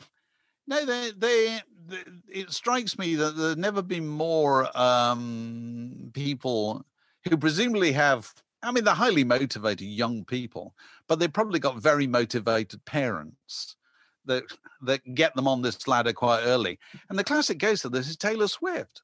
no, 0.67 0.85
they, 0.85 1.11
they, 1.17 1.59
they, 1.85 2.03
it 2.29 2.51
strikes 2.51 2.97
me 2.97 3.15
that 3.15 3.35
there's 3.35 3.57
never 3.57 3.81
been 3.81 4.07
more 4.07 4.69
um, 4.77 6.11
people 6.13 6.85
who 7.27 7.35
presumably 7.35 7.91
have. 7.91 8.33
I 8.63 8.71
mean, 8.71 8.85
they're 8.85 8.93
highly 8.93 9.25
motivated 9.25 9.85
young 9.87 10.23
people, 10.23 10.73
but 11.09 11.19
they've 11.19 11.31
probably 11.31 11.59
got 11.59 11.77
very 11.81 12.07
motivated 12.07 12.85
parents 12.85 13.75
that 14.25 14.43
that 14.81 15.13
get 15.13 15.35
them 15.35 15.47
on 15.47 15.61
this 15.61 15.87
ladder 15.89 16.13
quite 16.13 16.43
early. 16.43 16.79
And 17.09 17.19
the 17.19 17.25
classic 17.25 17.59
case 17.59 17.83
of 17.83 17.91
this 17.91 18.07
is 18.09 18.15
Taylor 18.15 18.47
Swift. 18.47 19.01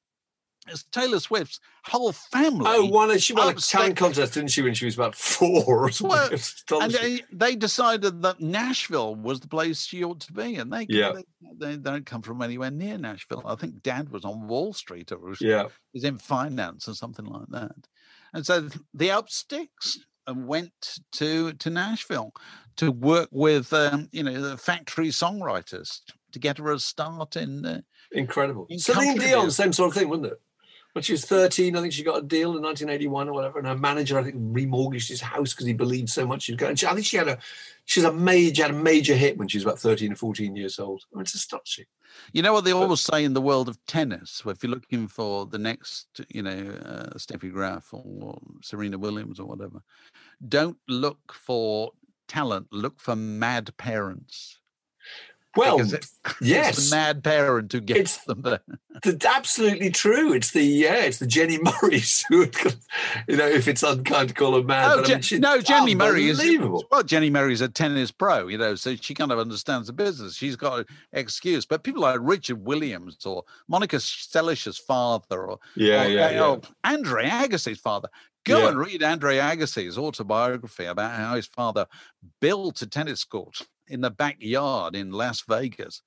It's 0.67 0.83
Taylor 0.83 1.19
Swift's 1.19 1.59
whole 1.85 2.13
family. 2.13 2.65
Oh, 2.65 2.85
one, 2.85 3.17
she 3.17 3.33
won 3.33 3.49
a 3.49 3.59
talent 3.59 3.97
contest, 3.97 4.35
didn't 4.35 4.51
she, 4.51 4.61
when 4.61 4.73
she 4.73 4.85
was 4.85 4.95
about 4.95 5.13
four 5.15 5.85
or 5.85 5.91
something? 5.91 6.39
Well, 6.69 6.81
and 6.81 6.93
they, 6.93 7.21
they 7.31 7.55
decided 7.55 8.21
that 8.21 8.39
Nashville 8.39 9.15
was 9.15 9.41
the 9.41 9.49
place 9.49 9.83
she 9.83 10.03
ought 10.03 10.21
to 10.21 10.31
be, 10.33 10.55
and 10.55 10.71
they, 10.71 10.85
Yeah. 10.87 11.13
they 11.13 11.23
they 11.57 11.77
don't 11.77 12.05
come 12.05 12.21
from 12.21 12.41
anywhere 12.41 12.71
near 12.71 12.97
Nashville. 12.97 13.43
I 13.45 13.55
think 13.55 13.83
Dad 13.83 14.09
was 14.09 14.23
on 14.25 14.47
Wall 14.47 14.73
Street 14.73 15.11
or 15.11 15.17
was, 15.19 15.41
yeah. 15.41 15.67
was 15.93 16.03
in 16.03 16.17
finance 16.17 16.87
or 16.87 16.93
something 16.93 17.25
like 17.25 17.47
that, 17.49 17.87
and 18.33 18.45
so 18.45 18.69
the 18.93 19.11
up 19.11 19.29
sticks 19.29 19.99
and 20.25 20.47
went 20.47 20.99
to 21.11 21.53
to 21.53 21.69
Nashville 21.69 22.33
to 22.77 22.91
work 22.91 23.29
with 23.31 23.73
um, 23.73 24.07
you 24.11 24.23
know 24.23 24.41
the 24.41 24.57
factory 24.57 25.09
songwriters 25.09 25.99
to 26.31 26.39
get 26.39 26.57
her 26.57 26.71
a 26.71 26.79
start 26.79 27.35
in. 27.35 27.65
Uh, 27.65 27.81
Incredible. 28.11 28.67
In 28.69 28.79
Celine 28.79 29.17
Dion, 29.17 29.51
same 29.51 29.73
sort 29.73 29.89
of 29.89 29.95
thing, 29.95 30.09
wasn't 30.09 30.27
it? 30.27 30.41
When 30.93 31.01
she 31.01 31.13
was 31.13 31.25
13, 31.25 31.75
I 31.75 31.81
think 31.81 31.91
she 31.91 32.03
got 32.03 32.19
a 32.19 32.21
deal 32.21 32.55
in 32.55 32.61
1981 32.61 33.27
or 33.27 33.33
whatever, 33.33 33.57
and 33.57 33.67
her 33.67 33.75
manager, 33.75 34.19
I 34.19 34.23
think, 34.23 34.35
remortgaged 34.35 35.09
his 35.09 35.21
house 35.21 35.53
because 35.53 35.65
he 35.65 35.73
believed 35.73 36.09
so 36.09 36.25
much 36.25 36.43
she'd 36.43 36.59
go. 36.59 36.67
And 36.67 36.79
she, 36.79 36.85
I 36.85 36.93
think 36.93 37.05
she 37.05 37.17
had 37.17 37.27
a, 37.27 37.39
she's 37.85 38.03
a 38.03 38.13
major, 38.13 38.61
had 38.61 38.71
a 38.71 38.75
major 38.75 39.15
hit 39.15 39.37
when 39.37 39.47
she 39.47 39.57
was 39.57 39.65
about 39.65 39.79
13 39.79 40.13
or 40.13 40.15
14 40.15 40.55
years 40.55 40.77
old. 40.77 41.03
I 41.11 41.17
mean, 41.17 41.23
it's 41.23 41.33
astonishing. 41.33 41.85
You 42.31 42.43
know 42.43 42.53
what 42.53 42.63
they 42.63 42.73
always 42.73 43.01
say 43.01 43.23
in 43.23 43.33
the 43.33 43.41
world 43.41 43.67
of 43.67 43.83
tennis? 43.87 44.43
If 44.45 44.63
you're 44.63 44.71
looking 44.71 45.07
for 45.07 45.47
the 45.47 45.57
next, 45.57 46.21
you 46.29 46.43
know, 46.43 46.51
uh, 46.85 47.17
Steffi 47.17 47.51
Graf 47.51 47.89
or 47.91 48.39
Serena 48.61 48.99
Williams 48.99 49.39
or 49.39 49.47
whatever, 49.47 49.81
don't 50.47 50.77
look 50.87 51.33
for 51.33 51.91
talent. 52.27 52.67
Look 52.71 52.99
for 52.99 53.15
mad 53.15 53.75
parents. 53.77 54.59
Well, 55.55 55.79
it- 55.81 56.05
It's 56.25 56.41
yes, 56.41 56.89
the 56.89 56.95
mad 56.95 57.23
parent 57.23 57.71
who 57.73 57.81
gets 57.81 57.99
It's- 57.99 58.25
them 58.25 58.41
there. 58.43 58.61
That's 59.03 59.25
absolutely 59.25 59.89
true. 59.89 60.31
It's 60.33 60.51
the 60.51 60.63
yeah, 60.63 61.03
it's 61.03 61.17
the 61.17 61.27
Jenny 61.27 61.57
Murrays 61.83 62.23
who, 62.29 62.47
you 63.27 63.35
know, 63.37 63.47
if 63.47 63.67
it's 63.67 63.83
unkind 63.83 64.29
to 64.29 64.35
call 64.35 64.55
her 64.55 64.63
mad. 64.63 64.91
Oh, 64.91 65.01
but 65.01 65.09
I 65.09 65.13
mean, 65.15 65.21
she's 65.21 65.39
no, 65.39 65.59
Jenny 65.59 65.95
Murray 65.95 66.29
is 66.29 66.41
well. 66.91 67.03
Jenny 67.03 67.29
Murray's 67.29 67.59
a 67.61 67.67
tennis 67.67 68.11
pro, 68.11 68.47
you 68.47 68.57
know, 68.57 68.75
so 68.75 68.95
she 68.95 69.13
kind 69.13 69.31
of 69.31 69.39
understands 69.39 69.87
the 69.87 69.93
business. 69.93 70.35
She's 70.35 70.55
got 70.55 70.79
an 70.79 70.85
excuse. 71.11 71.65
But 71.65 71.83
people 71.83 72.03
like 72.03 72.19
Richard 72.21 72.63
Williams 72.63 73.25
or 73.25 73.43
Monica 73.67 73.99
Seles's 73.99 74.77
father, 74.77 75.43
or 75.47 75.59
Yeah, 75.75 76.03
or, 76.05 76.07
yeah, 76.07 76.29
yeah. 76.29 76.45
or 76.47 76.61
Andre 76.83 77.25
Agassi's 77.27 77.79
father. 77.79 78.09
Go 78.45 78.59
Yeah. 78.59 78.67
and 78.69 78.77
read 78.77 79.01
Andre 79.03 79.37
Agassi's 79.37 79.97
autobiography 79.97 80.85
about 80.85 81.11
how 81.15 81.35
his 81.35 81.47
father 81.47 81.87
built 82.39 82.81
a 82.81 82.87
tennis 82.87 83.23
court 83.23 83.61
in 83.87 84.01
the 84.01 84.09
backyard 84.09 84.95
in 84.95 85.11
Las 85.11 85.43
Vegas. 85.47 86.01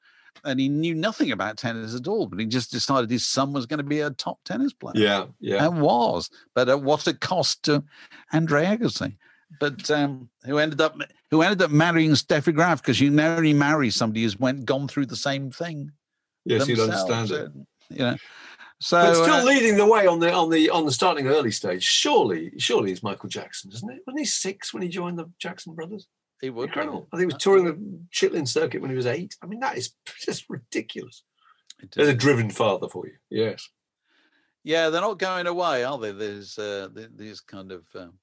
And 0.45 0.61
he 0.61 0.68
knew 0.68 0.95
nothing 0.95 1.33
about 1.33 1.57
tennis 1.57 1.95
at 1.95 2.07
all, 2.07 2.27
but 2.27 2.39
he 2.39 2.47
just 2.47 2.70
decided 2.70 3.11
his 3.11 3.27
son 3.27 3.53
was 3.53 3.64
going 3.64 3.79
to 3.79 3.85
be 3.85 4.01
a 4.01 4.11
top 4.11 4.39
tennis 4.45 4.72
player. 4.72 4.93
Yeah, 4.95 5.24
yeah. 5.41 5.66
And 5.66 5.81
was, 5.81 6.29
but 6.55 6.68
at 6.68 6.83
what 6.83 7.07
a 7.07 7.14
cost 7.14 7.64
to 7.64 7.83
Andre 8.33 8.64
Agassi. 8.64 9.16
But 9.61 9.91
um, 9.91 10.29
who 10.45 10.59
ended 10.59 10.81
up 10.81 10.97
who 11.31 11.41
ended 11.41 11.62
up 11.62 11.70
marrying 11.70 12.12
Steffi 12.12 12.55
Graf 12.55 12.83
because 12.83 13.01
you 13.01 13.11
can 13.11 13.20
only 13.20 13.55
marry 13.55 13.91
somebody 13.91 14.22
who's 14.22 14.39
went 14.39 14.66
gone 14.66 14.89
through 14.89 15.07
the 15.07 15.16
same 15.16 15.51
thing. 15.51 15.93
yes, 16.45 16.68
you'd 16.68 16.79
themselves, 16.79 17.33
understand 17.33 17.66
it. 17.91 17.97
You 17.97 18.05
know, 18.05 18.16
so 18.81 18.99
But 18.99 19.14
still 19.14 19.35
uh, 19.35 19.45
leading 19.45 19.77
the 19.77 19.87
way 19.87 20.07
on 20.07 20.18
the 20.18 20.33
on 20.33 20.51
the 20.51 20.68
on 20.70 20.85
the 20.85 20.93
starting 20.93 21.29
early 21.29 21.51
stage. 21.51 21.83
Surely, 21.83 22.53
surely 22.59 22.93
is 22.93 23.03
Michael 23.03 23.29
Jackson, 23.29 23.70
isn't 23.72 23.91
it? 23.91 24.03
Wasn't 24.07 24.18
he 24.18 24.27
six 24.27 24.74
when 24.74 24.83
he 24.83 24.89
joined 24.89 25.18
the 25.18 25.31
Jackson 25.39 25.74
Brothers? 25.74 26.07
He 26.41 26.51
would 26.51 26.66
be. 26.66 26.68
Incredible. 26.68 27.09
I 27.12 27.16
think 27.16 27.30
he 27.30 27.34
was 27.34 27.43
touring 27.43 27.64
the 27.64 28.01
Chitlin 28.12 28.47
circuit 28.47 28.80
when 28.80 28.91
he 28.91 28.97
was 28.97 29.07
eight. 29.07 29.37
I 29.43 29.47
mean, 29.47 29.61
that 29.61 29.76
is 29.76 29.93
just 30.20 30.45
ridiculous. 30.49 31.22
There's 31.95 32.09
a 32.09 32.14
driven 32.14 32.51
father 32.51 32.89
for 32.89 33.07
you. 33.07 33.14
Yes. 33.30 33.68
Yeah, 34.64 34.89
they're 34.89 35.01
not 35.01 35.18
going 35.18 35.47
away, 35.47 35.84
are 35.84 35.99
they? 35.99 36.12
There's 36.12 36.59
uh, 36.59 36.89
th- 36.95 37.11
these 37.14 37.41
kind 37.41 37.70
of 37.70 37.84
um, 37.95 38.14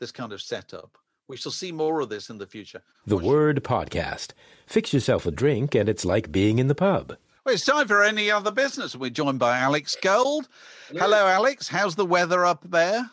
this 0.00 0.10
kind 0.10 0.32
of 0.32 0.42
setup. 0.42 0.96
We 1.28 1.36
shall 1.36 1.52
see 1.52 1.72
more 1.72 2.00
of 2.00 2.08
this 2.08 2.28
in 2.28 2.38
the 2.38 2.46
future. 2.46 2.82
The 3.06 3.16
Word 3.16 3.62
Podcast. 3.62 4.32
Fix 4.66 4.92
yourself 4.92 5.24
a 5.24 5.30
drink, 5.30 5.74
and 5.74 5.88
it's 5.88 6.04
like 6.04 6.32
being 6.32 6.58
in 6.58 6.68
the 6.68 6.74
pub. 6.74 7.16
Well, 7.44 7.54
it's 7.54 7.64
time 7.64 7.86
for 7.86 8.02
any 8.02 8.30
other 8.30 8.50
business. 8.50 8.96
We're 8.96 9.10
joined 9.10 9.38
by 9.38 9.58
Alex 9.58 9.96
Gold. 10.02 10.48
Hello, 10.90 11.26
Alex. 11.26 11.68
How's 11.68 11.94
the 11.94 12.06
weather 12.06 12.44
up 12.44 12.64
there? 12.68 13.10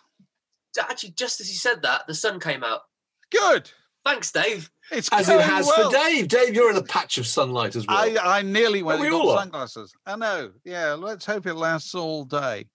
Actually, 0.79 1.11
just 1.11 1.41
as 1.41 1.49
you 1.49 1.57
said 1.57 1.81
that, 1.81 2.07
the 2.07 2.13
sun 2.13 2.39
came 2.39 2.63
out. 2.63 2.81
Good. 3.29 3.71
Thanks, 4.03 4.31
Dave. 4.31 4.69
It's 4.91 5.09
As 5.11 5.29
it 5.29 5.39
has 5.39 5.67
well. 5.67 5.91
for 5.91 5.97
Dave. 5.97 6.27
Dave, 6.27 6.53
you're 6.55 6.71
in 6.71 6.77
a 6.77 6.83
patch 6.83 7.17
of 7.17 7.27
sunlight 7.27 7.75
as 7.75 7.85
well. 7.87 7.97
I, 7.97 8.39
I 8.39 8.41
nearly 8.41 8.83
went 8.83 8.99
we 8.99 9.09
all 9.11 9.31
are. 9.31 9.37
sunglasses. 9.39 9.93
I 10.05 10.15
know. 10.15 10.51
Yeah, 10.65 10.93
let's 10.93 11.25
hope 11.25 11.45
it 11.45 11.53
lasts 11.53 11.93
all 11.93 12.25
day. 12.25 12.65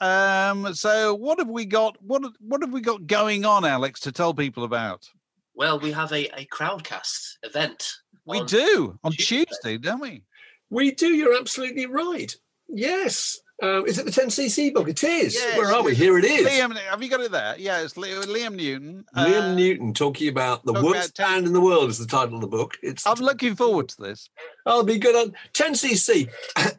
Um, 0.00 0.74
so 0.74 1.14
what 1.14 1.38
have 1.38 1.48
we 1.48 1.64
got? 1.64 1.96
What 2.02 2.22
what 2.40 2.60
have 2.62 2.72
we 2.72 2.80
got 2.80 3.06
going 3.06 3.44
on, 3.44 3.64
Alex, 3.64 4.00
to 4.00 4.12
tell 4.12 4.32
people 4.34 4.64
about? 4.64 5.08
Well, 5.54 5.78
we 5.80 5.92
have 5.92 6.12
a, 6.12 6.26
a 6.38 6.46
crowdcast 6.46 7.38
event. 7.42 7.90
We 8.26 8.44
do 8.44 8.98
on 9.02 9.12
Tuesday. 9.12 9.44
Tuesday, 9.44 9.78
don't 9.78 10.00
we? 10.00 10.22
we 10.70 10.92
do. 10.92 11.08
You're 11.08 11.38
absolutely 11.38 11.86
right. 11.86 12.34
Yes. 12.68 13.38
Um, 13.62 13.86
is 13.86 13.98
it 13.98 14.04
the 14.04 14.10
10cc 14.10 14.74
book? 14.74 14.86
It 14.88 15.02
is. 15.02 15.34
Yes, 15.34 15.56
Where 15.56 15.72
are 15.72 15.82
we? 15.82 15.94
Here 15.94 16.18
it 16.18 16.24
is. 16.26 16.46
Liam, 16.46 16.76
have 16.76 17.02
you 17.02 17.08
got 17.08 17.20
it 17.20 17.32
there? 17.32 17.54
Yeah, 17.58 17.80
it's 17.80 17.94
Liam 17.94 18.54
Newton. 18.54 19.04
Liam 19.16 19.52
Uh, 19.52 19.54
Newton 19.54 19.94
talking 19.94 20.28
about 20.28 20.64
the 20.66 20.74
talking 20.74 20.90
worst 20.90 21.18
about 21.18 21.26
ten- 21.26 21.36
band 21.36 21.46
in 21.46 21.52
the 21.54 21.60
world 21.60 21.88
is 21.88 21.98
the 21.98 22.06
title 22.06 22.34
of 22.34 22.42
the 22.42 22.48
book. 22.48 22.76
It's 22.82 23.06
I'm 23.06 23.14
looking 23.18 23.54
forward 23.56 23.88
to 23.90 24.02
this. 24.02 24.28
I'll 24.66 24.82
be 24.84 24.98
good 24.98 25.16
on 25.16 25.34
10cc. 25.54 26.28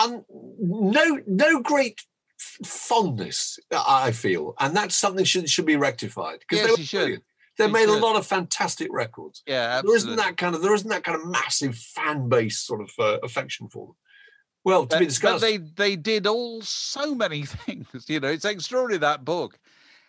um, 0.00 0.24
no, 0.60 1.20
no 1.26 1.60
great 1.60 2.00
fondness, 2.64 3.58
I 3.72 4.12
feel, 4.12 4.54
and 4.60 4.76
that's 4.76 4.96
something 4.96 5.24
should 5.24 5.48
should 5.48 5.66
be 5.66 5.76
rectified 5.76 6.38
because 6.40 6.66
Yes, 6.68 6.76
they 6.76 6.82
should. 6.84 7.22
They 7.58 7.68
made 7.68 7.88
a 7.88 7.96
lot 7.96 8.16
of 8.16 8.26
fantastic 8.26 8.88
records. 8.92 9.42
Yeah, 9.46 9.80
There 9.82 9.96
isn't 9.96 10.16
that 10.16 10.36
kind 10.36 10.54
of 10.54 10.62
there 10.62 10.74
isn't 10.74 10.90
that 10.90 11.04
kind 11.04 11.18
of 11.20 11.26
massive 11.26 11.74
fan 11.76 12.28
base 12.28 12.58
sort 12.60 12.82
of 12.82 12.90
uh, 12.98 13.18
affection 13.22 13.68
for 13.68 13.86
them. 13.86 13.96
Well, 14.66 14.82
to 14.86 14.96
But- 14.98 15.08
be 15.08 15.14
but 15.22 15.38
they 15.40 15.56
they 15.58 15.96
did 15.96 16.26
all 16.26 16.60
so 16.60 17.14
many 17.14 17.44
things. 17.64 17.86
You 18.08 18.20
know, 18.20 18.28
it's 18.28 18.44
extraordinary 18.44 18.98
that 18.98 19.24
book. 19.24 19.58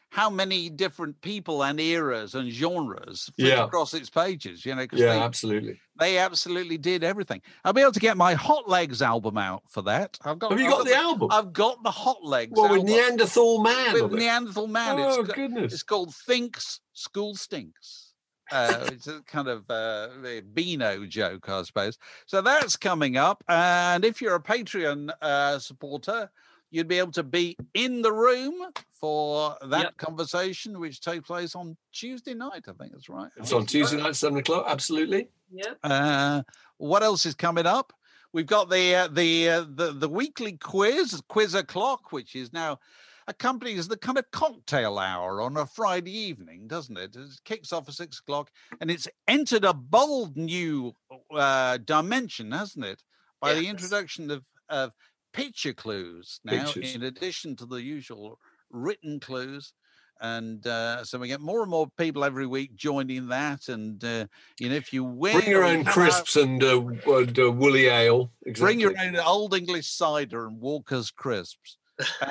how 0.09 0.29
many 0.29 0.69
different 0.69 1.19
people 1.21 1.61
and 1.65 1.81
eras 1.81 2.33
and 2.33 2.49
genres 2.49 3.29
fit 3.35 3.47
Yeah. 3.47 3.65
across 3.65 3.93
its 3.93 4.09
pages. 4.09 4.65
You 4.65 4.73
know, 4.73 4.87
Yeah, 4.93 5.13
they, 5.13 5.19
absolutely. 5.19 5.81
they 5.99 6.17
absolutely 6.17 6.77
did 6.77 7.03
everything. 7.03 7.41
I'll 7.65 7.73
be 7.73 7.81
able 7.81 7.91
to 7.91 7.99
get 7.99 8.15
my 8.15 8.33
Hot 8.33 8.69
Legs 8.69 9.01
album 9.01 9.37
out 9.37 9.63
for 9.67 9.81
that. 9.83 10.17
I've 10.23 10.39
got. 10.39 10.51
Have 10.51 10.61
you 10.61 10.67
I've 10.67 10.71
got 10.77 10.85
the 10.85 10.95
album? 10.95 11.27
I've 11.29 11.51
got 11.51 11.83
the 11.83 11.91
Hot 11.91 12.23
Legs. 12.23 12.53
Well, 12.55 12.69
with 12.71 12.79
album. 12.79 12.93
Neanderthal 12.95 13.61
Man. 13.61 13.93
with. 13.93 14.11
Neanderthal 14.13 14.67
Man. 14.67 14.95
Oh, 14.97 15.19
it's, 15.23 15.33
goodness. 15.33 15.73
it's 15.73 15.83
called 15.83 16.15
Thinks 16.15 16.79
School 16.93 17.35
Stinks. 17.35 18.06
Uh, 18.51 18.87
it's 18.91 19.07
a 19.07 19.21
kind 19.27 19.47
of 19.47 19.69
uh, 19.69 20.09
a 20.25 20.41
Beano 20.41 21.05
joke, 21.05 21.49
I 21.49 21.61
suppose. 21.63 21.97
So 22.25 22.41
that's 22.41 22.75
coming 22.75 23.17
up. 23.17 23.43
And 23.47 24.05
if 24.05 24.21
you're 24.21 24.35
a 24.35 24.41
Patreon 24.43 25.11
uh, 25.21 25.59
supporter, 25.59 26.29
you'd 26.71 26.87
be 26.87 26.99
able 26.99 27.11
to 27.13 27.23
be 27.23 27.57
in 27.73 28.01
the 28.01 28.11
room 28.11 28.55
for 28.99 29.55
that 29.61 29.81
Yep. 29.83 29.97
conversation, 29.97 30.79
which 30.79 31.01
takes 31.01 31.27
place 31.27 31.55
on 31.55 31.77
Tuesday 31.93 32.33
night. 32.33 32.65
I 32.67 32.73
think 32.73 32.91
that's 32.93 33.09
right. 33.09 33.29
It's 33.37 33.53
on 33.53 33.65
Tuesday 33.65 33.97
night, 33.97 34.15
seven 34.15 34.39
o'clock. 34.39 34.65
Absolutely. 34.67 35.29
Yeah. 35.51 35.73
Uh, 35.83 36.43
what 36.77 37.03
else 37.03 37.25
is 37.25 37.35
coming 37.35 37.65
up? 37.65 37.93
We've 38.33 38.45
got 38.45 38.69
the 38.69 38.95
uh, 38.95 39.07
the, 39.07 39.49
uh, 39.49 39.65
the 39.69 39.93
the 39.93 40.09
weekly 40.09 40.53
quiz, 40.57 41.21
quiz 41.29 41.53
o'clock, 41.55 42.11
which 42.11 42.35
is 42.35 42.51
now 42.51 42.79
accompanies 43.27 43.87
the 43.87 43.97
kind 43.97 44.17
of 44.17 44.29
cocktail 44.31 44.97
hour 44.99 45.41
on 45.41 45.57
a 45.57 45.65
Friday 45.65 46.17
evening, 46.17 46.67
doesn't 46.67 46.97
it? 46.97 47.15
It 47.15 47.29
kicks 47.45 47.73
off 47.73 47.87
at 47.89 47.95
six 47.95 48.19
o'clock, 48.19 48.49
and 48.81 48.89
it's 48.89 49.07
entered 49.27 49.65
a 49.65 49.73
bold 49.73 50.37
new 50.37 50.93
uh, 51.33 51.77
dimension, 51.77 52.51
hasn't 52.51 52.85
it? 52.85 53.03
By 53.41 53.53
the 53.53 53.67
introduction 53.67 54.31
of 54.31 54.43
of 54.69 54.93
picture 55.33 55.73
clues 55.73 56.39
now, 56.43 56.65
Pictures. 56.65 56.95
in 56.95 57.03
addition 57.03 57.55
to 57.57 57.65
the 57.65 57.81
usual 57.81 58.39
written 58.71 59.19
clues. 59.19 59.73
And 60.19 60.65
uh, 60.65 61.03
so 61.03 61.19
we 61.19 61.27
get 61.27 61.41
more 61.41 61.61
and 61.61 61.69
more 61.69 61.87
people 61.95 62.23
every 62.25 62.47
week 62.47 62.75
joining 62.75 63.27
that. 63.27 63.67
And 63.69 64.03
uh, 64.03 64.25
you 64.59 64.69
know, 64.69 64.75
if 64.75 64.91
you 64.91 65.03
win, 65.03 65.37
Bring 65.37 65.49
your 65.51 65.63
own 65.63 65.83
come 65.83 65.87
out- 65.89 65.93
crisps 65.93 66.35
and, 66.37 66.63
uh, 66.63 66.81
and 67.05 67.39
uh, 67.39 67.51
woolly 67.51 67.85
ale. 67.85 68.31
Exactly. 68.43 68.65
Bring 68.65 68.79
your 68.79 68.99
own 68.99 69.15
old 69.17 69.53
English 69.53 69.87
cider 69.87 70.47
and 70.47 70.59
Walker's 70.59 71.11
crisps, 71.11 71.77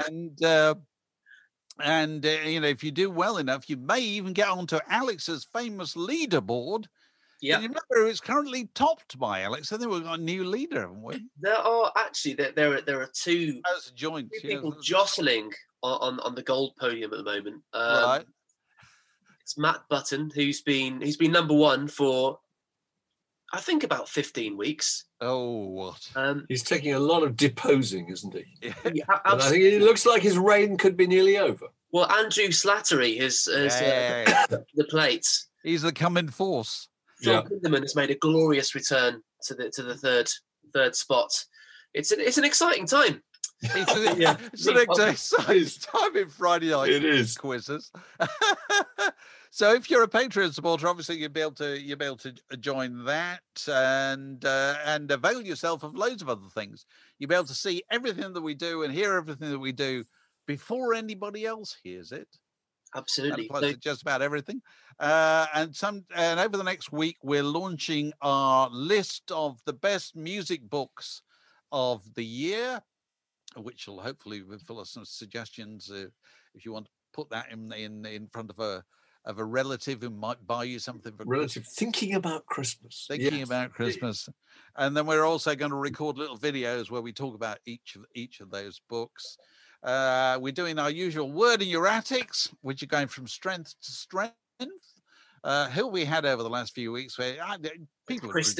and 0.06 0.42
uh, 0.42 0.74
and 1.82 2.24
uh, 2.24 2.30
you 2.44 2.60
know 2.60 2.68
if 2.68 2.82
you 2.84 2.90
do 2.90 3.10
well 3.10 3.38
enough, 3.38 3.68
you 3.68 3.76
may 3.76 4.00
even 4.00 4.32
get 4.32 4.48
onto 4.48 4.78
Alex's 4.88 5.46
famous 5.52 5.94
leaderboard. 5.94 6.86
Yeah. 7.42 7.56
You 7.60 7.68
remember 7.68 8.08
it's 8.08 8.20
currently 8.20 8.70
topped 8.74 9.18
by 9.18 9.42
Alex. 9.42 9.70
I 9.70 9.76
think 9.76 9.90
we've 9.90 10.02
got 10.02 10.18
a 10.18 10.22
new 10.22 10.44
leader, 10.44 10.80
haven't 10.80 11.02
we? 11.02 11.26
There 11.38 11.54
are 11.54 11.92
actually 11.96 12.34
there 12.34 12.52
there 12.52 12.74
are, 12.76 12.80
there 12.80 13.00
are 13.02 13.10
two, 13.12 13.60
As 13.76 13.90
joint, 13.94 14.30
two 14.40 14.48
people 14.48 14.70
that's- 14.70 14.86
jostling 14.86 15.52
on, 15.82 15.98
on 16.00 16.20
on 16.20 16.34
the 16.34 16.42
gold 16.42 16.72
podium 16.80 17.12
at 17.12 17.18
the 17.18 17.24
moment. 17.24 17.62
Um, 17.74 18.04
right? 18.04 18.24
It's 19.42 19.58
Matt 19.58 19.82
Button 19.90 20.30
who's 20.34 20.62
been 20.62 21.00
he's 21.00 21.18
been 21.18 21.30
number 21.32 21.54
one 21.54 21.88
for 21.88 22.38
I 23.56 23.60
think 23.60 23.84
about 23.84 24.08
fifteen 24.08 24.56
weeks. 24.56 25.04
Oh, 25.20 25.64
what? 25.68 26.10
Um, 26.14 26.44
He's 26.48 26.62
taking 26.62 26.92
a 26.94 26.98
lot 26.98 27.22
of 27.22 27.36
deposing, 27.36 28.08
isn't 28.10 28.34
he? 28.34 28.44
yeah, 28.62 28.74
And 29.24 29.40
I 29.42 29.48
think 29.48 29.62
it 29.64 29.80
looks 29.82 30.04
like 30.04 30.22
his 30.22 30.36
reign 30.36 30.76
could 30.76 30.96
be 30.96 31.06
nearly 31.06 31.38
over. 31.38 31.66
well, 31.90 32.10
Andrew 32.12 32.48
Slattery 32.48 33.18
has, 33.20 33.44
has 33.46 33.74
uh, 33.76 34.24
Yeah. 34.28 34.56
the 34.74 34.84
plates. 34.84 35.48
He's 35.62 35.82
the 35.82 35.92
coming 35.92 36.28
force. 36.28 36.88
Phil 37.22 37.32
Yeah. 37.32 37.42
Kinderman 37.42 37.80
has 37.82 37.96
made 37.96 38.10
a 38.10 38.14
glorious 38.16 38.74
return 38.74 39.22
to 39.44 39.54
the 39.54 39.70
to 39.70 39.82
the 39.82 39.96
third 39.96 40.28
third 40.74 40.94
spot. 40.94 41.30
It's 41.94 42.12
an 42.12 42.20
it's 42.20 42.36
an 42.38 42.44
exciting 42.44 42.86
time. 42.86 43.22
It's, 43.74 43.92
an- 43.94 44.20
Yeah. 44.20 44.36
it's 44.52 44.66
an 44.66 44.74
Big 44.74 44.86
pub. 44.88 45.16
time 45.92 46.16
in 46.16 46.28
Friday 46.28 46.70
night. 46.70 46.90
It 46.90 47.04
is. 47.04 47.36
quizzes. 47.36 47.90
so 49.50 49.72
if 49.74 49.90
you're 49.90 50.02
a 50.02 50.08
Patreon 50.08 50.52
supporter, 50.52 50.88
obviously 50.88 51.16
you'll 51.16 51.30
be 51.30 51.40
able 51.40 51.52
to 51.52 51.80
you'll 51.80 51.98
be 51.98 52.04
able 52.04 52.16
to 52.18 52.34
join 52.60 53.04
that 53.04 53.40
and 53.68 54.44
uh, 54.44 54.74
and 54.84 55.10
avail 55.10 55.42
yourself 55.42 55.82
of 55.82 55.94
loads 55.94 56.22
of 56.22 56.28
other 56.28 56.48
things. 56.54 56.84
You'll 57.18 57.28
be 57.28 57.34
able 57.34 57.46
to 57.46 57.54
see 57.54 57.82
everything 57.90 58.32
that 58.34 58.42
we 58.42 58.54
do 58.54 58.82
and 58.82 58.92
hear 58.92 59.14
everything 59.14 59.50
that 59.50 59.58
we 59.58 59.72
do 59.72 60.04
before 60.46 60.94
anybody 60.94 61.44
else 61.46 61.76
hears 61.82 62.12
it. 62.12 62.28
That 62.94 63.00
Absolutely. 63.00 63.46
applies 63.46 63.62
So- 63.62 63.72
to 63.72 63.78
just 63.78 64.02
about 64.02 64.22
everything. 64.22 64.62
Uh, 64.98 65.46
and 65.54 65.74
some 65.76 66.04
and 66.14 66.40
over 66.40 66.56
the 66.56 66.64
next 66.64 66.90
week, 66.92 67.16
we're 67.22 67.42
launching 67.42 68.12
our 68.22 68.70
list 68.70 69.30
of 69.30 69.60
the 69.66 69.72
best 69.74 70.16
music 70.16 70.62
books 70.70 71.20
of 71.72 72.14
the 72.14 72.24
year, 72.24 72.80
which 73.56 73.86
will 73.86 74.00
hopefully 74.00 74.40
be 74.40 74.58
full 74.58 74.80
of 74.80 74.88
some 74.88 75.04
suggestions. 75.04 75.90
Uh, 75.90 76.06
if 76.54 76.64
you 76.64 76.72
want 76.72 76.86
to 76.86 76.90
put 77.12 77.30
that 77.30 77.50
in 77.50 77.72
in 77.72 78.04
in 78.06 78.28
front 78.28 78.50
of 78.50 78.58
a 78.58 78.82
of 79.24 79.38
a 79.38 79.44
relative 79.44 80.00
who 80.00 80.10
might 80.10 80.46
buy 80.46 80.62
you 80.64 80.78
something 80.78 81.12
for 81.16 81.24
Relative 81.24 81.66
thinking 81.66 82.14
about 82.14 82.46
Christmas. 82.46 83.06
thinking 83.08 83.40
Yes, 83.40 83.48
about. 83.48 83.72
Christmas. 83.72 84.28
And 84.76 84.96
then 84.96 85.04
we're 85.04 85.24
also 85.24 85.56
going 85.56 85.72
to 85.72 85.76
record 85.76 86.16
little 86.16 86.38
videos 86.38 86.90
where 86.90 87.02
we 87.02 87.12
talk 87.12 87.34
about 87.34 87.58
each 87.66 87.96
of 87.96 88.04
each 88.14 88.40
of 88.40 88.50
those 88.50 88.80
books. 88.88 89.36
Uh, 89.82 90.38
we're 90.40 90.52
doing 90.52 90.78
our 90.78 90.90
usual 90.90 91.30
word 91.30 91.60
in 91.60 91.68
your 91.68 91.86
attics, 91.86 92.48
which 92.62 92.82
are 92.82 92.86
going 92.86 93.08
from 93.08 93.26
strength 93.26 93.74
to 93.82 93.90
strength. 93.92 94.34
Uh, 95.44 95.68
who 95.70 95.86
we 95.86 96.04
had 96.04 96.24
over 96.26 96.42
the 96.42 96.48
last 96.50 96.74
few 96.74 96.90
weeks 96.90 97.18
where 97.18 97.36
I, 97.40 97.56
people 98.08 98.28
Chris. 98.28 98.54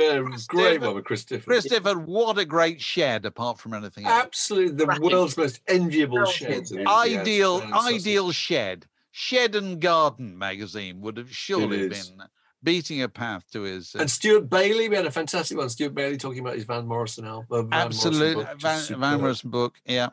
Yeah, 0.00 0.22
Chris 0.22 0.46
great 0.46 0.80
Difford. 0.80 0.86
one 0.86 0.94
with 0.96 1.04
Chris 1.04 1.24
Difford. 1.24 1.44
Chris 1.44 1.68
Difford, 1.68 2.04
what 2.06 2.38
a 2.38 2.44
great 2.44 2.80
shed, 2.80 3.24
apart 3.26 3.58
from 3.58 3.74
anything 3.74 4.06
else. 4.06 4.24
Absolutely, 4.24 4.74
the 4.74 4.84
Cracking. 4.86 5.10
world's 5.10 5.36
most 5.36 5.60
enviable 5.68 6.16
Well, 6.18 6.26
sheds. 6.26 6.72
yeah. 6.72 6.80
yes. 6.80 6.88
Ideal, 7.20 7.62
ideal 7.72 8.30
shed. 8.32 8.86
Shed 9.12 9.54
and 9.54 9.80
Garden 9.80 10.38
magazine 10.38 11.00
would 11.00 11.16
have 11.16 11.34
surely 11.34 11.88
been 11.88 12.22
beating 12.62 13.02
a 13.02 13.08
path 13.08 13.44
to 13.52 13.62
his. 13.62 13.94
uh, 13.96 14.00
And 14.00 14.10
Stuart 14.10 14.48
Bailey, 14.50 14.88
we 14.88 14.94
had 14.96 15.06
a 15.06 15.10
fantastic 15.10 15.56
one. 15.58 15.68
Stuart 15.68 15.94
Bailey 15.94 16.16
talking 16.16 16.40
about 16.40 16.54
his 16.54 16.64
Van 16.64 16.86
Morrison 16.86 17.24
album. 17.26 17.46
uh, 17.50 17.62
Van 17.62 17.68
Morrison 17.70 18.08
Absolutely, 18.08 18.44
book, 18.44 18.60
Van, 18.60 18.82
Van. 19.00 19.20
Morrison 19.20 19.50
book. 19.50 19.74
Yeah, 19.84 20.08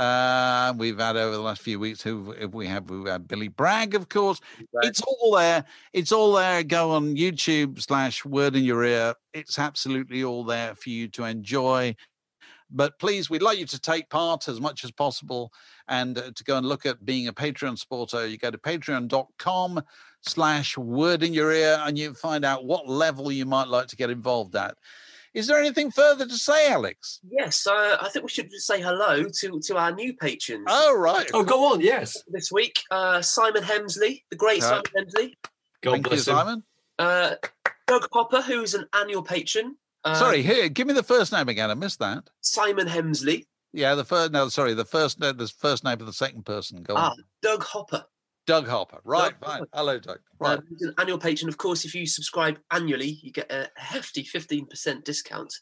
uh, 0.00 0.72
we've 0.78 0.98
had 0.98 1.16
over 1.16 1.36
the 1.36 1.42
last 1.42 1.60
few 1.60 1.78
weeks. 1.78 2.00
Who 2.02 2.34
we 2.52 2.66
have? 2.66 2.88
We've 2.88 3.06
had 3.06 3.28
Billy 3.28 3.48
Bragg, 3.48 3.94
of 3.94 4.08
course. 4.08 4.40
It's 4.82 5.02
all 5.02 5.32
there. 5.36 5.62
It's 5.92 6.10
all 6.10 6.32
there. 6.32 6.62
Go 6.62 6.92
on 6.92 7.16
YouTube 7.16 7.82
slash 7.82 8.24
Word 8.24 8.56
in 8.56 8.64
Your 8.64 8.82
Ear. 8.82 9.14
It's 9.34 9.58
absolutely 9.58 10.24
all 10.24 10.42
there 10.44 10.74
for 10.74 10.88
you 10.88 11.08
to 11.08 11.24
enjoy. 11.24 11.94
But 12.70 12.98
please, 12.98 13.28
we'd 13.28 13.42
like 13.42 13.58
you 13.58 13.66
to 13.66 13.78
take 13.78 14.08
part 14.08 14.48
as 14.48 14.58
much 14.58 14.84
as 14.84 14.90
possible 14.90 15.52
and 15.88 16.16
uh, 16.16 16.30
to 16.34 16.44
go 16.44 16.56
and 16.56 16.66
look 16.66 16.86
at 16.86 17.04
being 17.04 17.28
a 17.28 17.32
Patreon 17.32 17.78
supporter. 17.78 18.26
You 18.26 18.38
go 18.38 18.50
to 18.50 18.56
patreon.com 18.56 19.82
slash 20.22 20.78
word 20.78 21.22
in 21.22 21.34
your 21.34 21.52
ear 21.52 21.78
and 21.84 21.98
you 21.98 22.14
find 22.14 22.44
out 22.44 22.64
what 22.64 22.88
level 22.88 23.30
you 23.30 23.44
might 23.44 23.68
like 23.68 23.88
to 23.88 23.96
get 23.96 24.08
involved 24.08 24.56
at. 24.56 24.78
Is 25.32 25.46
there 25.46 25.58
anything 25.58 25.90
further 25.92 26.26
to 26.26 26.36
say, 26.36 26.70
Alex? 26.72 27.20
Yes, 27.30 27.66
uh, 27.66 27.98
I 28.00 28.08
think 28.08 28.24
we 28.24 28.28
should 28.30 28.50
just 28.50 28.66
say 28.66 28.80
hello 28.80 29.24
to 29.24 29.60
to 29.60 29.76
our 29.76 29.92
new 29.92 30.12
patrons 30.14 30.64
Oh, 30.68 30.96
right. 30.98 31.30
Oh, 31.32 31.44
go 31.44 31.72
on, 31.72 31.80
yes. 31.80 32.20
this 32.28 32.50
week. 32.50 32.80
Uh, 32.90 33.22
Simon 33.22 33.62
Hemsley, 33.62 34.24
the 34.30 34.36
great 34.36 34.62
Uh, 34.62 34.82
Simon 34.82 34.84
Hemsley. 35.06 35.34
God 35.82 35.90
Thank 35.92 36.06
you, 36.06 36.12
him. 36.14 36.18
Simon. 36.18 36.62
Uh, 36.98 37.34
Doug 37.86 38.08
Hopper, 38.12 38.42
who's 38.42 38.74
an 38.74 38.86
annual 38.94 39.22
patron. 39.22 39.76
Uh, 40.04 40.14
Sorry, 40.14 40.42
here, 40.42 40.68
give 40.68 40.86
me 40.86 40.94
the 40.94 41.02
first 41.02 41.32
name 41.32 41.48
again. 41.48 41.70
I 41.70 41.74
missed 41.74 41.98
that. 42.00 42.24
Simon 42.40 42.88
Hemsley. 42.88 43.46
Yeah, 43.72 43.94
the 43.94 44.04
first. 44.04 44.32
No, 44.32 44.48
sorry, 44.48 44.74
the 44.74 44.84
first. 44.84 45.20
No, 45.20 45.32
the 45.32 45.46
first 45.46 45.84
name 45.84 46.00
of 46.00 46.06
the 46.06 46.12
second 46.12 46.44
person. 46.44 46.82
Go 46.82 46.94
Ah, 46.96 47.10
on. 47.10 47.24
Doug 47.40 47.62
Hopper. 47.62 48.04
Doug 48.46 48.66
Harper. 48.66 49.00
Right, 49.04 49.32
Doug 49.40 49.40
fine. 49.40 49.58
Hopper. 49.60 49.68
Hello, 49.74 49.98
Doug. 49.98 50.18
Right. 50.38 50.58
Um, 50.58 50.64
an 50.80 50.94
annual 50.98 51.18
patron. 51.18 51.48
Of 51.48 51.58
course, 51.58 51.84
if 51.84 51.94
you 51.94 52.06
subscribe 52.06 52.58
annually, 52.70 53.18
you 53.22 53.32
get 53.32 53.50
a 53.52 53.68
hefty 53.76 54.24
15% 54.24 55.04
discount. 55.04 55.54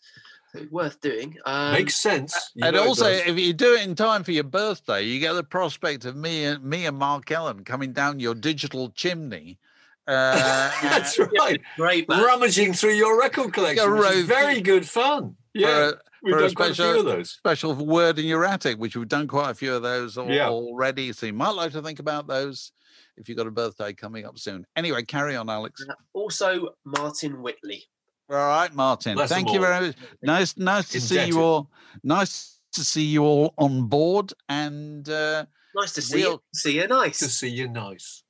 So 0.55 0.67
worth 0.71 1.01
doing. 1.03 1.37
Um, 1.45 1.73
Makes 1.73 1.97
sense. 1.97 2.35
You 2.55 2.65
and 2.65 2.75
know 2.75 2.85
it 2.85 2.89
also, 2.89 3.07
if 3.07 3.39
you 3.39 3.53
do 3.53 3.75
it 3.75 3.87
in 3.87 3.95
time 3.95 4.25
for 4.25 4.33
your 4.33 4.45
birthday, 4.45 5.03
you 5.03 5.21
get 5.21 5.35
the 5.35 5.45
prospect 5.45 6.07
of 6.07 6.17
me 6.17 6.45
and 6.45 6.65
me 6.65 6.87
and 6.87 6.97
Mark 6.97 7.31
Ellen 7.31 7.65
coming 7.65 7.93
down 7.93 8.19
your 8.19 8.35
digital 8.35 8.89
chimney. 8.91 9.59
Uh, 10.07 10.71
that's 10.83 11.17
for 11.17 11.31
right. 11.39 11.61
great, 11.77 12.09
man. 12.09 12.25
Rummaging 12.25 12.73
through 12.73 12.95
your 12.95 13.19
record 13.19 13.53
collection, 13.53 13.93
which 13.93 14.11
is 14.11 14.17
rove- 14.17 14.25
very 14.25 14.63
good 14.63 14.89
fun. 14.89 15.37
Yeah, 15.61 15.89
a, 15.91 15.93
we've 16.23 16.33
for 16.33 16.39
a 16.39 16.43
done 16.43 16.55
quite 16.55 16.71
a 16.71 16.75
few 16.75 16.85
special- 16.85 17.01
of 17.01 17.05
those. 17.07 17.31
special 17.31 17.75
word 17.75 18.19
in 18.19 18.27
your 18.27 18.45
attic, 18.45 18.79
which 18.79 18.97
we've 18.97 19.09
done 19.09 19.27
quite 19.29 19.51
a 19.51 19.55
few 19.55 19.75
of 19.75 19.83
those 19.83 20.17
al- 20.19 20.31
Yeah. 20.31 20.49
already. 20.49 21.13
So 21.13 21.27
you 21.27 21.33
might 21.33 21.51
like 21.51 21.73
to 21.73 21.83
think 21.83 21.99
about 21.99 22.27
those 22.27 22.73
if 23.17 23.29
you've 23.29 23.39
got 23.39 23.47
a 23.47 23.51
birthday 23.51 23.93
coming 23.93 24.25
up 24.25 24.39
soon. 24.39 24.67
Anyway, 24.77 25.03
carry 25.03 25.37
on, 25.37 25.49
Alex. 25.51 25.85
Uh, 25.89 25.93
Also, 26.15 26.69
Martin 26.85 27.43
Whitley. 27.43 27.85
All 28.31 28.37
right, 28.37 28.73
Martin. 28.75 29.15
Bless 29.15 29.31
Thank 29.31 29.49
you 29.49 29.55
all. 29.59 29.61
very 29.67 29.87
much. 29.87 29.97
Nice, 30.23 30.57
nice 30.57 30.89
to 30.91 31.01
see 31.01 31.25
you 31.27 31.41
all. 31.41 31.71
Nice 32.03 32.61
to 32.73 32.85
see 32.85 33.05
you 33.05 33.25
all 33.25 33.55
on 33.57 33.87
board. 33.89 34.33
And 34.49 35.09
uh, 35.09 35.47
Nice 35.75 35.93
to 35.95 36.03
see 36.03 36.21
you. 36.21 36.29
We'll- 36.29 36.43
See 36.55 36.77
you. 36.77 36.87
Nice. 36.87 37.19
To 37.21 37.29
see 37.29 37.49
you 37.49 37.69
nice. 37.69 38.23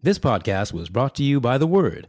This 0.00 0.18
podcast 0.18 0.72
was 0.72 0.88
brought 0.90 1.14
to 1.16 1.22
you 1.24 1.40
by 1.40 1.56
The 1.58 1.66
Word. 1.66 2.08